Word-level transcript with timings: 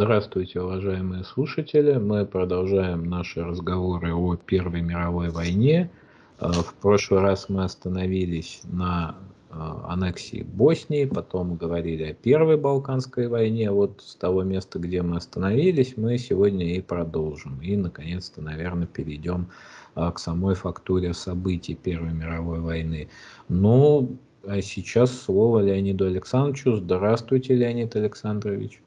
Здравствуйте, 0.00 0.60
уважаемые 0.60 1.24
слушатели. 1.24 1.94
Мы 1.94 2.24
продолжаем 2.24 3.10
наши 3.10 3.42
разговоры 3.42 4.14
о 4.14 4.36
Первой 4.36 4.80
мировой 4.80 5.30
войне. 5.30 5.90
Э, 6.38 6.52
в 6.52 6.72
прошлый 6.74 7.20
раз 7.20 7.48
мы 7.48 7.64
остановились 7.64 8.60
на 8.62 9.16
э, 9.50 9.54
аннексии 9.88 10.44
Боснии, 10.44 11.04
потом 11.04 11.56
говорили 11.56 12.04
о 12.04 12.14
Первой 12.14 12.56
Балканской 12.56 13.26
войне. 13.26 13.72
Вот 13.72 14.00
с 14.00 14.14
того 14.14 14.44
места, 14.44 14.78
где 14.78 15.02
мы 15.02 15.16
остановились, 15.16 15.96
мы 15.96 16.16
сегодня 16.16 16.76
и 16.76 16.80
продолжим. 16.80 17.60
И, 17.60 17.74
наконец-то, 17.76 18.40
наверное, 18.40 18.86
перейдем 18.86 19.48
э, 19.96 20.12
к 20.14 20.20
самой 20.20 20.54
фактуре 20.54 21.12
событий 21.12 21.74
Первой 21.74 22.12
мировой 22.12 22.60
войны. 22.60 23.08
Ну, 23.48 24.16
а 24.46 24.62
сейчас 24.62 25.22
слово 25.22 25.58
Леониду 25.58 26.06
Александровичу. 26.06 26.76
Здравствуйте, 26.76 27.56
Леонид 27.56 27.96
Александрович. 27.96 28.80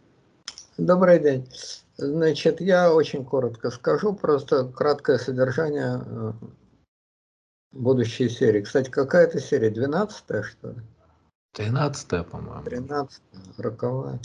Добрый 0.77 1.19
день. 1.19 1.49
Значит, 1.97 2.61
я 2.61 2.93
очень 2.93 3.25
коротко 3.25 3.71
скажу, 3.71 4.13
просто 4.13 4.65
краткое 4.65 5.17
содержание 5.17 6.01
э, 6.03 6.31
будущей 7.73 8.29
серии. 8.29 8.61
Кстати, 8.61 8.89
какая 8.89 9.27
это 9.27 9.39
серия? 9.39 9.69
12 9.69 10.23
что 10.45 10.69
ли? 10.69 10.81
13 11.53 12.25
по-моему. 12.29 12.63
13 12.63 13.21
роковая. 13.57 14.19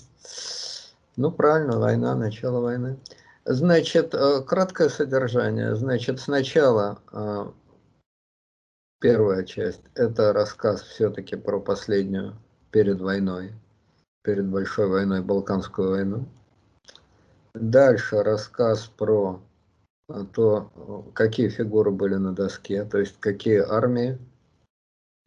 Ну, 1.17 1.33
правильно, 1.33 1.81
война, 1.81 2.15
начало 2.15 2.61
войны. 2.61 2.99
Значит, 3.45 4.15
э, 4.15 4.43
краткое 4.43 4.89
содержание. 4.89 5.75
Значит, 5.75 6.21
сначала 6.21 7.01
э, 7.13 7.47
первая 9.01 9.45
часть, 9.45 9.83
это 9.95 10.33
рассказ 10.33 10.83
все-таки 10.83 11.35
про 11.35 11.61
последнюю 11.61 12.39
перед 12.71 13.01
войной, 13.01 13.53
перед 14.27 14.47
большой 14.47 14.89
войной, 14.89 15.23
Балканскую 15.23 15.91
войну. 15.91 16.25
Дальше 17.55 18.25
рассказ 18.25 18.91
про 18.99 19.41
то, 20.35 21.13
какие 21.15 21.49
фигуры 21.49 21.93
были 21.93 22.17
на 22.17 22.33
доске, 22.33 22.85
то 22.85 22.99
есть 22.99 23.19
какие 23.21 23.59
армии 23.59 24.19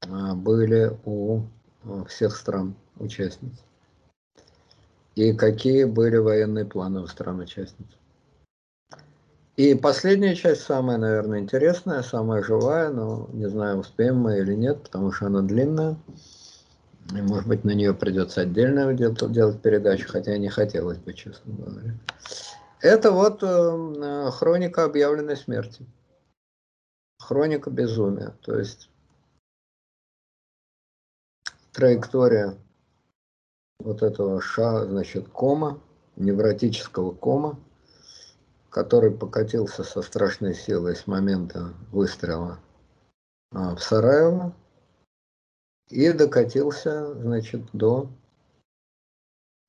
а, 0.05 0.35
были 0.35 0.97
у 1.05 1.43
а, 1.85 2.03
всех 2.05 2.35
стран 2.35 2.75
участниц. 2.97 3.53
И 5.15 5.33
какие 5.33 5.85
были 5.85 6.17
военные 6.17 6.65
планы 6.65 7.01
у 7.01 7.07
стран-участниц. 7.07 7.87
И 9.55 9.75
последняя 9.75 10.35
часть, 10.35 10.61
самая, 10.61 10.97
наверное, 10.97 11.39
интересная, 11.39 12.01
самая 12.01 12.43
живая, 12.43 12.89
но 12.89 13.29
не 13.33 13.49
знаю, 13.49 13.79
успеем 13.79 14.17
мы 14.17 14.37
или 14.37 14.55
нет, 14.55 14.83
потому 14.83 15.11
что 15.11 15.27
она 15.27 15.41
длинная. 15.41 15.97
Может 17.11 17.47
быть, 17.47 17.63
на 17.63 17.71
нее 17.71 17.93
придется 17.93 18.41
отдельно 18.41 18.93
делать, 18.93 19.61
передачу, 19.61 20.07
хотя 20.07 20.37
не 20.37 20.49
хотелось 20.49 20.99
бы, 20.99 21.13
честно 21.13 21.53
говоря. 21.53 21.93
Это 22.81 23.11
вот 23.11 23.43
э, 23.43 24.31
хроника 24.31 24.85
объявленной 24.85 25.35
смерти. 25.35 25.85
Хроника 27.19 27.69
безумия. 27.69 28.33
То 28.41 28.57
есть 28.57 28.89
траектория 31.73 32.55
вот 33.79 34.03
этого 34.03 34.41
ша, 34.41 34.85
значит, 34.85 35.29
кома, 35.29 35.79
невротического 36.15 37.11
кома, 37.11 37.59
который 38.69 39.11
покатился 39.11 39.83
со 39.83 40.01
страшной 40.01 40.53
силой 40.53 40.95
с 40.95 41.07
момента 41.07 41.73
выстрела 41.91 42.59
а, 43.51 43.75
в 43.75 43.81
Сараево, 43.81 44.53
и 45.89 46.11
докатился, 46.11 47.13
значит, 47.15 47.61
до 47.73 48.09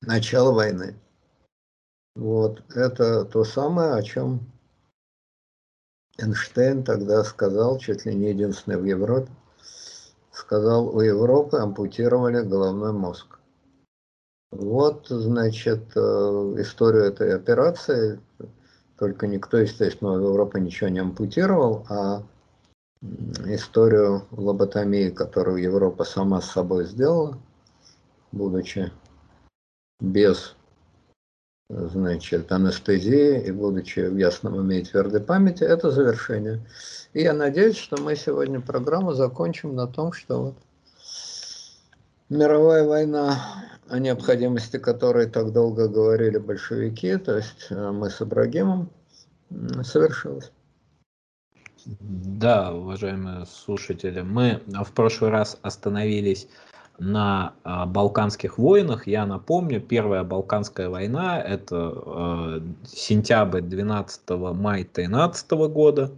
начала 0.01 0.51
войны. 0.51 0.95
Вот, 2.15 2.63
это 2.75 3.25
то 3.25 3.43
самое, 3.43 3.93
о 3.93 4.03
чем 4.03 4.41
Эйнштейн 6.17 6.83
тогда 6.83 7.23
сказал, 7.23 7.77
чуть 7.77 8.05
ли 8.05 8.13
не 8.13 8.29
единственный 8.29 8.77
в 8.77 8.85
Европе, 8.85 9.31
сказал, 10.31 10.93
у 10.95 11.01
Европы 11.01 11.57
ампутировали 11.57 12.41
головной 12.41 12.91
мозг. 12.91 13.39
Вот, 14.51 15.07
значит, 15.07 15.95
э, 15.95 15.99
историю 16.59 17.05
этой 17.05 17.33
операции, 17.33 18.19
только 18.97 19.25
никто, 19.25 19.57
естественно, 19.57 20.13
в 20.13 20.21
Европе 20.21 20.59
ничего 20.59 20.89
не 20.89 20.99
ампутировал, 20.99 21.85
а 21.89 22.23
историю 23.45 24.27
лоботомии, 24.31 25.09
которую 25.09 25.61
Европа 25.61 26.03
сама 26.03 26.41
с 26.41 26.51
собой 26.51 26.85
сделала, 26.85 27.37
будучи 28.31 28.91
без 29.99 30.55
значит, 31.69 32.51
анестезии 32.51 33.41
и 33.41 33.51
будучи 33.51 34.01
в 34.01 34.17
ясном 34.17 34.55
уме 34.55 34.79
и 34.79 34.83
твердой 34.83 35.21
памяти, 35.21 35.63
это 35.63 35.89
завершение. 35.89 36.59
И 37.13 37.21
я 37.21 37.33
надеюсь, 37.33 37.77
что 37.77 38.01
мы 38.01 38.15
сегодня 38.15 38.59
программу 38.59 39.13
закончим 39.13 39.75
на 39.75 39.87
том, 39.87 40.11
что 40.11 40.41
вот 40.41 40.55
мировая 42.29 42.87
война, 42.87 43.39
о 43.89 43.99
необходимости 43.99 44.77
которой 44.77 45.27
так 45.27 45.51
долго 45.51 45.87
говорили 45.87 46.37
большевики, 46.37 47.17
то 47.17 47.37
есть 47.37 47.67
э, 47.69 47.91
мы 47.91 48.09
с 48.09 48.21
Ибрагимом, 48.21 48.89
совершилась. 49.83 50.51
Да, 51.85 52.73
уважаемые 52.73 53.45
слушатели, 53.45 54.21
мы 54.21 54.61
в 54.67 54.91
прошлый 54.91 55.31
раз 55.31 55.57
остановились 55.61 56.47
на 56.99 57.53
э, 57.63 57.85
Балканских 57.87 58.57
войнах. 58.59 59.07
Я 59.07 59.25
напомню, 59.25 59.81
Первая 59.81 60.23
Балканская 60.23 60.89
война– 60.89 61.41
это 61.41 61.93
э, 62.05 62.61
сентябрь 62.85 63.61
12 63.61 64.29
мая 64.29 64.85
13 64.85 65.51
года. 65.51 66.11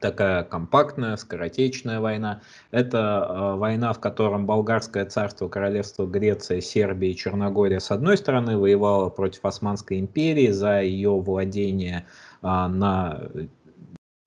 Такая 0.00 0.44
компактная, 0.44 1.16
скоротечная 1.16 2.00
война. 2.00 2.42
Это 2.70 3.26
э, 3.26 3.56
война, 3.56 3.94
в 3.94 4.00
котором 4.00 4.44
Болгарское 4.44 5.06
царство, 5.06 5.48
Королевство 5.48 6.06
Греция, 6.06 6.60
Сербия 6.60 7.12
и 7.12 7.16
Черногория 7.16 7.80
с 7.80 7.90
одной 7.90 8.18
стороны 8.18 8.58
воевало 8.58 9.08
против 9.08 9.46
Османской 9.46 9.98
империи 10.00 10.50
за 10.50 10.82
ее 10.82 11.18
владение 11.18 12.04
э, 12.42 12.46
на 12.46 13.22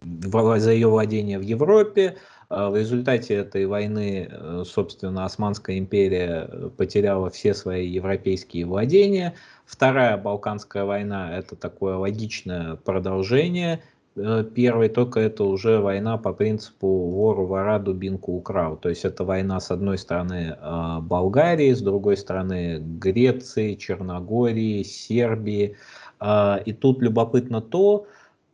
за 0.01 0.71
ее 0.71 0.87
владение 0.87 1.39
в 1.39 1.43
Европе. 1.43 2.17
А, 2.49 2.69
в 2.69 2.77
результате 2.77 3.35
этой 3.35 3.65
войны, 3.65 4.29
э, 4.29 4.63
собственно, 4.65 5.25
Османская 5.25 5.77
империя 5.77 6.47
э, 6.49 6.69
потеряла 6.75 7.29
все 7.29 7.53
свои 7.53 7.87
европейские 7.87 8.65
владения. 8.65 9.35
Вторая 9.65 10.17
Балканская 10.17 10.85
война– 10.85 11.37
это 11.37 11.57
такое 11.57 11.97
логичное 11.97 12.75
продолжение 12.75 13.81
э, 14.15 14.45
первой, 14.55 14.87
только 14.87 15.19
это 15.19 15.43
уже 15.43 15.79
война 15.79 16.17
по 16.17 16.31
принципу 16.31 16.87
вору 16.87 17.47
вора 17.47 17.79
дубинку 17.79 18.31
украл. 18.31 18.77
То 18.77 18.87
есть 18.87 19.03
это 19.03 19.25
война 19.25 19.59
с 19.59 19.69
одной 19.69 19.97
стороны 19.97 20.57
Болгарии, 21.01 21.73
с 21.73 21.81
другой 21.81 22.15
стороны 22.15 22.79
Греции, 22.79 23.75
Черногории, 23.75 24.83
Сербии. 24.83 25.75
А, 26.19 26.61
и 26.65 26.71
тут 26.71 27.01
любопытно 27.01 27.61
то, 27.61 28.07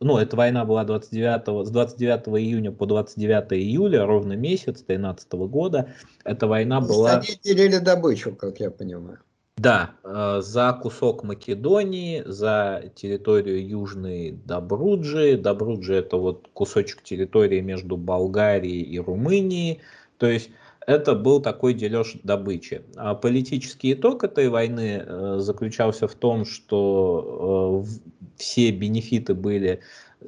ну, 0.04 0.18
эта 0.18 0.36
война 0.36 0.66
была 0.66 0.84
29, 0.84 1.66
с 1.66 1.70
29 1.70 2.28
июня 2.38 2.70
по 2.72 2.84
29 2.84 3.54
июля, 3.54 4.04
ровно 4.04 4.34
месяц 4.34 4.82
2013 4.82 5.32
года. 5.32 5.94
Эта 6.24 6.46
война 6.46 6.82
была... 6.82 7.12
Они 7.12 7.38
делили 7.42 7.78
добычу, 7.78 8.36
как 8.36 8.60
я 8.60 8.70
понимаю. 8.70 9.20
Да, 9.56 9.92
э, 10.04 10.40
за 10.42 10.78
кусок 10.82 11.24
Македонии, 11.24 12.22
за 12.26 12.92
территорию 12.94 13.66
Южной 13.66 14.32
Добруджи. 14.44 15.38
Добруджи 15.38 15.94
это 15.94 16.18
вот 16.18 16.48
кусочек 16.52 17.02
территории 17.02 17.60
между 17.60 17.96
Болгарией 17.96 18.82
и 18.82 18.98
Румынией. 18.98 19.80
То 20.18 20.26
есть 20.26 20.50
это 20.86 21.14
был 21.14 21.40
такой 21.40 21.74
дележ 21.74 22.16
добычи. 22.22 22.82
А 22.96 23.14
политический 23.14 23.94
итог 23.94 24.24
этой 24.24 24.48
войны 24.48 25.02
э, 25.04 25.36
заключался 25.38 26.08
в 26.08 26.14
том, 26.14 26.44
что 26.44 27.84
э, 27.84 28.20
все 28.36 28.70
бенефиты 28.70 29.34
были, 29.34 29.80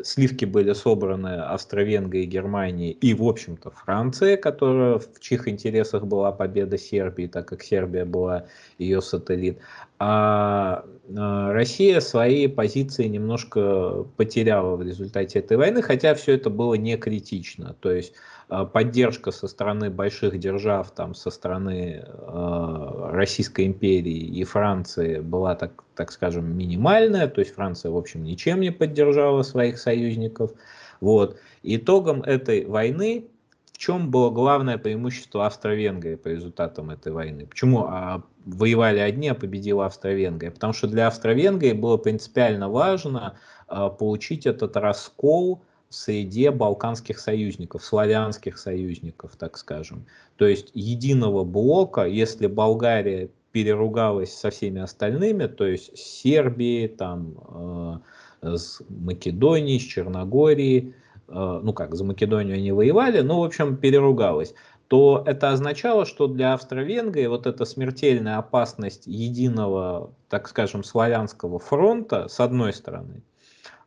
сливки 0.02 0.44
были 0.44 0.72
собраны 0.72 1.40
Австро-Венгрией, 1.40 2.26
Германией 2.26 2.92
и, 2.92 3.14
в 3.14 3.22
общем-то, 3.24 3.70
Францией, 3.70 4.36
которая, 4.36 4.98
в 4.98 5.20
чьих 5.20 5.48
интересах 5.48 6.04
была 6.04 6.32
победа 6.32 6.78
Сербии, 6.78 7.26
так 7.26 7.48
как 7.48 7.62
Сербия 7.62 8.04
была 8.04 8.46
ее 8.78 9.02
сателлит. 9.02 9.58
А, 9.98 10.84
а 11.16 11.52
Россия 11.52 12.00
свои 12.00 12.46
позиции 12.46 13.06
немножко 13.06 14.04
потеряла 14.16 14.76
в 14.76 14.82
результате 14.82 15.38
этой 15.38 15.56
войны, 15.56 15.82
хотя 15.82 16.14
все 16.14 16.34
это 16.34 16.50
было 16.50 16.74
не 16.74 16.96
критично. 16.96 17.74
То 17.80 17.92
есть 17.92 18.12
поддержка 18.48 19.32
со 19.32 19.48
стороны 19.48 19.90
больших 19.90 20.38
держав, 20.38 20.90
там, 20.92 21.14
со 21.14 21.30
стороны 21.30 22.04
э, 22.06 23.08
Российской 23.12 23.66
империи 23.66 24.38
и 24.38 24.44
Франции 24.44 25.20
была, 25.20 25.54
так, 25.56 25.82
так 25.94 26.12
скажем, 26.12 26.56
минимальная, 26.56 27.26
то 27.26 27.40
есть 27.40 27.54
Франция, 27.54 27.90
в 27.90 27.96
общем, 27.96 28.22
ничем 28.22 28.60
не 28.60 28.70
поддержала 28.70 29.42
своих 29.42 29.78
союзников. 29.78 30.52
Вот. 31.00 31.38
Итогом 31.62 32.22
этой 32.22 32.64
войны 32.66 33.28
в 33.76 33.78
чем 33.78 34.10
было 34.10 34.30
главное 34.30 34.78
преимущество 34.78 35.44
Австро-Венгрии 35.44 36.14
по 36.14 36.28
результатам 36.28 36.88
этой 36.88 37.12
войны? 37.12 37.46
Почему 37.46 37.84
а, 37.84 38.22
воевали 38.46 39.00
одни, 39.00 39.28
а 39.28 39.34
победила 39.34 39.84
Австро-Венгрия? 39.84 40.50
Потому 40.50 40.72
что 40.72 40.86
для 40.86 41.08
Австро-Венгрии 41.08 41.74
было 41.74 41.98
принципиально 41.98 42.70
важно 42.70 43.36
а, 43.68 43.90
получить 43.90 44.46
этот 44.46 44.78
раскол 44.78 45.60
среде 45.90 46.50
балканских 46.50 47.18
союзников, 47.18 47.84
славянских 47.84 48.58
союзников, 48.58 49.36
так 49.36 49.56
скажем. 49.56 50.06
То 50.36 50.46
есть 50.46 50.70
единого 50.74 51.44
блока, 51.44 52.04
если 52.04 52.46
Болгария 52.46 53.30
переругалась 53.52 54.34
со 54.34 54.50
всеми 54.50 54.82
остальными, 54.82 55.46
то 55.46 55.66
есть 55.66 55.96
с 55.96 56.02
Сербией, 56.02 56.88
там, 56.88 58.02
э, 58.42 58.56
с 58.56 58.82
Македонией, 58.88 59.78
с 59.78 59.82
Черногорией, 59.82 60.94
э, 61.28 61.60
ну 61.62 61.72
как, 61.72 61.94
за 61.94 62.04
Македонию 62.04 62.56
они 62.56 62.72
воевали, 62.72 63.20
но, 63.20 63.40
в 63.40 63.44
общем, 63.44 63.76
переругалась, 63.76 64.54
то 64.88 65.22
это 65.26 65.50
означало, 65.50 66.04
что 66.04 66.26
для 66.26 66.54
Австро-Венгрии 66.54 67.26
вот 67.26 67.46
эта 67.46 67.64
смертельная 67.64 68.38
опасность 68.38 69.06
единого, 69.06 70.12
так 70.28 70.48
скажем, 70.48 70.84
славянского 70.84 71.58
фронта, 71.58 72.28
с 72.28 72.40
одной 72.40 72.72
стороны, 72.72 73.22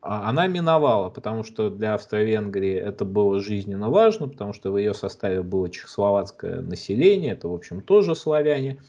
она 0.02 0.48
миновала, 0.48 1.10
потому 1.10 1.44
что 1.44 1.70
для 1.70 1.94
Австро-Венгрии 1.94 2.76
это 2.76 3.04
было 3.04 3.42
жизненно 3.42 3.90
важно, 3.90 4.30
потому 4.30 4.54
что 4.54 4.72
в 4.72 4.78
ее 4.78 4.94
составе 4.94 5.44
было 5.44 5.70
чехословацкое 5.70 6.62
население, 6.62 7.34
это, 7.34 7.50
в 7.50 7.54
общем, 7.54 7.82
тоже 7.82 8.16
славяне. 8.16 8.82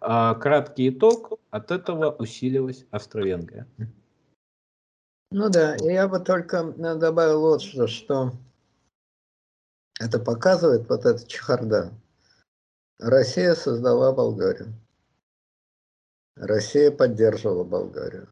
А 0.00 0.34
краткий 0.34 0.90
итог, 0.90 1.40
от 1.50 1.70
этого 1.70 2.10
усилилась 2.10 2.84
Австро-Венгрия. 2.90 3.66
Ну 5.30 5.48
да, 5.48 5.76
я 5.80 6.06
бы 6.06 6.20
только 6.20 6.58
э, 6.58 6.94
добавил 6.94 7.40
вот 7.40 7.62
что, 7.62 7.86
что 7.86 8.32
это 9.98 10.18
показывает 10.18 10.88
вот 10.88 11.04
эта 11.04 11.26
чехарда. 11.26 11.92
Россия 12.98 13.54
создала 13.54 14.12
Болгарию. 14.12 14.72
Россия 16.36 16.90
поддерживала 16.90 17.64
Болгарию 17.64 18.28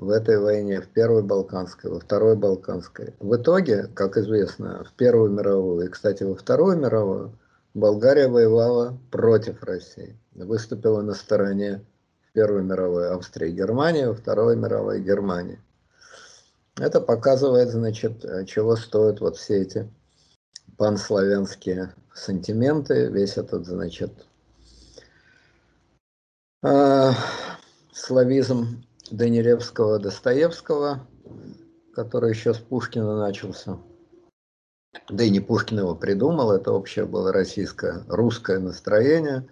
в 0.00 0.10
этой 0.10 0.38
войне, 0.38 0.80
в 0.80 0.88
Первой 0.88 1.22
Балканской, 1.22 1.90
во 1.90 2.00
Второй 2.00 2.36
Балканской. 2.36 3.14
В 3.18 3.36
итоге, 3.36 3.88
как 3.94 4.16
известно, 4.16 4.84
в 4.84 4.92
Первую 4.92 5.30
мировую 5.30 5.86
и, 5.86 5.88
кстати, 5.88 6.22
во 6.22 6.34
Вторую 6.34 6.76
мировую 6.78 7.32
Болгария 7.74 8.28
воевала 8.28 8.98
против 9.10 9.62
России, 9.62 10.16
выступила 10.34 11.02
на 11.02 11.14
стороне 11.14 11.84
Первой 12.32 12.62
мировой 12.62 13.10
Австрии 13.10 13.50
Германии, 13.50 14.04
во 14.04 14.14
Второй 14.14 14.56
мировой 14.56 15.00
Германии. 15.00 15.60
Это 16.76 17.00
показывает, 17.00 17.70
значит, 17.70 18.24
чего 18.46 18.76
стоят 18.76 19.20
вот 19.20 19.36
все 19.36 19.62
эти 19.62 19.90
панславянские 20.76 21.92
сантименты, 22.14 23.08
весь 23.08 23.36
этот, 23.36 23.66
значит, 23.66 24.12
э, 26.62 27.10
славизм 27.92 28.84
Данилевского, 29.10 29.98
Достоевского, 29.98 31.06
который 31.94 32.30
еще 32.30 32.54
с 32.54 32.58
Пушкина 32.58 33.18
начался. 33.18 33.78
Да 35.08 35.24
и 35.24 35.30
не 35.30 35.40
Пушкин 35.40 35.80
его 35.80 35.94
придумал, 35.94 36.52
это 36.52 36.72
общее 36.72 37.04
было 37.04 37.32
российское, 37.32 38.04
русское 38.08 38.58
настроение. 38.58 39.48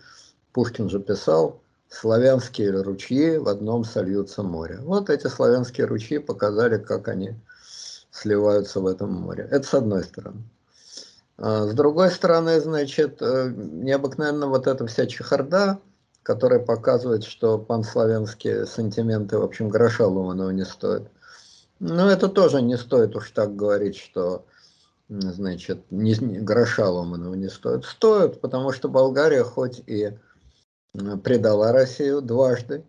Пушкин 0.52 0.88
же 0.88 1.00
писал, 1.00 1.60
славянские 1.88 2.70
ручьи 2.70 3.36
в 3.36 3.48
одном 3.48 3.84
сольются 3.84 4.42
море. 4.42 4.78
Вот 4.82 5.10
эти 5.10 5.26
славянские 5.26 5.86
ручьи 5.86 6.18
показали, 6.18 6.78
как 6.78 7.08
они 7.08 7.34
сливаются 8.10 8.80
в 8.80 8.86
этом 8.86 9.12
море. 9.12 9.46
Это 9.50 9.66
с 9.66 9.74
одной 9.74 10.04
стороны. 10.04 10.42
А 11.38 11.66
с 11.66 11.74
другой 11.74 12.10
стороны, 12.10 12.60
значит, 12.60 13.20
э, 13.20 13.52
необыкновенно 13.54 14.46
вот 14.46 14.66
эта 14.66 14.86
вся 14.86 15.06
чехарда, 15.06 15.78
который 16.26 16.58
показывает, 16.58 17.22
что 17.22 17.56
панславянские 17.56 18.66
сантименты, 18.66 19.38
в 19.38 19.44
общем, 19.44 19.68
гроша 19.68 20.08
ломаного 20.08 20.50
не 20.50 20.64
стоят. 20.64 21.08
Но 21.78 22.10
это 22.10 22.26
тоже 22.26 22.62
не 22.62 22.76
стоит 22.76 23.14
уж 23.14 23.30
так 23.30 23.54
говорить, 23.54 23.96
что 23.96 24.44
значит, 25.08 25.84
не, 25.90 26.14
гроша 26.14 26.90
ломаного 26.90 27.34
не 27.34 27.48
стоит. 27.48 27.84
Стоит, 27.84 28.40
потому 28.40 28.72
что 28.72 28.88
Болгария 28.88 29.44
хоть 29.44 29.80
и 29.86 30.18
предала 31.22 31.70
Россию 31.70 32.22
дважды, 32.22 32.84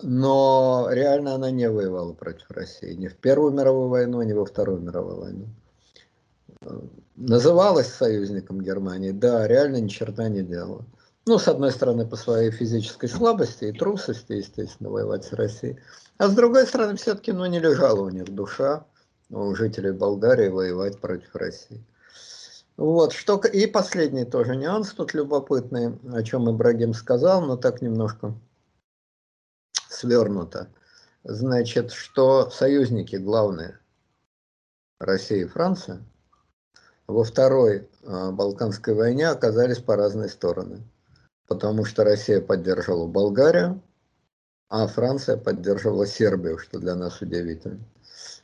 но 0.00 0.88
реально 0.90 1.34
она 1.34 1.50
не 1.50 1.68
воевала 1.68 2.14
против 2.14 2.50
России. 2.50 2.94
Ни 2.94 3.08
в 3.08 3.16
Первую 3.16 3.52
мировую 3.52 3.90
войну, 3.90 4.22
ни 4.22 4.32
во 4.32 4.46
Вторую 4.46 4.80
мировую 4.80 5.20
войну. 5.20 5.46
Называлась 7.16 7.88
союзником 7.88 8.62
Германии, 8.62 9.10
да, 9.10 9.46
реально 9.46 9.82
ни 9.82 9.88
черта 9.88 10.30
не 10.30 10.42
делала. 10.42 10.86
Ну, 11.28 11.40
с 11.40 11.48
одной 11.48 11.72
стороны, 11.72 12.06
по 12.06 12.14
своей 12.14 12.52
физической 12.52 13.08
слабости 13.08 13.64
и 13.64 13.72
трусости, 13.72 14.34
естественно, 14.34 14.90
воевать 14.90 15.24
с 15.24 15.32
Россией. 15.32 15.76
А 16.18 16.28
с 16.28 16.34
другой 16.36 16.68
стороны, 16.68 16.96
все-таки, 16.96 17.32
ну, 17.32 17.44
не 17.46 17.58
лежала 17.58 18.00
у 18.02 18.10
них 18.10 18.26
душа, 18.26 18.86
у 19.30 19.52
жителей 19.56 19.90
Болгарии, 19.90 20.48
воевать 20.48 21.00
против 21.00 21.34
России. 21.34 21.84
Вот, 22.76 23.12
что, 23.12 23.38
и 23.38 23.66
последний 23.66 24.24
тоже 24.24 24.54
нюанс 24.54 24.92
тут 24.92 25.14
любопытный, 25.14 25.98
о 26.12 26.22
чем 26.22 26.48
Ибрагим 26.48 26.94
сказал, 26.94 27.44
но 27.44 27.56
так 27.56 27.82
немножко 27.82 28.32
свернуто. 29.88 30.68
Значит, 31.24 31.90
что 31.90 32.50
союзники 32.50 33.16
главные 33.16 33.80
Россия 35.00 35.42
и 35.42 35.48
Франция 35.48 36.04
во 37.08 37.24
второй 37.24 37.88
э, 38.02 38.30
Балканской 38.30 38.94
войне 38.94 39.28
оказались 39.28 39.78
по 39.78 39.96
разные 39.96 40.28
стороны 40.28 40.84
потому 41.46 41.84
что 41.84 42.04
Россия 42.04 42.40
поддерживала 42.40 43.06
Болгарию, 43.06 43.80
а 44.68 44.86
Франция 44.86 45.36
поддерживала 45.36 46.06
Сербию, 46.06 46.58
что 46.58 46.78
для 46.78 46.94
нас 46.94 47.20
удивительно. 47.20 47.80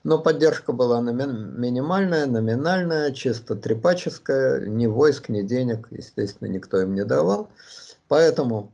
Но 0.04 0.18
поддержка 0.18 0.72
была 0.72 1.00
минимальная, 1.00 2.26
номинальная, 2.26 3.12
чисто 3.12 3.54
трепаческая, 3.54 4.66
ни 4.66 4.86
войск, 4.86 5.28
ни 5.28 5.42
денег, 5.42 5.88
естественно, 5.90 6.48
никто 6.48 6.80
им 6.80 6.94
не 6.94 7.04
давал. 7.04 7.50
Поэтому 8.08 8.72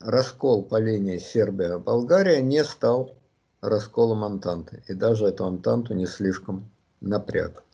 раскол 0.00 0.62
по 0.62 0.80
линии 0.80 1.18
Сербия-Болгария 1.18 2.40
не 2.40 2.64
стал 2.64 3.14
расколом 3.60 4.24
Антанты. 4.24 4.82
И 4.86 4.94
даже 4.94 5.26
эту 5.26 5.44
Антанту 5.44 5.94
не 5.94 6.06
слишком 6.06 6.70
напряг. 7.00 7.64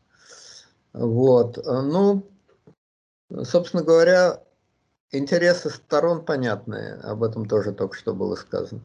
Вот. 0.93 1.59
Ну, 1.65 2.27
собственно 3.45 3.83
говоря, 3.83 4.41
Интересы 5.17 5.71
сторон 5.71 6.27
понятные, 6.27 6.97
об 6.97 7.23
этом 7.23 7.49
тоже 7.49 7.73
только 7.73 7.97
что 7.97 8.13
было 8.13 8.35
сказано. 8.35 8.83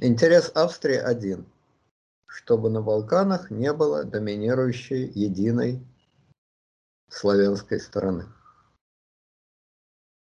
Интерес 0.00 0.50
Австрии 0.54 0.96
один, 0.96 1.46
чтобы 2.26 2.68
на 2.68 2.82
Балканах 2.82 3.50
не 3.50 3.72
было 3.72 4.04
доминирующей 4.04 5.10
единой 5.14 5.82
славянской 7.08 7.80
стороны. 7.80 8.26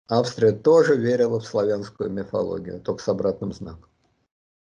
Австрия 0.08 0.52
тоже 0.52 0.96
верила 0.96 1.40
в 1.40 1.46
славянскую 1.46 2.10
мифологию, 2.10 2.78
только 2.78 3.02
с 3.02 3.08
обратным 3.08 3.54
знаком. 3.54 3.88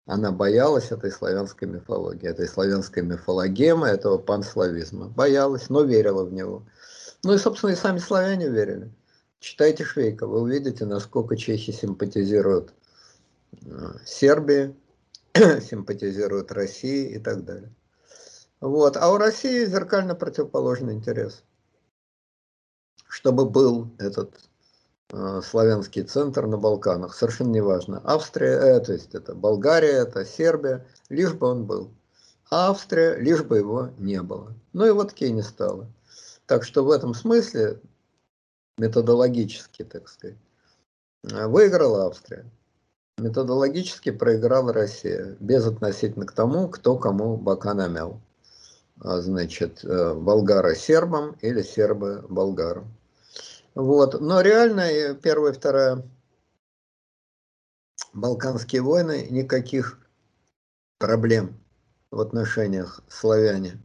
Она 0.07 0.31
боялась 0.31 0.91
этой 0.91 1.11
славянской 1.11 1.67
мифологии, 1.67 2.27
этой 2.27 2.47
славянской 2.47 3.03
мифологемы, 3.03 3.85
этого 3.85 4.17
панславизма. 4.17 5.09
Боялась, 5.09 5.69
но 5.69 5.83
верила 5.83 6.23
в 6.23 6.33
него. 6.33 6.63
Ну 7.23 7.33
и, 7.33 7.37
собственно, 7.37 7.69
и 7.69 7.75
сами 7.75 7.99
славяне 7.99 8.49
верили. 8.49 8.91
Читайте 9.45 9.83
Швейка, 9.83 10.25
вы 10.25 10.41
увидите, 10.41 10.85
насколько 10.85 11.37
чехи 11.37 11.71
симпатизируют 11.71 12.73
э, 13.63 13.91
Сербии, 14.03 14.75
симпатизируют 15.35 16.51
России 16.51 17.11
и 17.11 17.19
так 17.19 17.45
далее. 17.45 17.71
Вот. 18.59 18.97
А 18.97 19.11
у 19.11 19.17
России 19.17 19.65
зеркально 19.65 20.15
противоположный 20.15 20.95
интерес. 20.95 21.43
Чтобы 23.07 23.47
был 23.47 23.91
этот 23.99 24.33
э, 25.11 25.41
славянский 25.43 26.01
центр 26.01 26.47
на 26.47 26.57
Балканах, 26.57 27.13
совершенно 27.13 27.51
неважно. 27.51 28.01
Австрия, 28.03 28.57
э, 28.57 28.79
то 28.79 28.93
есть 28.93 29.13
это 29.13 29.35
Болгария, 29.35 30.07
это 30.07 30.25
Сербия, 30.25 30.87
лишь 31.09 31.33
бы 31.33 31.45
он 31.45 31.65
был. 31.65 31.91
А 32.49 32.71
Австрия, 32.71 33.15
лишь 33.17 33.43
бы 33.43 33.57
его 33.57 33.91
не 33.99 34.23
было. 34.23 34.55
Ну 34.73 34.87
и 34.87 34.89
вот 34.89 35.13
Кей 35.13 35.29
не 35.29 35.43
стало. 35.43 35.87
Так 36.47 36.63
что 36.63 36.83
в 36.83 36.89
этом 36.89 37.13
смысле 37.13 37.79
методологически, 38.77 39.83
так 39.83 40.09
сказать. 40.09 40.37
Выиграла 41.23 42.07
Австрия. 42.07 42.45
Методологически 43.17 44.11
проиграла 44.11 44.73
Россия, 44.73 45.37
без 45.39 45.65
относительно 45.65 46.25
к 46.25 46.33
тому, 46.33 46.67
кто 46.67 46.97
кому 46.97 47.37
бока 47.37 47.73
намял. 47.73 48.19
А, 48.99 49.21
значит, 49.21 49.83
э, 49.83 50.13
болгары 50.13 50.75
сербам 50.75 51.37
или 51.41 51.61
сербы 51.61 52.25
болгарам. 52.29 52.93
Вот. 53.73 54.19
Но 54.19 54.41
реально 54.41 55.15
первая 55.15 55.53
и 55.53 55.55
вторая 55.55 56.03
Балканские 58.15 58.81
войны 58.81 59.27
никаких 59.29 59.99
проблем 60.99 61.59
в 62.11 62.21
отношениях 62.21 63.01
славяне 63.09 63.77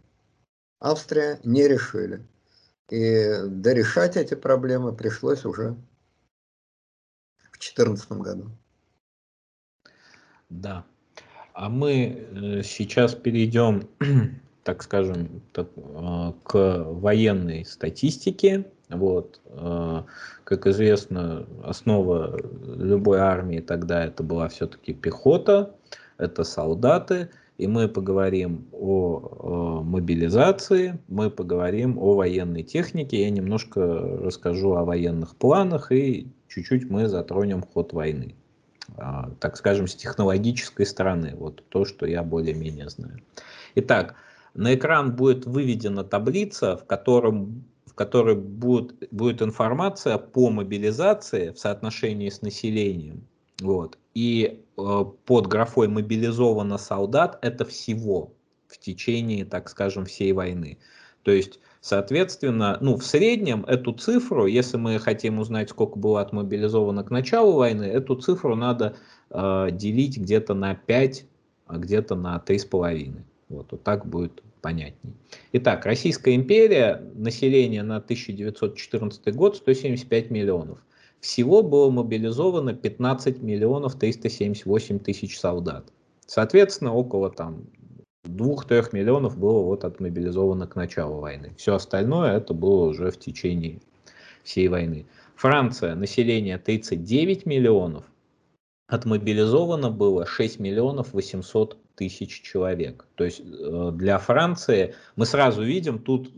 Австрия 0.79 1.41
не 1.43 1.67
решили. 1.67 2.25
И 2.91 3.43
дорешать 3.47 4.17
эти 4.17 4.35
проблемы 4.35 4.93
пришлось 4.93 5.45
уже 5.45 5.77
в 7.39 7.53
2014 7.53 8.13
году. 8.13 8.51
Да. 10.49 10.85
А 11.53 11.69
мы 11.69 11.93
э, 11.93 12.63
сейчас 12.65 13.15
перейдем, 13.15 13.89
так 14.65 14.83
скажем, 14.83 15.43
э, 15.55 16.33
к 16.43 16.85
военной 16.85 17.65
статистике. 17.65 18.67
Вот, 18.89 19.41
э, 19.45 20.03
как 20.43 20.67
известно, 20.67 21.47
основа 21.63 22.37
любой 22.77 23.19
армии 23.21 23.61
тогда 23.61 24.05
это 24.05 24.25
была 24.25 24.49
все-таки 24.49 24.95
пехота, 24.95 25.77
это 26.19 26.43
солдаты, 26.43 27.31
и 27.61 27.67
мы 27.67 27.89
поговорим 27.89 28.69
о, 28.73 29.19
о 29.19 29.83
мобилизации, 29.83 30.99
мы 31.09 31.31
поговорим 31.31 31.99
о 31.99 32.15
военной 32.15 32.63
технике, 32.63 33.21
я 33.21 33.29
немножко 33.29 33.81
расскажу 34.23 34.77
о 34.77 34.85
военных 34.87 35.37
планах 35.37 35.93
и 35.93 36.27
чуть-чуть 36.49 36.89
мы 36.89 37.07
затронем 37.07 37.63
ход 37.63 37.93
войны. 37.93 38.35
А, 38.97 39.31
так 39.41 39.59
скажем, 39.59 39.89
с 39.89 39.95
технологической 39.95 40.87
стороны, 40.87 41.35
вот 41.37 41.63
то, 41.69 41.85
что 41.85 42.07
я 42.07 42.23
более-менее 42.23 42.89
знаю. 42.89 43.21
Итак, 43.75 44.15
на 44.55 44.75
экран 44.75 45.15
будет 45.15 45.45
выведена 45.45 46.03
таблица, 46.03 46.79
в, 46.79 46.87
котором, 46.87 47.65
в 47.85 47.93
которой 47.93 48.37
будет, 48.37 49.07
будет 49.11 49.43
информация 49.43 50.17
по 50.17 50.49
мобилизации 50.49 51.51
в 51.51 51.59
соотношении 51.59 52.31
с 52.31 52.41
населением. 52.41 53.27
Вот. 53.61 53.99
И 54.15 54.63
э, 54.77 55.05
под 55.25 55.47
графой 55.47 55.89
мобилизовано 55.89 56.79
солдат 56.79 57.39
это 57.43 57.65
всего 57.65 58.33
в 58.67 58.79
течение, 58.79 59.45
так 59.45 59.69
скажем, 59.69 60.05
всей 60.05 60.33
войны. 60.33 60.79
То 61.23 61.31
есть 61.31 61.61
Соответственно, 61.81 62.77
ну, 62.83 62.97
в 62.97 63.05
среднем 63.05 63.65
эту 63.65 63.93
цифру, 63.93 64.45
если 64.45 64.77
мы 64.77 64.99
хотим 64.99 65.39
узнать, 65.39 65.71
сколько 65.71 65.99
было 65.99 66.21
отмобилизовано 66.21 67.05
к 67.05 67.11
началу 67.11 67.53
войны, 67.53 67.85
эту 67.85 68.17
цифру 68.17 68.55
надо 68.55 68.97
э, 69.31 69.69
делить 69.73 70.19
где-то 70.19 70.53
на 70.53 70.75
5, 70.75 71.25
а 71.67 71.79
где-то 71.79 72.17
на 72.17 72.43
3,5. 72.47 73.23
Вот, 73.49 73.73
вот 73.73 73.83
так 73.83 74.05
будет 74.05 74.43
понятней. 74.61 75.15
Итак, 75.53 75.87
Российская 75.87 76.35
империя, 76.35 77.03
население 77.15 77.83
на 77.83 77.97
1914 77.97 79.35
год 79.35 79.57
175 79.57 80.31
миллионов. 80.31 80.81
Всего 81.21 81.63
было 81.63 81.91
мобилизовано 81.91 82.73
15 82.73 83.43
миллионов 83.43 83.99
378 83.99 84.99
тысяч 85.01 85.39
солдат. 85.39 85.93
Соответственно, 86.27 86.95
около 86.95 87.31
там 87.31 87.65
двух-трех 88.25 88.93
миллионов 88.93 89.37
было 89.39 89.61
вот 89.63 89.85
отмобилизовано 89.85 90.67
к 90.67 90.77
началу 90.77 91.21
войны. 91.21 91.53
Все 91.57 91.75
остальное 91.75 92.37
это 92.37 92.55
было 92.55 92.87
уже 92.87 93.11
в 93.11 93.19
течение 93.19 93.81
всей 94.43 94.69
войны. 94.69 95.07
Франция, 95.37 95.95
население 95.95 96.59
39 96.59 97.47
миллионов, 97.47 98.05
отмобилизовано 98.89 99.91
было 99.91 100.27
6 100.27 100.59
миллионов 100.59 101.13
800 101.13 101.79
тысяч 102.01 102.41
человек. 102.41 103.07
То 103.15 103.25
есть 103.25 103.43
э, 103.45 103.91
для 103.93 104.17
Франции 104.17 104.95
мы 105.17 105.27
сразу 105.27 105.63
видим 105.63 105.99
тут 105.99 106.33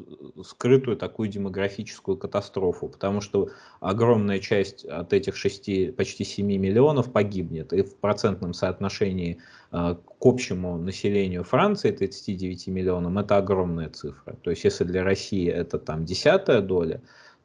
скрытую 0.45 0.97
такую 0.97 1.29
демографическую 1.29 2.17
катастрофу, 2.17 2.89
потому 2.89 3.21
что 3.21 3.51
огромная 3.79 4.41
часть 4.41 4.85
от 4.85 5.13
этих 5.13 5.37
6, 5.37 5.95
почти 5.95 6.25
7 6.25 6.45
миллионов 6.45 7.13
погибнет. 7.13 7.73
И 7.73 7.83
в 7.83 7.95
процентном 7.95 8.55
соотношении 8.55 9.39
э, 9.71 9.95
к 10.19 10.27
общему 10.27 10.79
населению 10.79 11.45
Франции 11.45 11.93
39 11.93 12.67
миллионам 12.67 13.19
это 13.19 13.37
огромная 13.37 13.89
цифра. 13.89 14.35
То 14.43 14.51
есть 14.51 14.65
если 14.65 14.83
для 14.83 15.05
России 15.05 15.49
это 15.49 15.79
там 15.79 16.05
десятая 16.05 16.61
доля, 16.61 17.01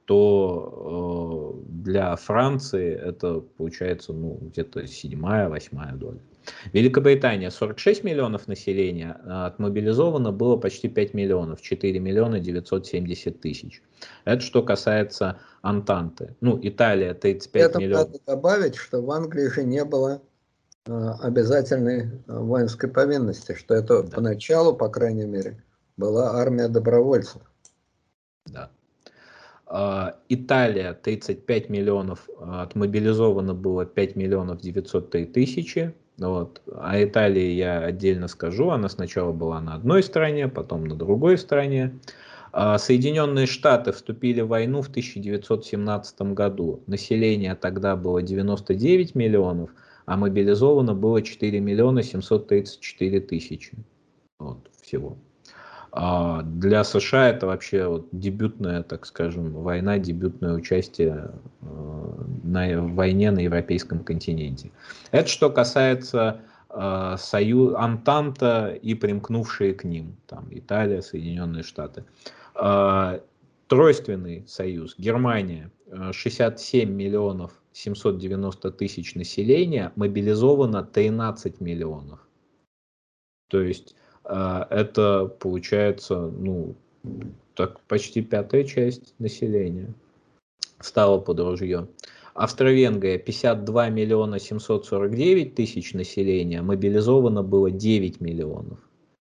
то 0.06 1.62
э, 1.62 1.72
для 1.84 2.16
Франции 2.16 2.96
это 2.96 3.42
получается 3.58 4.12
ну, 4.14 4.40
где-то 4.42 4.88
седьмая, 4.88 5.50
восьмая 5.50 5.94
доля. 5.94 6.20
Великобритания 6.74 7.52
46 7.52 8.04
миллионов 8.04 8.48
населения, 8.48 9.20
а 9.26 9.48
отмобилизовано 9.48 10.32
было 10.32 10.58
почти 10.58 10.88
5 10.88 11.14
миллионов, 11.14 11.62
4 11.62 12.00
миллиона 12.00 12.40
970 12.40 13.42
тысяч. 13.42 13.82
Это 14.26 14.42
что 14.42 14.64
касается 14.64 15.40
Антанты. 15.62 16.36
Ну, 16.42 16.60
Италия 16.62 17.14
35 17.14 17.62
Это 17.64 17.80
миллионов. 17.80 18.08
надо 18.08 18.20
добавить, 18.26 18.76
что 18.76 19.02
в 19.02 19.12
Англии 19.12 19.48
же 19.48 19.64
не 19.64 19.84
было 19.84 20.22
э, 20.86 21.12
обязательной 21.22 22.04
э, 22.04 22.40
воинской 22.40 22.90
повинности, 22.90 23.54
что 23.54 23.76
это 23.76 24.04
да. 24.04 24.16
поначалу, 24.16 24.76
по 24.76 24.90
крайней 24.90 25.26
мере, 25.26 25.64
была 25.98 26.40
армия 26.40 26.68
добровольцев. 26.68 27.42
Да. 28.46 28.70
А, 29.70 30.16
Италия 30.30 30.94
35 30.94 31.70
миллионов, 31.70 32.30
а, 32.40 32.64
отмобилизовано 32.64 33.54
было 33.54 33.86
5 33.86 34.16
миллионов 34.16 34.62
903 34.62 35.26
тысячи. 35.26 35.94
Вот. 36.20 36.62
А 36.76 37.02
Италии 37.04 37.52
я 37.52 37.80
отдельно 37.80 38.28
скажу, 38.28 38.70
она 38.70 38.90
сначала 38.90 39.32
была 39.32 39.62
на 39.62 39.76
одной 39.76 40.02
стороне, 40.02 40.48
потом 40.48 40.86
на 40.86 40.96
другой 40.96 41.38
стороне. 41.38 42.00
А, 42.52 42.78
Соединенные 42.80 43.46
Штаты 43.46 43.92
вступили 43.92 44.42
в 44.42 44.48
войну 44.48 44.82
в 44.82 44.90
1917 44.90 46.22
году. 46.34 46.82
Население 46.88 47.54
тогда 47.56 47.96
было 47.96 48.24
99 48.24 49.14
миллионов, 49.14 49.70
а 50.06 50.18
мобилизовано 50.18 50.96
было 50.96 51.22
4 51.22 51.60
миллиона 51.60 52.02
734 52.02 53.20
тысячи. 53.22 53.78
Вот, 54.40 54.70
всего. 54.82 55.18
А 56.00 56.44
для 56.44 56.84
США 56.84 57.30
это 57.30 57.48
вообще 57.48 57.88
вот 57.88 58.10
дебютная, 58.12 58.84
так 58.84 59.08
скажем, 59.08 59.52
война, 59.52 59.98
дебютное 59.98 60.54
участие 60.54 61.32
э, 61.62 62.26
на 62.44 62.84
войне 62.84 63.32
на 63.32 63.40
европейском 63.40 64.04
континенте. 64.04 64.70
Это 65.10 65.28
что 65.28 65.50
касается 65.50 66.42
э, 66.70 67.16
союз, 67.18 67.74
Антанта 67.76 68.78
и 68.80 68.94
примкнувшие 68.94 69.74
к 69.74 69.86
ним, 69.86 70.16
там 70.28 70.48
Италия, 70.52 71.02
Соединенные 71.02 71.64
Штаты. 71.64 72.06
Э, 72.54 73.20
тройственный 73.68 74.48
союз, 74.48 74.94
Германия, 75.00 75.72
67 76.12 76.92
миллионов 76.92 77.54
790 77.74 78.70
тысяч 78.74 79.16
населения, 79.16 79.92
мобилизовано 79.96 80.84
13 80.84 81.60
миллионов. 81.60 82.20
То 83.48 83.62
есть 83.62 83.96
это 84.28 85.26
получается, 85.40 86.20
ну, 86.20 86.76
так 87.54 87.80
почти 87.82 88.22
пятая 88.22 88.64
часть 88.64 89.16
населения 89.20 89.94
стала 90.80 91.20
под 91.20 91.40
ружье. 91.40 91.88
Австро-Венгрия 92.34 93.18
52 93.18 93.90
миллиона 93.90 94.40
749 94.40 95.56
тысяч 95.56 95.94
населения, 95.94 96.62
мобилизовано 96.62 97.42
было 97.42 97.72
9 97.72 98.22
миллионов. 98.22 98.78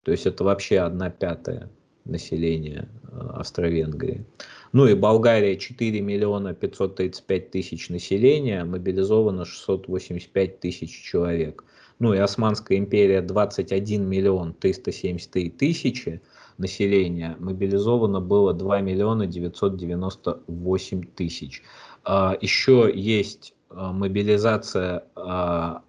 То 0.04 0.12
есть 0.12 0.26
это 0.26 0.44
вообще 0.44 0.80
одна 0.80 1.10
пятая 1.10 1.70
населения 2.04 2.90
а, 3.04 3.40
Австро-Венгрии. 3.40 4.26
Ну 4.74 4.86
и 4.86 4.96
Болгария 4.96 5.56
4 5.56 6.02
миллиона 6.02 6.54
535 6.54 7.52
тысяч 7.52 7.90
населения, 7.90 8.66
мобилизовано 8.66 9.46
685 9.46 10.60
тысяч 10.60 11.02
человек 11.02 11.64
ну 12.00 12.14
и 12.14 12.18
Османская 12.18 12.78
империя 12.78 13.22
21 13.22 14.08
миллион 14.08 14.54
373 14.54 15.50
тысячи 15.50 16.22
населения, 16.58 17.36
мобилизовано 17.40 18.22
было 18.22 18.54
2 18.54 18.82
миллиона 18.82 19.26
998 19.28 21.04
тысяч. 21.16 21.62
А, 22.04 22.38
еще 22.40 22.92
есть 22.94 23.54
а, 23.70 23.92
мобилизация 23.92 25.06
а, 25.16 25.84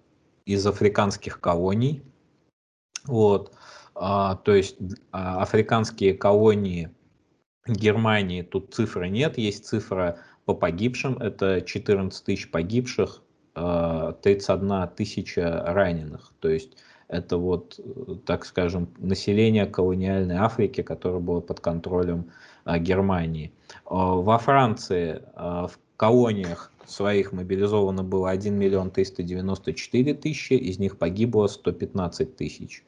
из 0.45 0.65
африканских 0.67 1.39
колоний. 1.39 2.03
Вот. 3.05 3.53
То 3.93 4.41
есть 4.47 4.77
африканские 5.11 6.13
колонии 6.13 6.89
Германии, 7.67 8.41
тут 8.41 8.73
цифры 8.73 9.09
нет, 9.09 9.37
есть 9.37 9.65
цифра 9.65 10.19
по 10.45 10.53
погибшим, 10.53 11.17
это 11.17 11.61
14 11.61 12.23
тысяч 12.23 12.49
погибших 12.49 13.21
31 13.53 14.71
э, 14.71 14.87
тысяча 14.95 15.63
раненых. 15.65 16.31
То 16.39 16.49
есть 16.49 16.77
это 17.07 17.37
вот, 17.37 17.79
так 18.25 18.45
скажем, 18.45 18.89
население 18.97 19.65
колониальной 19.65 20.35
Африки, 20.35 20.81
которое 20.81 21.19
было 21.19 21.41
под 21.41 21.59
контролем 21.59 22.31
э, 22.65 22.77
Германии. 22.79 23.51
Э, 23.69 23.79
во 23.89 24.37
Франции 24.37 25.21
в 25.35 25.71
колониях 25.97 26.71
своих 26.87 27.31
мобилизовано 27.31 28.03
было 28.03 28.29
1 28.29 28.57
миллион 28.57 28.91
394 28.91 30.13
тысячи, 30.15 30.53
из 30.53 30.79
них 30.79 30.97
погибло 30.97 31.47
115 31.47 32.35
тысяч. 32.35 32.83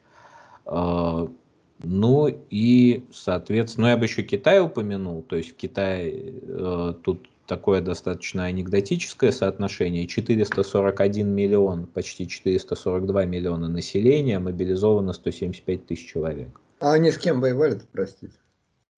Ну 0.66 2.28
и, 2.50 3.04
соответственно, 3.12 3.86
ну 3.86 3.90
я 3.90 3.96
бы 3.96 4.06
еще 4.06 4.22
Китай 4.22 4.60
упомянул, 4.60 5.22
то 5.22 5.36
есть 5.36 5.50
в 5.50 5.56
Китае 5.56 6.32
тут 7.04 7.28
такое 7.46 7.80
достаточно 7.80 8.44
анекдотическое 8.44 9.32
соотношение. 9.32 10.06
441 10.06 11.28
миллион, 11.28 11.86
почти 11.86 12.28
442 12.28 13.24
миллиона 13.24 13.68
населения, 13.68 14.38
мобилизовано 14.38 15.12
175 15.12 15.86
тысяч 15.86 16.10
человек. 16.10 16.48
А 16.80 16.92
они 16.92 17.10
с 17.10 17.18
кем 17.18 17.40
воевали-то, 17.40 17.84
простите? 17.92 18.34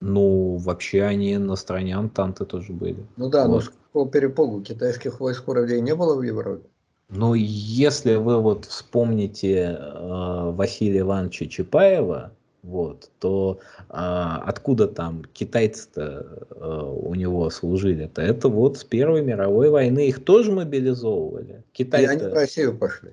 Ну, 0.00 0.56
вообще 0.56 1.02
они 1.02 1.36
на 1.38 1.56
стороне 1.56 1.96
Антанты 1.96 2.44
тоже 2.44 2.72
были. 2.72 3.06
Ну 3.16 3.28
да, 3.28 3.48
вот. 3.48 3.64
но 3.64 4.04
по 4.04 4.10
перепугу 4.10 4.60
китайских 4.62 5.20
войск 5.20 5.46
вроде 5.46 5.80
не 5.80 5.94
было 5.94 6.14
в 6.16 6.22
Европе. 6.22 6.68
Ну, 7.08 7.34
если 7.34 8.16
вы 8.16 8.40
вот 8.40 8.64
вспомните 8.64 9.78
э, 9.78 10.50
Василия 10.50 11.00
Ивановича 11.00 11.46
Чапаева, 11.46 12.32
вот, 12.66 13.10
то 13.20 13.60
а, 13.88 14.42
откуда 14.44 14.88
там 14.88 15.24
китайцы-то 15.32 16.46
а, 16.50 16.90
у 16.90 17.14
него 17.14 17.48
служили-то? 17.48 18.20
Это 18.20 18.48
вот 18.48 18.78
с 18.78 18.84
Первой 18.84 19.22
мировой 19.22 19.70
войны 19.70 20.08
их 20.08 20.24
тоже 20.24 20.50
мобилизовывали. 20.50 21.62
Китай 21.72 22.02
И 22.02 22.06
они 22.06 22.22
в 22.24 22.34
Россию 22.34 22.76
пошли. 22.76 23.12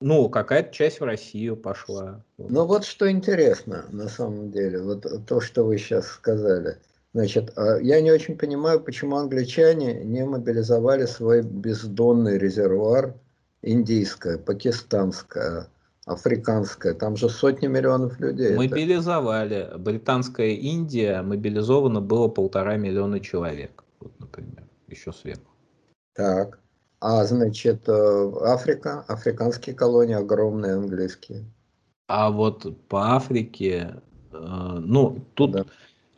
Ну, 0.00 0.28
какая-то 0.28 0.72
часть 0.72 1.00
в 1.00 1.04
Россию 1.04 1.56
пошла. 1.56 2.24
Ну 2.38 2.66
вот 2.66 2.84
что 2.84 3.10
интересно 3.10 3.84
на 3.90 4.08
самом 4.08 4.50
деле, 4.50 4.80
вот 4.82 5.06
то, 5.26 5.40
что 5.40 5.64
вы 5.64 5.78
сейчас 5.78 6.08
сказали. 6.08 6.76
Значит, 7.14 7.52
а, 7.56 7.78
я 7.78 8.00
не 8.00 8.10
очень 8.10 8.36
понимаю, 8.36 8.80
почему 8.80 9.16
англичане 9.16 10.04
не 10.04 10.24
мобилизовали 10.24 11.06
свой 11.06 11.42
бездонный 11.42 12.36
резервуар 12.36 13.14
индийское, 13.62 14.38
пакистанское, 14.38 15.68
африканская, 16.08 16.94
там 16.94 17.16
же 17.16 17.28
сотни 17.28 17.66
миллионов 17.66 18.18
людей. 18.20 18.56
Мобилизовали. 18.56 19.70
Британская 19.78 20.54
Индия 20.54 21.22
мобилизовано 21.22 22.00
было 22.00 22.28
полтора 22.28 22.76
миллиона 22.76 23.20
человек, 23.20 23.84
вот, 24.00 24.12
например, 24.18 24.64
еще 24.88 25.12
сверху. 25.12 25.52
Так. 26.14 26.58
А 27.00 27.24
значит, 27.24 27.88
э, 27.88 28.32
Африка, 28.42 29.04
африканские 29.06 29.76
колонии 29.76 30.16
огромные 30.16 30.74
английские. 30.74 31.44
А 32.08 32.30
вот 32.30 32.66
по 32.88 33.14
Африке, 33.14 34.00
э, 34.32 34.36
ну, 34.38 35.24
тут 35.34 35.52
да. 35.52 35.66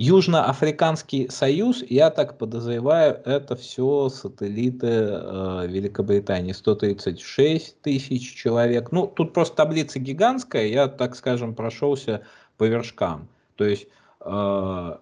Южноафриканский 0.01 1.29
союз, 1.29 1.85
я 1.87 2.09
так 2.09 2.39
подозреваю, 2.39 3.21
это 3.27 3.55
все 3.55 4.09
сателлиты 4.09 4.87
э, 4.87 5.67
Великобритании. 5.69 6.53
136 6.53 7.83
тысяч 7.83 8.35
человек. 8.35 8.93
Ну, 8.93 9.07
тут 9.07 9.35
просто 9.35 9.57
таблица 9.57 9.99
гигантская, 9.99 10.69
я, 10.69 10.89
так 10.89 11.15
скажем, 11.17 11.55
прошелся 11.55 12.23
по 12.57 12.65
вершкам. 12.65 13.29
То 13.57 13.67
есть, 13.67 13.89
э, 14.25 14.97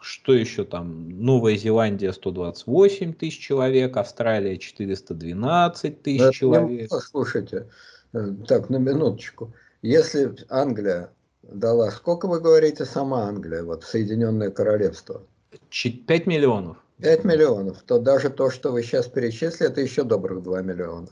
что 0.00 0.34
еще 0.34 0.64
там? 0.64 1.08
Новая 1.10 1.54
Зеландия 1.54 2.12
128 2.12 3.12
тысяч 3.12 3.38
человек, 3.38 3.96
Австралия 3.96 4.58
412 4.58 6.02
тысяч 6.02 6.34
человек. 6.34 6.90
Слушайте, 6.90 7.68
э, 8.12 8.34
так, 8.48 8.68
на 8.68 8.78
минуточку. 8.78 9.54
Если 9.80 10.34
Англия 10.48 11.12
дала. 11.48 11.90
Сколько 11.90 12.26
вы 12.26 12.40
говорите 12.40 12.84
сама 12.84 13.28
Англия, 13.28 13.62
вот 13.62 13.84
Соединенное 13.84 14.50
Королевство? 14.50 15.22
5 15.70 16.26
миллионов. 16.26 16.76
5 16.98 17.24
миллионов. 17.24 17.82
То 17.82 17.98
даже 17.98 18.30
то, 18.30 18.50
что 18.50 18.72
вы 18.72 18.82
сейчас 18.82 19.06
перечислили, 19.06 19.70
это 19.70 19.80
еще 19.80 20.04
добрых 20.04 20.42
2 20.42 20.62
миллиона. 20.62 21.08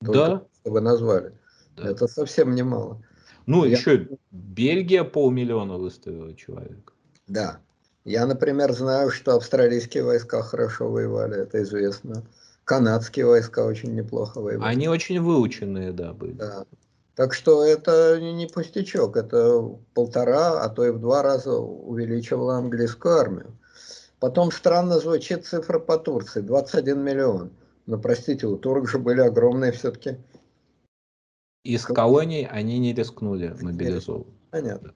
Только 0.00 0.18
да. 0.18 0.42
Что 0.60 0.70
вы 0.70 0.80
назвали. 0.80 1.32
Да. 1.76 1.90
Это 1.90 2.06
совсем 2.06 2.54
немало. 2.54 3.02
Ну, 3.46 3.64
Я... 3.64 3.76
еще 3.76 4.08
Бельгия 4.30 5.04
полмиллиона 5.04 5.78
выставила 5.78 6.34
человек. 6.34 6.92
Да. 7.26 7.60
Я, 8.04 8.26
например, 8.26 8.72
знаю, 8.72 9.10
что 9.10 9.36
австралийские 9.36 10.04
войска 10.04 10.42
хорошо 10.42 10.90
воевали, 10.90 11.42
это 11.42 11.62
известно. 11.62 12.24
Канадские 12.64 13.26
войска 13.26 13.64
очень 13.64 13.94
неплохо 13.94 14.40
воевали. 14.40 14.68
Они 14.68 14.88
очень 14.88 15.20
выученные, 15.20 15.92
да, 15.92 16.12
были. 16.12 16.32
Да. 16.32 16.64
Так 17.14 17.34
что 17.34 17.62
это 17.64 18.18
не 18.20 18.46
пустячок, 18.46 19.16
это 19.16 19.60
полтора, 19.92 20.62
а 20.62 20.68
то 20.70 20.86
и 20.86 20.90
в 20.90 20.98
два 20.98 21.22
раза 21.22 21.52
увеличивало 21.52 22.56
английскую 22.56 23.16
армию. 23.16 23.58
Потом 24.18 24.50
странно 24.50 24.98
звучит 24.98 25.44
цифра 25.44 25.78
по 25.78 25.98
Турции, 25.98 26.40
21 26.40 27.00
миллион. 27.00 27.50
Но 27.86 27.98
простите, 27.98 28.46
у 28.46 28.56
турок 28.56 28.88
же 28.88 28.98
были 28.98 29.20
огромные 29.20 29.72
все-таки. 29.72 30.16
Из 31.64 31.84
колоний 31.84 32.46
они 32.46 32.78
не 32.78 32.94
рискнули 32.94 33.54
мобилизовывать. 33.60 34.32
Понятно. 34.50 34.94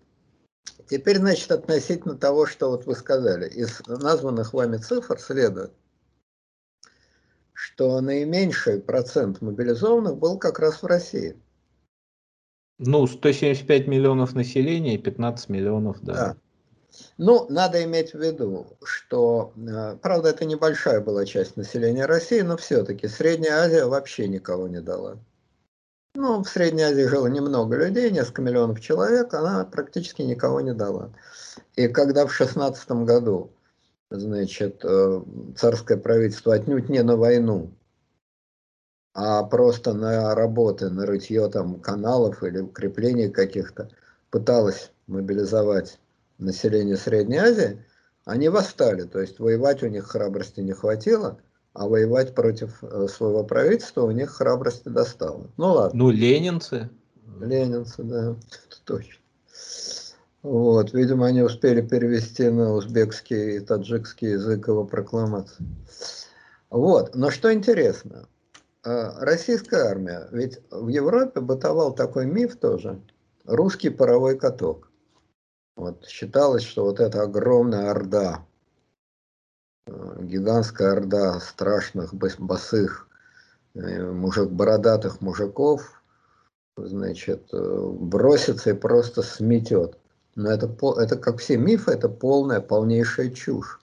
Теперь, 0.89 1.19
значит, 1.19 1.51
относительно 1.51 2.17
того, 2.17 2.47
что 2.47 2.71
вот 2.71 2.87
вы 2.87 2.95
сказали, 2.95 3.49
из 3.49 3.81
названных 3.87 4.53
вами 4.53 4.77
цифр 4.77 5.19
следует, 5.19 5.73
что 7.53 8.01
наименьший 8.01 8.81
процент 8.81 9.41
мобилизованных 9.41 10.17
был 10.17 10.39
как 10.39 10.61
раз 10.61 10.83
в 10.83 10.87
России. 10.87 11.37
Ну, 12.79 13.07
175 13.07 13.87
миллионов 13.87 14.35
населения 14.35 14.95
и 14.95 14.99
15 14.99 15.49
миллионов, 15.49 15.99
да. 16.03 16.13
да. 16.13 16.37
Ну, 17.19 17.47
надо 17.49 17.83
иметь 17.85 18.13
в 18.13 18.21
виду, 18.21 18.67
что, 18.85 19.53
э, 19.57 19.97
правда, 20.01 20.31
это 20.31 20.45
небольшая 20.45 21.01
была 21.01 21.25
часть 21.25 21.57
населения 21.57 22.07
России, 22.07 22.41
но 22.41 22.57
все-таки 22.57 23.09
Средняя 23.09 23.65
Азия 23.65 23.87
вообще 23.87 24.29
никого 24.29 24.69
не 24.69 24.81
дала. 24.81 25.19
Ну, 26.15 26.43
в 26.43 26.49
Средней 26.49 26.85
Азии 26.85 27.07
жило 27.07 27.27
немного 27.27 27.77
людей, 27.77 28.11
несколько 28.11 28.43
миллионов 28.43 28.81
человек, 28.81 29.35
она 29.35 29.65
практически 29.65 30.23
никого 30.23 30.61
не 30.61 30.73
дала. 30.73 31.13
И 31.77 31.89
когда 31.89 32.27
в 32.27 32.33
16 32.33 32.91
году, 33.05 33.51
значит, 34.11 34.83
э, 34.83 35.23
царское 35.57 35.99
правительство 35.99 36.55
отнюдь 36.55 36.89
не 36.89 37.03
на 37.03 37.17
войну, 37.17 37.71
а 39.19 39.43
просто 39.45 39.95
на 39.95 40.35
работы, 40.35 40.91
на 40.91 41.07
рытье 41.07 41.49
там 41.49 41.81
каналов 41.81 42.43
или 42.43 42.59
укрепление 42.59 43.31
каких-то 43.31 43.89
пыталась 44.31 44.93
мобилизовать 45.07 45.99
население 46.37 46.99
Средней 46.99 47.39
Азии, 47.39 47.83
они 48.27 48.51
восстали. 48.51 49.05
То 49.05 49.21
есть 49.21 49.39
воевать 49.39 49.83
у 49.83 49.87
них 49.87 50.07
храбрости 50.07 50.61
не 50.61 50.73
хватило, 50.73 51.39
а 51.73 51.89
воевать 51.89 52.35
против 52.35 52.85
э, 52.85 53.09
своего 53.09 53.43
правительства 53.43 54.03
у 54.03 54.11
них 54.11 54.33
храбрости 54.33 54.91
достало. 54.91 55.47
Ну 55.57 55.73
ладно. 55.73 55.99
Ну, 55.99 56.11
ленинцы. 56.11 56.91
Ленинцы, 57.41 58.03
да, 58.03 58.37
точно. 58.85 59.23
Вот, 60.43 60.93
видимо, 60.93 61.27
они 61.27 61.41
успели 61.41 61.81
перевести 61.81 62.51
на 62.51 62.75
узбекский 62.75 63.57
и 63.57 63.61
таджикский 63.61 64.33
язык 64.33 64.69
его 64.69 64.85
прокламации. 64.85 65.65
Вот, 66.69 67.15
но 67.15 67.31
что 67.31 67.51
интересно, 67.51 68.29
российская 68.87 69.83
армия, 69.83 70.29
ведь 70.31 70.61
в 70.71 70.89
Европе 70.89 71.41
бытовал 71.41 71.95
такой 71.95 72.27
миф 72.27 72.57
тоже, 72.57 73.01
русский 73.45 73.91
паровой 73.91 74.39
каток. 74.39 74.91
Вот, 75.77 76.07
считалось, 76.07 76.63
что 76.63 76.85
вот 76.85 77.01
эта 77.01 77.23
огромная 77.23 77.91
орда, 77.91 78.47
э, 79.87 80.23
гигантская 80.23 80.93
орда 80.93 81.39
страшных 81.41 82.15
босых 82.15 83.09
э, 83.75 84.11
мужик, 84.11 84.51
бородатых 84.51 85.21
мужиков, 85.21 86.03
значит, 86.79 87.53
э, 87.53 87.91
бросится 87.93 88.71
и 88.71 88.73
просто 88.73 89.23
сметет. 89.23 89.99
Но 90.35 90.51
это, 90.51 90.67
это, 90.99 91.17
как 91.17 91.39
все 91.39 91.59
мифы, 91.59 91.91
это 91.93 92.09
полная, 92.09 92.61
полнейшая 92.61 93.31
чушь. 93.31 93.81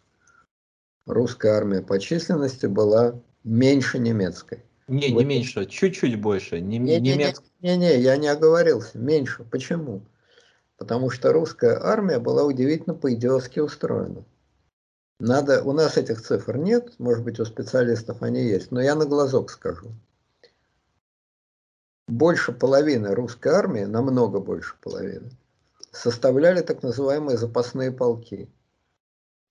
Русская 1.05 1.51
армия 1.51 1.81
по 1.81 1.99
численности 1.99 2.65
была 2.65 3.19
меньше 3.43 3.99
немецкой. 3.99 4.63
Не, 4.87 5.11
не 5.11 5.23
меньше, 5.23 5.65
чуть-чуть 5.65 6.19
больше. 6.19 6.59
Не, 6.59 6.77
не, 6.77 6.99
не, 6.99 7.13
немец... 7.13 7.41
не, 7.61 7.77
не, 7.77 7.99
я 7.99 8.17
не 8.17 8.27
оговорился. 8.27 8.97
Меньше. 8.97 9.43
Почему? 9.43 10.01
Потому 10.77 11.09
что 11.09 11.31
русская 11.31 11.79
армия 11.81 12.19
была 12.19 12.43
удивительно 12.43 12.93
по-идиотски 12.93 13.59
устроена. 13.59 14.25
Надо, 15.19 15.63
у 15.63 15.71
нас 15.71 15.97
этих 15.97 16.21
цифр 16.21 16.57
нет, 16.57 16.99
может 16.99 17.23
быть, 17.23 17.39
у 17.39 17.45
специалистов 17.45 18.21
они 18.21 18.43
есть, 18.43 18.71
но 18.71 18.81
я 18.81 18.95
на 18.95 19.05
глазок 19.05 19.51
скажу. 19.51 19.93
Больше 22.07 22.51
половины 22.51 23.15
русской 23.15 23.53
армии, 23.53 23.85
намного 23.85 24.39
больше 24.39 24.75
половины, 24.81 25.31
составляли 25.91 26.61
так 26.61 26.83
называемые 26.83 27.37
запасные 27.37 27.91
полки 27.91 28.49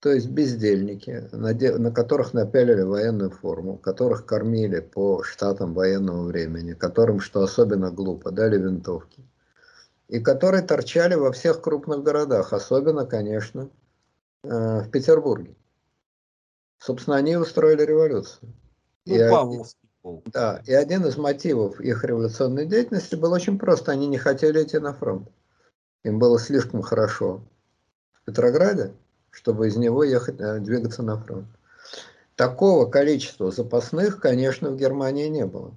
то 0.03 0.11
есть 0.11 0.27
бездельники, 0.27 1.29
на 1.31 1.89
которых 1.91 2.33
напялили 2.33 2.81
военную 2.81 3.31
форму, 3.31 3.77
которых 3.77 4.25
кормили 4.25 4.81
по 4.81 5.23
штатам 5.23 5.73
военного 5.73 6.25
времени, 6.25 6.73
которым, 6.73 7.21
что 7.21 7.41
особенно 7.41 7.89
глупо, 7.89 8.31
дали 8.31 8.57
винтовки, 8.57 9.23
и 10.09 10.19
которые 10.19 10.61
торчали 10.61 11.15
во 11.15 11.31
всех 11.31 11.61
крупных 11.61 12.03
городах, 12.03 12.51
особенно, 12.51 13.05
конечно, 13.05 13.69
э, 14.43 14.81
в 14.81 14.89
Петербурге. 14.89 15.55
Собственно, 16.79 17.15
они 17.15 17.37
устроили 17.37 17.83
революцию. 17.83 18.53
Ну, 19.05 19.15
и, 19.15 19.29
Павловский 19.29 19.89
полк. 20.01 20.25
Да, 20.33 20.61
и 20.65 20.73
один 20.73 21.05
из 21.05 21.15
мотивов 21.15 21.79
их 21.79 22.03
революционной 22.03 22.65
деятельности 22.65 23.15
был 23.15 23.31
очень 23.31 23.57
прост. 23.57 23.87
Они 23.87 24.07
не 24.07 24.17
хотели 24.17 24.63
идти 24.63 24.79
на 24.79 24.91
фронт. 24.91 25.29
Им 26.03 26.19
было 26.19 26.37
слишком 26.39 26.81
хорошо 26.81 27.41
в 28.11 28.25
Петрограде, 28.25 28.91
чтобы 29.33 29.67
из 29.67 29.75
него 29.75 30.03
ехать, 30.03 30.39
э, 30.39 30.59
двигаться 30.59 31.01
на 31.01 31.17
фронт. 31.17 31.47
Такого 32.35 32.85
количества 32.85 33.51
запасных, 33.51 34.19
конечно, 34.19 34.69
в 34.69 34.77
Германии 34.77 35.27
не 35.27 35.45
было. 35.45 35.73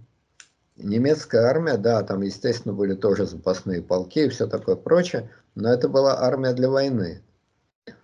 Немецкая 0.77 1.43
армия, 1.43 1.79
да, 1.79 2.03
там, 2.03 2.21
естественно, 2.21 2.75
были 2.75 2.95
тоже 2.95 3.27
запасные 3.27 3.83
полки 3.83 4.27
и 4.27 4.29
все 4.29 4.47
такое 4.47 4.77
прочее, 4.77 5.31
но 5.55 5.73
это 5.73 5.89
была 5.89 6.21
армия 6.21 6.53
для 6.53 6.69
войны. 6.69 7.23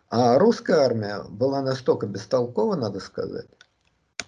А 0.08 0.38
русская 0.38 0.78
армия 0.78 1.22
была 1.28 1.60
настолько 1.60 2.06
бестолкова, 2.06 2.74
надо 2.74 3.00
сказать, 3.00 3.46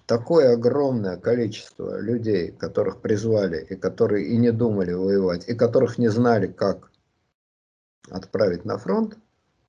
такое 0.07 0.53
огромное 0.53 1.17
количество 1.17 1.99
людей, 2.01 2.53
которых 2.53 3.01
призвали, 3.01 3.67
и 3.71 3.77
которые 3.77 4.27
и 4.27 4.37
не 4.37 4.51
думали 4.51 4.93
воевать, 4.93 5.49
и 5.49 5.55
которых 5.55 5.97
не 5.97 6.09
знали, 6.09 6.49
как 6.49 6.91
отправить 8.11 8.67
на 8.67 8.77
фронт, 8.77 9.17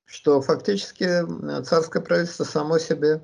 что 0.05 0.41
фактически 0.41 1.25
царское 1.63 2.01
правительство 2.01 2.43
само 2.43 2.77
себе 2.79 3.21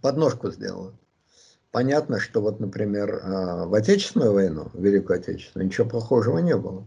подножку 0.00 0.50
сделало. 0.50 0.94
Понятно, 1.70 2.18
что 2.18 2.40
вот, 2.40 2.60
например, 2.60 3.20
а, 3.22 3.66
в 3.66 3.74
Отечественную 3.74 4.32
войну, 4.32 4.70
в 4.72 4.82
Великую 4.82 5.18
Отечественную, 5.18 5.66
ничего 5.66 5.88
похожего 5.88 6.38
не 6.38 6.56
было. 6.56 6.86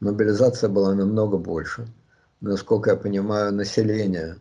Мобилизация 0.00 0.70
была 0.70 0.94
намного 0.94 1.36
больше. 1.36 1.86
Насколько 2.40 2.90
я 2.90 2.96
понимаю, 2.96 3.52
население 3.52 4.38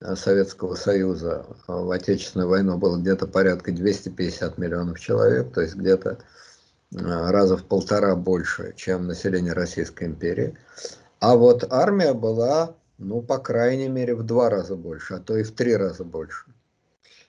а, 0.00 0.16
Советского 0.16 0.76
Союза 0.76 1.44
в 1.66 1.90
Отечественную 1.90 2.48
войну 2.48 2.78
было 2.78 2.98
где-то 2.98 3.26
порядка 3.26 3.70
250 3.70 4.56
миллионов 4.56 4.98
человек, 4.98 5.52
то 5.52 5.60
есть 5.60 5.74
где-то 5.74 6.18
раза 6.90 7.58
в 7.58 7.64
полтора 7.64 8.16
больше, 8.16 8.72
чем 8.74 9.06
население 9.06 9.52
Российской 9.52 10.04
империи. 10.04 10.56
А 11.20 11.36
вот 11.36 11.64
армия 11.70 12.14
была, 12.14 12.76
ну, 12.98 13.22
по 13.22 13.38
крайней 13.38 13.88
мере, 13.88 14.14
в 14.14 14.22
два 14.22 14.50
раза 14.50 14.76
больше, 14.76 15.14
а 15.14 15.18
то 15.18 15.36
и 15.36 15.42
в 15.42 15.52
три 15.52 15.76
раза 15.76 16.04
больше. 16.04 16.46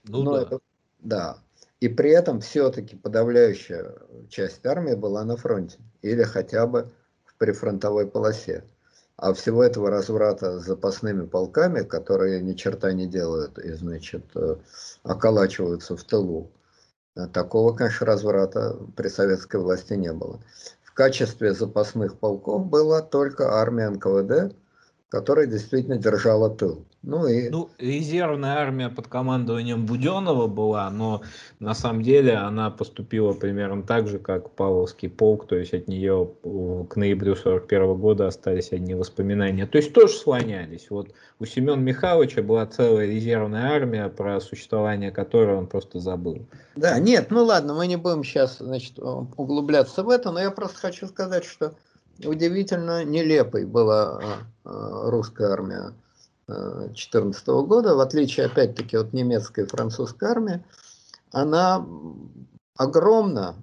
Ну, 0.04 0.24
Но 0.24 0.36
да. 0.36 0.42
Это, 0.42 0.60
да. 1.00 1.38
И 1.80 1.88
при 1.88 2.12
этом 2.12 2.42
все-таки 2.42 2.96
подавляющая 2.96 3.94
часть 4.30 4.66
армии 4.66 4.96
была 4.96 5.24
на 5.24 5.38
фронте 5.38 5.80
или 6.02 6.24
хотя 6.24 6.68
бы 6.68 6.92
в 7.26 7.36
прифронтовой 7.36 8.06
полосе. 8.08 8.64
А 9.16 9.34
всего 9.34 9.64
этого 9.64 9.90
разврата 9.90 10.60
с 10.60 10.66
запасными 10.66 11.26
полками, 11.26 11.82
которые 11.82 12.42
ни 12.42 12.54
черта 12.54 12.94
не 12.94 13.06
делают 13.06 13.60
и, 13.60 13.74
значит, 13.74 14.24
э, 14.36 14.56
околачиваются 15.04 15.98
в 15.98 16.04
тылу, 16.06 16.52
э, 17.16 17.28
такого, 17.28 17.76
конечно, 17.76 18.06
разврата 18.06 18.78
при 18.96 19.10
советской 19.10 19.60
власти 19.60 19.94
не 19.94 20.14
было. 20.14 20.40
Качестве 21.00 21.54
запасных 21.54 22.20
полков 22.20 22.66
была 22.66 23.02
только 23.02 23.54
армия 23.54 23.90
НКВД, 23.90 24.54
которая 25.08 25.46
действительно 25.48 25.98
держала 25.98 26.50
тыл. 26.50 26.89
Ну, 27.02 27.28
и... 27.28 27.50
ну, 27.50 27.70
резервная 27.78 28.58
армия 28.58 28.90
под 28.90 29.08
командованием 29.08 29.86
Буденова 29.86 30.48
была, 30.48 30.90
но 30.90 31.22
на 31.60 31.74
самом 31.74 32.04
деле 32.04 32.36
она 32.36 32.72
поступила 32.72 33.32
примерно 33.32 33.84
так 33.84 34.10
же, 34.10 34.20
как 34.20 34.52
Павловский 34.52 35.10
полк, 35.10 35.48
то 35.48 35.56
есть 35.56 35.74
от 35.74 35.88
нее 35.88 36.30
к 36.44 36.96
ноябрю 36.98 37.38
41 37.38 37.96
года 37.96 38.28
остались 38.28 38.74
одни 38.74 38.96
воспоминания. 38.96 39.66
То 39.66 39.78
есть 39.78 39.94
тоже 39.94 40.14
слонялись. 40.14 40.88
Вот 40.90 41.14
у 41.40 41.46
Семена 41.46 41.78
Михайловича 41.78 42.42
была 42.42 42.66
целая 42.66 43.08
резервная 43.08 43.72
армия, 43.72 44.10
про 44.10 44.42
существование 44.42 45.12
которой 45.12 45.56
он 45.56 45.68
просто 45.68 46.00
забыл. 46.00 46.46
Да, 46.76 47.00
нет, 47.00 47.28
ну 47.30 47.46
ладно, 47.46 47.76
мы 47.76 47.88
не 47.88 47.96
будем 47.96 48.26
сейчас 48.26 48.58
значит, 48.58 49.00
углубляться 49.00 50.04
в 50.04 50.10
это, 50.10 50.32
но 50.32 50.42
я 50.42 50.52
просто 50.52 50.78
хочу 50.78 51.08
сказать, 51.08 51.46
что 51.46 51.74
удивительно 52.26 53.06
нелепой 53.06 53.66
была 53.66 54.20
а, 54.20 54.22
а, 54.66 55.10
русская 55.10 55.48
армия 55.48 55.94
2014 56.50 57.48
года, 57.48 57.96
в 57.96 58.00
отличие 58.00 58.46
опять-таки 58.48 58.98
от 58.98 59.14
немецкой 59.14 59.66
и 59.66 59.68
французской 59.68 60.30
армии, 60.30 60.64
она 61.32 61.86
огромна, 62.78 63.56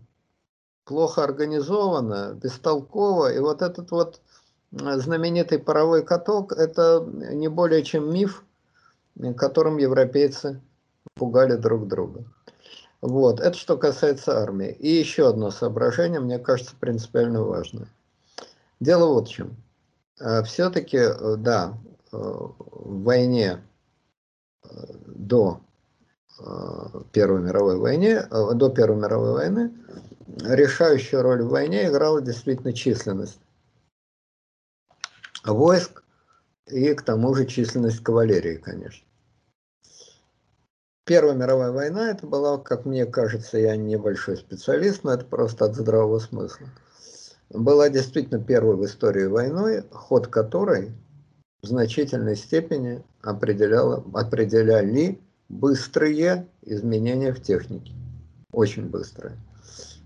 плохо 0.85 1.25
организована, 1.25 2.35
бестолкова, 2.35 3.33
и 3.33 3.39
вот 3.39 3.63
этот 3.63 3.91
вот 3.91 4.21
знаменитый 4.71 5.59
паровой 5.59 6.05
каток, 6.05 6.53
это 6.53 7.05
не 7.05 7.49
более 7.49 7.83
чем 7.83 8.13
миф, 8.13 8.45
которым 9.37 9.79
европейцы 9.79 10.61
пугали 11.15 11.57
друг 11.57 11.89
друга. 11.89 12.25
Вот, 13.01 13.41
это 13.41 13.57
что 13.57 13.77
касается 13.77 14.41
армии. 14.43 14.71
И 14.71 14.89
еще 14.89 15.29
одно 15.29 15.51
соображение, 15.51 16.21
мне 16.21 16.39
кажется, 16.39 16.75
принципиально 16.79 17.43
важное. 17.43 17.89
Дело 18.81 19.13
вот 19.13 19.29
в 19.29 19.33
чем. 19.33 19.57
А, 20.21 20.43
Все-таки, 20.43 20.99
э, 20.99 21.37
да, 21.37 21.75
э, 21.85 21.96
в 22.17 23.03
войне 23.03 23.63
э, 24.65 24.69
до 25.07 25.61
Первой 27.13 27.41
мировой 27.41 27.79
войны, 27.79 28.27
до 28.31 28.69
Первой 28.69 28.99
мировой 28.99 29.33
войны, 29.33 29.73
решающую 30.27 31.23
роль 31.23 31.43
в 31.43 31.49
войне 31.49 31.89
играла 31.89 32.21
действительно 32.21 32.75
численность 32.75 33.41
войск 35.45 36.05
и 36.67 36.93
к 36.93 37.01
тому 37.03 37.35
же 37.35 37.47
численность 37.47 38.03
кавалерии, 38.03 38.57
конечно. 38.57 39.07
Первая 41.07 41.35
мировая 41.35 41.71
война, 41.71 42.11
это 42.11 42.27
была, 42.27 42.59
как 42.59 42.85
мне 42.85 43.07
кажется, 43.07 43.57
я 43.57 43.77
небольшой 43.77 44.37
специалист, 44.37 45.05
но 45.05 45.15
это 45.15 45.25
просто 45.25 45.65
от 45.65 45.75
здравого 45.75 46.19
смысла 46.19 46.67
была 47.51 47.89
действительно 47.89 48.43
первой 48.43 48.77
в 48.77 48.85
истории 48.85 49.27
войной, 49.27 49.85
ход 49.91 50.27
которой 50.27 50.93
в 51.67 51.69
значительной 51.69 52.37
степени 52.37 53.03
определяла, 53.23 54.05
определяли 54.15 55.21
быстрые 55.49 56.47
изменения 56.63 57.33
в 57.33 57.43
технике. 57.43 57.93
Очень 58.53 58.89
быстрые. 58.89 59.37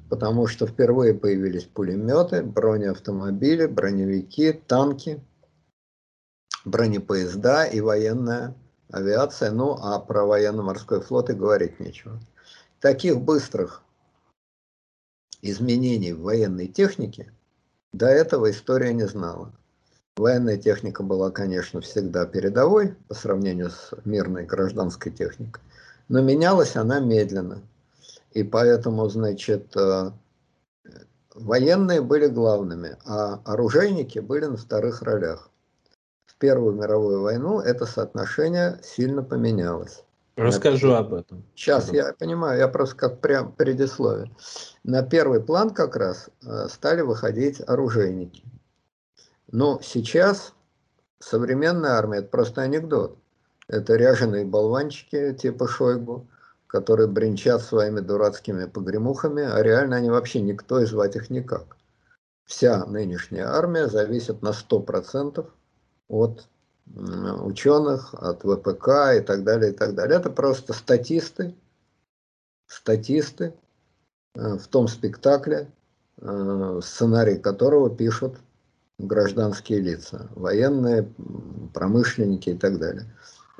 Потому 0.08 0.46
что 0.46 0.66
впервые 0.66 1.14
появились 1.14 1.64
пулеметы, 1.64 2.42
бронеавтомобили, 2.42 3.66
броневики, 3.66 4.52
танки, 4.52 5.22
бронепоезда 6.64 7.64
и 7.64 7.80
военная 7.80 8.54
авиация. 8.90 9.50
Ну, 9.50 9.76
а 9.80 10.00
про 10.00 10.24
военно-морской 10.24 11.02
флот 11.02 11.28
и 11.28 11.34
говорить 11.34 11.78
нечего. 11.78 12.18
Таких 12.80 13.20
быстрых 13.20 13.82
изменений 15.42 16.14
в 16.14 16.22
военной 16.22 16.68
технике 16.68 17.32
до 17.92 18.06
этого 18.06 18.50
история 18.50 18.94
не 18.94 19.06
знала. 19.06 19.52
Военная 20.16 20.58
техника 20.58 21.02
была, 21.02 21.30
конечно, 21.30 21.80
всегда 21.80 22.26
передовой 22.26 22.94
по 23.08 23.14
сравнению 23.14 23.70
с 23.70 23.92
мирной 24.04 24.44
гражданской 24.44 25.12
техникой, 25.12 25.62
но 26.08 26.20
менялась 26.20 26.76
она 26.76 27.00
медленно. 27.00 27.62
И 28.32 28.42
поэтому, 28.42 29.08
значит, 29.08 29.74
э, 29.76 30.10
военные 31.34 32.00
были 32.00 32.26
главными, 32.26 32.96
а 33.04 33.40
оружейники 33.44 34.18
были 34.18 34.46
на 34.46 34.56
вторых 34.56 35.02
ролях. 35.02 35.50
В 36.26 36.36
Первую 36.36 36.74
мировую 36.74 37.22
войну 37.22 37.60
это 37.60 37.86
соотношение 37.86 38.78
сильно 38.82 39.22
поменялось. 39.22 40.04
Расскажу 40.36 40.92
об 40.92 41.12
этом. 41.12 41.44
Сейчас, 41.54 41.92
я 41.92 42.14
понимаю, 42.18 42.58
я 42.58 42.68
просто 42.68 42.96
как 42.96 43.20
прям 43.20 43.52
предисловие. 43.52 44.30
На 44.84 45.02
первый 45.02 45.42
план 45.42 45.70
как 45.70 45.96
раз 45.96 46.30
э, 46.42 46.68
стали 46.68 47.02
выходить 47.02 47.60
оружейники. 47.66 48.42
Но 49.52 49.80
сейчас 49.82 50.54
современная 51.18 51.92
армия– 51.92 52.18
это 52.20 52.28
просто 52.28 52.62
анекдот. 52.62 53.18
Это 53.66 53.96
ряженые 53.96 54.44
болванчики 54.44 55.32
типа 55.34 55.66
Шойгу, 55.66 56.28
которые 56.66 57.08
бренчат 57.08 57.62
своими 57.62 58.00
дурацкими 58.00 58.66
погремухами, 58.66 59.42
а 59.42 59.62
реально 59.62 59.96
они 59.96 60.10
вообще 60.10 60.40
никто 60.40 60.80
и 60.80 60.86
звать 60.86 61.16
их 61.16 61.30
никак. 61.30 61.76
Вся 62.44 62.84
нынешняя 62.86 63.48
армия 63.48 63.88
зависит 63.88 64.42
на 64.42 64.50
100% 64.50 65.46
от 66.08 66.48
ученых, 66.94 68.14
от 68.14 68.42
ВПК 68.42 69.16
и 69.16 69.20
так 69.20 69.44
далее, 69.44 69.72
и 69.72 69.74
так 69.74 69.94
далее. 69.94 70.18
Это 70.18 70.30
просто 70.30 70.72
статисты, 70.72 71.54
статисты 72.66 73.54
э, 74.34 74.58
в 74.58 74.66
том 74.66 74.88
спектакле, 74.88 75.70
э, 76.20 76.80
сценарий 76.82 77.38
которого 77.38 77.94
пишут 77.94 78.38
гражданские 79.06 79.80
лица, 79.80 80.28
военные, 80.34 81.12
промышленники 81.72 82.50
и 82.50 82.56
так 82.56 82.78
далее. 82.78 83.06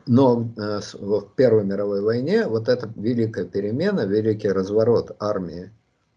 Но 0.07 0.49
э, 0.57 0.81
в 0.95 1.35
Первой 1.37 1.65
мировой 1.65 2.03
войне 2.03 2.47
вот 2.47 2.69
эта 2.69 2.91
великая 2.97 3.45
перемена, 3.45 4.07
великий 4.07 4.49
разворот 4.49 5.15
армии 5.19 5.71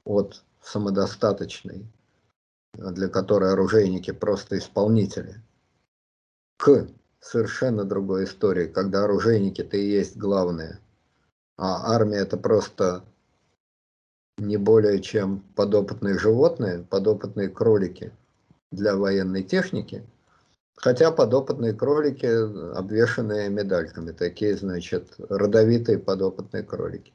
от 0.05 0.43
самодостаточной, 0.61 1.85
для 2.73 3.07
которой 3.09 3.51
оружейники 3.51 4.11
просто 4.11 4.57
исполнители, 4.57 5.41
к 6.57 6.87
совершенно 7.19 7.83
другой 7.83 8.25
истории, 8.25 8.67
когда 8.67 9.03
оружейники-то 9.03 9.77
и 9.77 9.89
есть 9.89 10.17
главные, 10.17 10.79
а 11.57 11.93
армия 11.93 12.17
это 12.17 12.37
просто 12.37 13.03
не 14.37 14.57
более 14.57 15.01
чем 15.01 15.41
подопытные 15.55 16.17
животные, 16.17 16.85
подопытные 16.89 17.49
кролики 17.49 18.11
для 18.75 18.95
военной 18.95 19.43
техники, 19.43 20.03
хотя 20.75 21.11
подопытные 21.11 21.73
кролики 21.73 22.25
обвешанные 22.75 23.49
медальками, 23.49 24.11
такие, 24.11 24.57
значит, 24.57 25.13
родовитые 25.17 25.99
подопытные 25.99 26.63
кролики. 26.63 27.13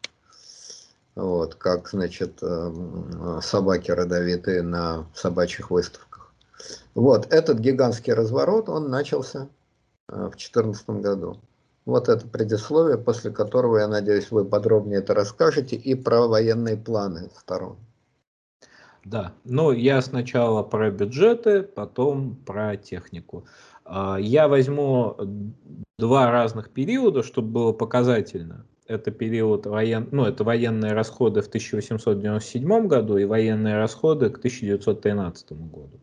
Вот, 1.14 1.56
как, 1.56 1.88
значит, 1.88 2.38
э, 2.42 3.40
собаки 3.42 3.90
родовитые 3.90 4.62
на 4.62 5.06
собачьих 5.14 5.70
выставках. 5.70 6.32
Вот, 6.94 7.32
этот 7.32 7.58
гигантский 7.58 8.12
разворот, 8.12 8.68
он 8.68 8.88
начался 8.88 9.48
в 10.06 10.30
2014 10.30 10.88
году. 10.90 11.40
Вот 11.84 12.08
это 12.08 12.26
предисловие, 12.26 12.98
после 12.98 13.30
которого, 13.30 13.78
я 13.78 13.88
надеюсь, 13.88 14.30
вы 14.30 14.44
подробнее 14.44 14.98
это 14.98 15.14
расскажете 15.14 15.74
и 15.74 15.94
про 15.94 16.26
военные 16.26 16.76
планы 16.76 17.30
сторон. 17.38 17.78
Да, 19.04 19.32
ну 19.44 19.72
я 19.72 20.00
сначала 20.02 20.62
про 20.62 20.90
бюджеты, 20.90 21.62
потом 21.62 22.36
про 22.36 22.76
технику. 22.76 23.46
А, 23.84 24.18
я 24.18 24.48
возьму 24.48 25.16
два 25.98 26.30
разных 26.30 26.70
периода, 26.70 27.22
чтобы 27.22 27.48
было 27.48 27.72
показательно. 27.72 28.66
Это 28.86 29.10
период 29.10 29.66
воен... 29.66 30.08
ну, 30.12 30.24
это 30.24 30.44
военные 30.44 30.92
расходы 30.92 31.42
в 31.42 31.48
1897 31.48 32.86
году 32.86 33.18
и 33.18 33.24
военные 33.24 33.76
расходы 33.76 34.30
к 34.30 34.38
1913 34.38 35.52
году. 35.52 36.00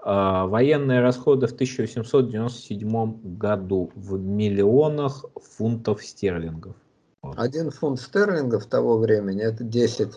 А, 0.00 0.46
военные 0.46 1.00
расходы 1.00 1.46
в 1.46 1.52
1897 1.52 3.36
году 3.36 3.90
в 3.94 4.18
миллионах 4.18 5.24
фунтов 5.36 6.04
стерлингов. 6.04 6.76
Один 7.22 7.70
фунт 7.70 8.00
стерлингов 8.00 8.66
того 8.66 8.98
времени 8.98 9.42
это 9.42 9.64
10 9.64 10.12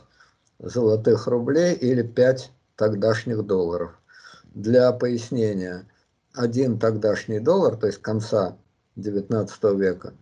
золотых 0.61 1.27
рублей 1.27 1.73
или 1.75 2.03
5 2.03 2.51
тогдашних 2.75 3.43
долларов. 3.45 3.91
Для 4.53 4.91
пояснения, 4.91 5.87
один 6.33 6.79
тогдашний 6.79 7.39
доллар, 7.39 7.75
то 7.75 7.87
есть 7.87 8.01
конца 8.01 8.57
19 8.95 9.63
века, 9.75 10.13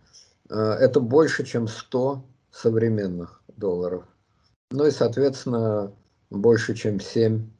э, 0.48 0.54
это 0.54 1.00
больше, 1.00 1.44
чем 1.44 1.68
100 1.68 2.24
современных 2.50 3.42
долларов. 3.56 4.04
Ну 4.70 4.86
и, 4.86 4.90
соответственно, 4.90 5.92
больше, 6.30 6.74
чем 6.74 7.00
7 7.00 7.50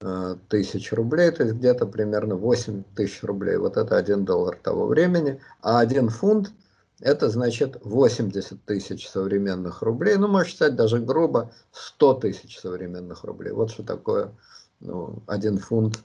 э, 0.00 0.36
тысяч 0.48 0.92
рублей, 0.92 1.30
то 1.30 1.44
есть 1.44 1.56
где-то 1.56 1.86
примерно 1.86 2.36
8 2.36 2.84
тысяч 2.96 3.22
рублей. 3.22 3.56
Вот 3.58 3.76
это 3.76 3.96
один 3.96 4.24
доллар 4.24 4.56
того 4.56 4.86
времени. 4.86 5.40
А 5.60 5.80
один 5.80 6.08
фунт– 6.08 6.52
это 7.04 7.28
значит 7.28 7.76
80 7.82 8.64
тысяч 8.64 9.06
современных 9.06 9.82
рублей, 9.82 10.16
ну, 10.16 10.26
можно 10.26 10.48
считать 10.48 10.74
даже 10.74 10.98
грубо 10.98 11.52
100 11.70 12.14
тысяч 12.14 12.58
современных 12.58 13.24
рублей. 13.24 13.52
Вот 13.52 13.70
что 13.70 13.82
такое 13.82 14.32
ну, 14.80 15.22
один 15.26 15.58
фунт 15.58 16.02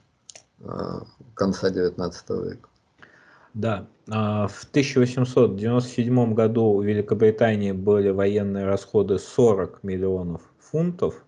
э, 0.60 1.00
конца 1.36 1.70
19 1.70 2.30
века. 2.30 2.70
Да, 3.54 3.88
а, 4.10 4.48
в 4.48 4.66
1897 4.66 6.34
году 6.34 6.76
в 6.76 6.84
Великобритании 6.84 7.72
были 7.72 8.10
военные 8.10 8.66
расходы 8.66 9.20
40 9.20 9.82
миллионов 9.84 10.42
фунтов, 10.60 11.24